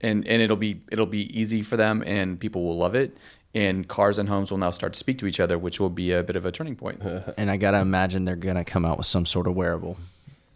and 0.00 0.26
and 0.26 0.42
it'll 0.42 0.56
be 0.56 0.80
it'll 0.90 1.06
be 1.06 1.38
easy 1.38 1.62
for 1.62 1.76
them 1.76 2.02
and 2.06 2.40
people 2.40 2.64
will 2.64 2.76
love 2.78 2.94
it, 2.96 3.16
and 3.54 3.86
cars 3.88 4.18
and 4.18 4.28
homes 4.28 4.50
will 4.50 4.58
now 4.58 4.70
start 4.70 4.92
to 4.94 4.98
speak 4.98 5.18
to 5.18 5.26
each 5.26 5.38
other, 5.40 5.56
which 5.58 5.78
will 5.78 5.90
be 5.90 6.10
a 6.12 6.22
bit 6.22 6.36
of 6.36 6.44
a 6.46 6.50
turning 6.52 6.74
point. 6.76 7.00
and 7.36 7.50
I 7.50 7.56
gotta 7.58 7.78
imagine 7.78 8.24
they're 8.24 8.36
gonna 8.36 8.64
come 8.64 8.84
out 8.84 8.98
with 8.98 9.06
some 9.06 9.26
sort 9.26 9.46
of 9.46 9.54
wearable 9.54 9.96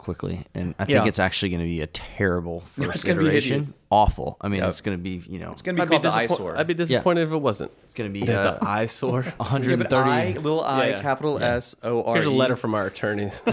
quickly. 0.07 0.39
And 0.55 0.73
I 0.79 0.85
think 0.85 0.99
Yeah. 1.03 1.05
it's 1.05 1.19
actually 1.19 1.49
gonna 1.49 1.63
be 1.65 1.81
a 1.81 1.87
terrible 1.87 2.63
No, 2.77 2.85
first 2.85 2.95
it's 2.95 3.03
gonna 3.03 3.19
be 3.19 3.25
iteration. 3.27 3.59
hideous. 3.59 3.83
Awful. 3.91 4.37
I 4.39 4.47
mean, 4.47 4.61
Yep. 4.61 4.69
it's 4.69 4.79
gonna 4.81 4.97
be 4.97 5.21
you 5.27 5.37
know, 5.39 5.51
It's 5.51 5.61
going 5.61 5.75
to 5.75 5.81
I'd 5.81 5.85
be 5.89 5.95
called 5.95 6.03
the 6.03 6.07
disappoint- 6.09 6.31
eyesore. 6.31 6.57
I'd 6.57 6.67
be 6.67 6.73
disappointed 6.73 7.27
if 7.27 7.33
it 7.33 7.37
wasn't. 7.41 7.71
it's 7.83 7.93
gonna 7.93 8.09
be 8.09 8.23
the 8.23 8.39
uh, 8.39 8.57
eyesore. 8.61 9.23
130. 9.37 9.95
I, 10.09 10.31
little 10.33 10.61
I, 10.63 10.87
Yeah. 10.89 11.01
capital 11.01 11.41
S 11.43 11.75
O 11.83 12.03
R. 12.03 12.15
E. 12.15 12.19
Here's 12.19 12.25
a 12.27 12.31
letter 12.31 12.55
from 12.55 12.73
our 12.73 12.85
attorneys. 12.87 13.41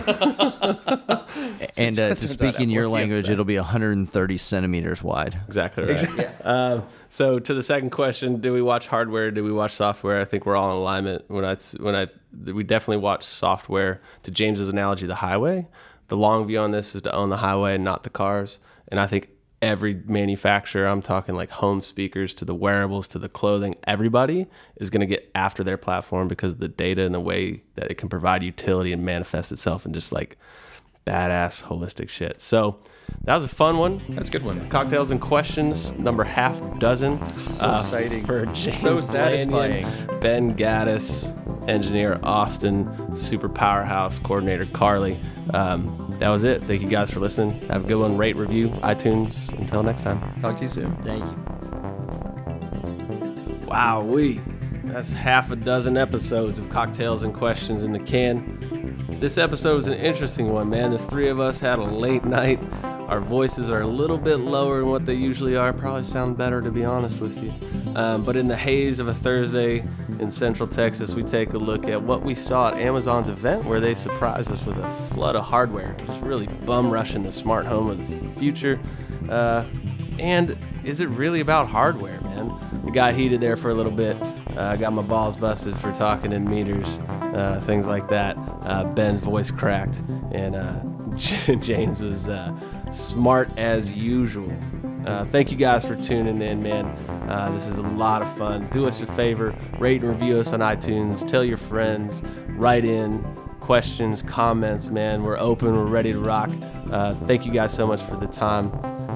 and 1.77 1.99
uh, 1.99 2.15
to 2.15 2.15
Turns 2.15 2.31
speak 2.31 2.61
in 2.61 2.71
your 2.71 2.87
F40 2.87 2.91
language, 2.91 3.31
it'll 3.31 3.45
be 3.45 3.57
130 3.57 4.39
centimeters 4.39 5.03
wide. 5.03 5.39
exactly 5.47 5.85
right. 5.85 6.31
Um, 6.47 6.85
so 7.09 7.39
to 7.39 7.55
the 7.55 7.63
second 7.63 7.91
question, 7.91 8.41
do 8.41 8.53
we 8.53 8.63
watch 8.63 8.87
hardware? 8.87 9.31
Do 9.31 9.43
we 9.45 9.53
watch 9.53 9.73
software? 9.73 10.21
I 10.21 10.25
think 10.25 10.47
we're 10.47 10.57
all 10.57 10.71
in 10.71 10.77
alignment. 10.77 11.25
When 11.29 11.45
I 11.45 11.53
s- 11.53 11.77
when 11.79 11.95
I 11.97 12.07
we 12.45 12.63
definitely 12.65 12.97
watch 13.03 13.25
software. 13.25 14.01
To 14.25 14.31
James's 14.31 14.69
analogy, 14.69 15.07
the 15.07 15.15
highway. 15.17 15.67
The 16.09 16.17
long 16.17 16.47
view 16.47 16.59
on 16.59 16.71
this 16.71 16.95
is 16.95 17.03
to 17.03 17.15
own 17.15 17.31
the 17.31 17.39
highway, 17.39 17.75
and 17.75 17.85
not 17.85 18.03
the 18.03 18.11
cars. 18.11 18.59
And 18.89 19.01
I 19.01 19.07
think 19.07 19.31
every 19.65 19.95
manufacturer, 20.07 20.87
I'm 20.87 21.01
talking 21.01 21.35
like 21.35 21.51
home 21.51 21.81
speakers 21.81 22.35
to 22.35 22.45
the 22.45 22.55
wearables 22.55 23.09
to 23.09 23.19
the 23.19 23.31
clothing, 23.31 23.77
everybody 23.85 24.47
is 24.77 24.91
going 24.91 25.01
to 25.01 25.07
get 25.07 25.31
after 25.35 25.65
their 25.65 25.79
platform 25.79 26.29
because 26.29 26.57
the 26.57 26.69
data 26.69 27.03
and 27.03 27.15
the 27.15 27.21
way 27.21 27.63
that 27.77 27.91
it 27.91 27.97
can 27.97 28.11
provide 28.11 28.43
utility 28.43 28.93
and 28.93 29.05
manifest 29.05 29.51
itself 29.53 29.87
and 29.87 29.95
just 29.95 30.13
like 30.13 30.37
badass 31.05 31.63
holistic 31.63 32.09
shit. 32.09 32.41
So 32.41 32.79
that 33.25 33.35
was 33.35 33.45
a 33.45 33.49
fun 33.49 33.79
one. 33.79 34.03
That's 34.11 34.29
a 34.29 34.33
good 34.33 34.45
one. 34.45 34.69
Cocktails 34.69 35.11
and 35.11 35.21
questions, 35.21 35.93
number 35.93 36.25
half 36.25 36.61
dozen. 36.79 37.19
So 37.55 37.75
exciting. 37.77 38.25
For 38.27 38.47
James 38.47 38.81
So 38.81 38.95
Lanyon, 38.95 39.03
satisfying. 39.03 40.21
Ben 40.21 40.57
Gaddis, 40.57 41.33
engineer 41.69 42.19
Austin, 42.23 43.17
super 43.17 43.49
powerhouse 43.49 44.19
coordinator 44.19 44.67
Carly. 44.67 45.21
Um, 45.53 46.17
that 46.19 46.29
was 46.29 46.45
it. 46.45 46.65
Thank 46.65 46.83
you 46.83 46.89
guys 46.89 47.11
for 47.11 47.21
listening. 47.21 47.61
Have 47.69 47.85
a 47.85 47.89
good 47.89 47.97
one. 47.97 48.17
Rate, 48.17 48.37
review, 48.37 48.69
iTunes. 48.83 49.49
Until 49.59 49.83
next 49.83 50.03
time. 50.03 50.21
Talk 50.41 50.57
to 50.57 50.63
you 50.63 50.69
soon. 50.69 50.97
Thank 51.03 51.25
you. 51.25 51.37
Wow, 53.67 54.03
we. 54.03 54.41
That's 54.85 55.13
half 55.13 55.51
a 55.51 55.57
dozen 55.57 55.97
episodes 55.97 56.59
of 56.59 56.69
cocktails 56.71 57.23
and 57.23 57.35
questions 57.35 57.85
in 57.85 57.93
the 57.93 57.99
can. 57.99 58.84
This 59.09 59.39
episode 59.39 59.75
was 59.75 59.89
an 59.89 59.95
interesting 59.95 60.53
one, 60.53 60.71
man. 60.71 60.91
The 60.91 60.99
three 60.99 61.29
of 61.29 61.39
us 61.39 61.61
had 61.61 61.79
a 61.79 61.85
late 61.85 62.25
night. 62.25 62.61
Our 62.83 63.21
voices 63.21 63.71
are 63.71 63.83
a 63.83 63.87
little 63.87 64.17
bit 64.17 64.37
lower 64.37 64.79
than 64.81 64.89
what 64.89 65.05
they 65.05 65.15
usually 65.15 65.57
are. 65.57 65.73
Probably 65.73 66.05
sound 66.05 66.39
better, 66.39 66.63
to 66.63 66.71
be 66.71 66.85
honest 66.85 67.21
with 67.21 67.43
you. 67.43 67.53
Um, 67.97 68.25
but 68.25 68.35
in 68.35 68.49
the 68.49 68.57
haze 68.57 69.01
of 69.01 69.09
a 69.09 69.15
Thursday 69.15 69.85
in 70.19 70.31
Central 70.31 70.67
Texas, 70.67 71.15
we 71.15 71.23
take 71.23 71.53
a 71.53 71.59
look 71.59 71.87
at 71.87 72.03
what 72.03 72.23
we 72.23 72.35
saw 72.35 72.69
at 72.69 72.79
Amazon's 72.79 73.29
event 73.29 73.65
where 73.65 73.79
they 73.79 73.95
surprised 73.95 74.51
us 74.51 74.65
with 74.65 74.79
a 74.79 74.91
flood 75.13 75.37
of 75.37 75.45
hardware, 75.45 75.95
just 76.07 76.21
really 76.23 76.47
bum 76.47 76.91
rushing 76.91 77.23
the 77.23 77.33
smart 77.33 77.67
home 77.67 77.91
of 77.91 77.99
the 77.99 78.41
future. 78.41 78.81
Uh, 79.29 79.65
and 80.19 80.57
is 80.85 81.01
it 81.01 81.09
really 81.11 81.41
about 81.41 81.69
hardware, 81.69 82.21
man? 82.23 82.53
We 82.83 82.91
got 82.91 83.15
heated 83.15 83.41
there 83.41 83.57
for 83.57 83.71
a 83.71 83.75
little 83.75 83.93
bit. 83.93 84.17
Uh, 84.57 84.77
got 84.77 84.93
my 84.93 85.03
balls 85.03 85.37
busted 85.37 85.77
for 85.77 85.93
talking 85.93 86.33
in 86.33 86.49
meters, 86.49 86.99
uh, 87.35 87.61
things 87.61 87.87
like 87.87 88.09
that. 88.09 88.37
Uh, 88.63 88.85
Ben's 88.85 89.21
voice 89.21 89.51
cracked, 89.51 90.03
and 90.33 90.57
uh, 90.57 90.81
James 91.61 92.01
was 92.01 92.29
uh, 92.29 92.53
smart 92.91 93.51
as 93.59 93.91
usual. 93.93 94.53
Uh, 95.07 95.25
thank 95.27 95.51
you 95.51 95.57
guys 95.57 95.85
for 95.85 95.97
tuning 95.97 96.41
in, 96.41 96.63
man. 96.63 96.95
This 97.53 97.67
is 97.67 97.79
a 97.79 97.83
lot 97.83 98.23
of 98.23 98.37
fun. 98.37 98.67
Do 98.69 98.87
us 98.87 99.03
a 99.03 99.07
favor, 99.07 99.55
rate 99.79 100.03
and 100.03 100.11
review 100.11 100.39
us 100.39 100.53
on 100.53 100.61
iTunes. 100.61 101.27
Tell 101.29 101.45
your 101.45 101.59
friends. 101.59 102.23
Write 102.49 102.85
in 102.85 103.23
questions, 103.61 104.23
comments, 104.23 104.89
man. 104.89 105.23
We're 105.23 105.39
open. 105.39 105.77
We're 105.77 105.85
ready 105.85 106.13
to 106.13 106.21
rock. 106.21 106.51
Thank 107.27 107.45
you 107.45 107.53
guys 107.53 107.73
so 107.75 107.87
much 107.87 108.03
for 108.03 108.17
the 108.17 108.27
time. 108.27 108.73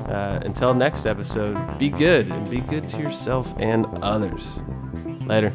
Uh, 0.09 0.41
until 0.43 0.73
next 0.73 1.07
episode, 1.07 1.79
be 1.79 1.91
good 1.91 2.29
and 2.29 2.49
be 2.51 2.61
good 2.61 2.89
to 2.89 2.99
yourself 2.99 3.53
and 3.59 3.87
others. 4.03 4.59
Later. 5.27 5.53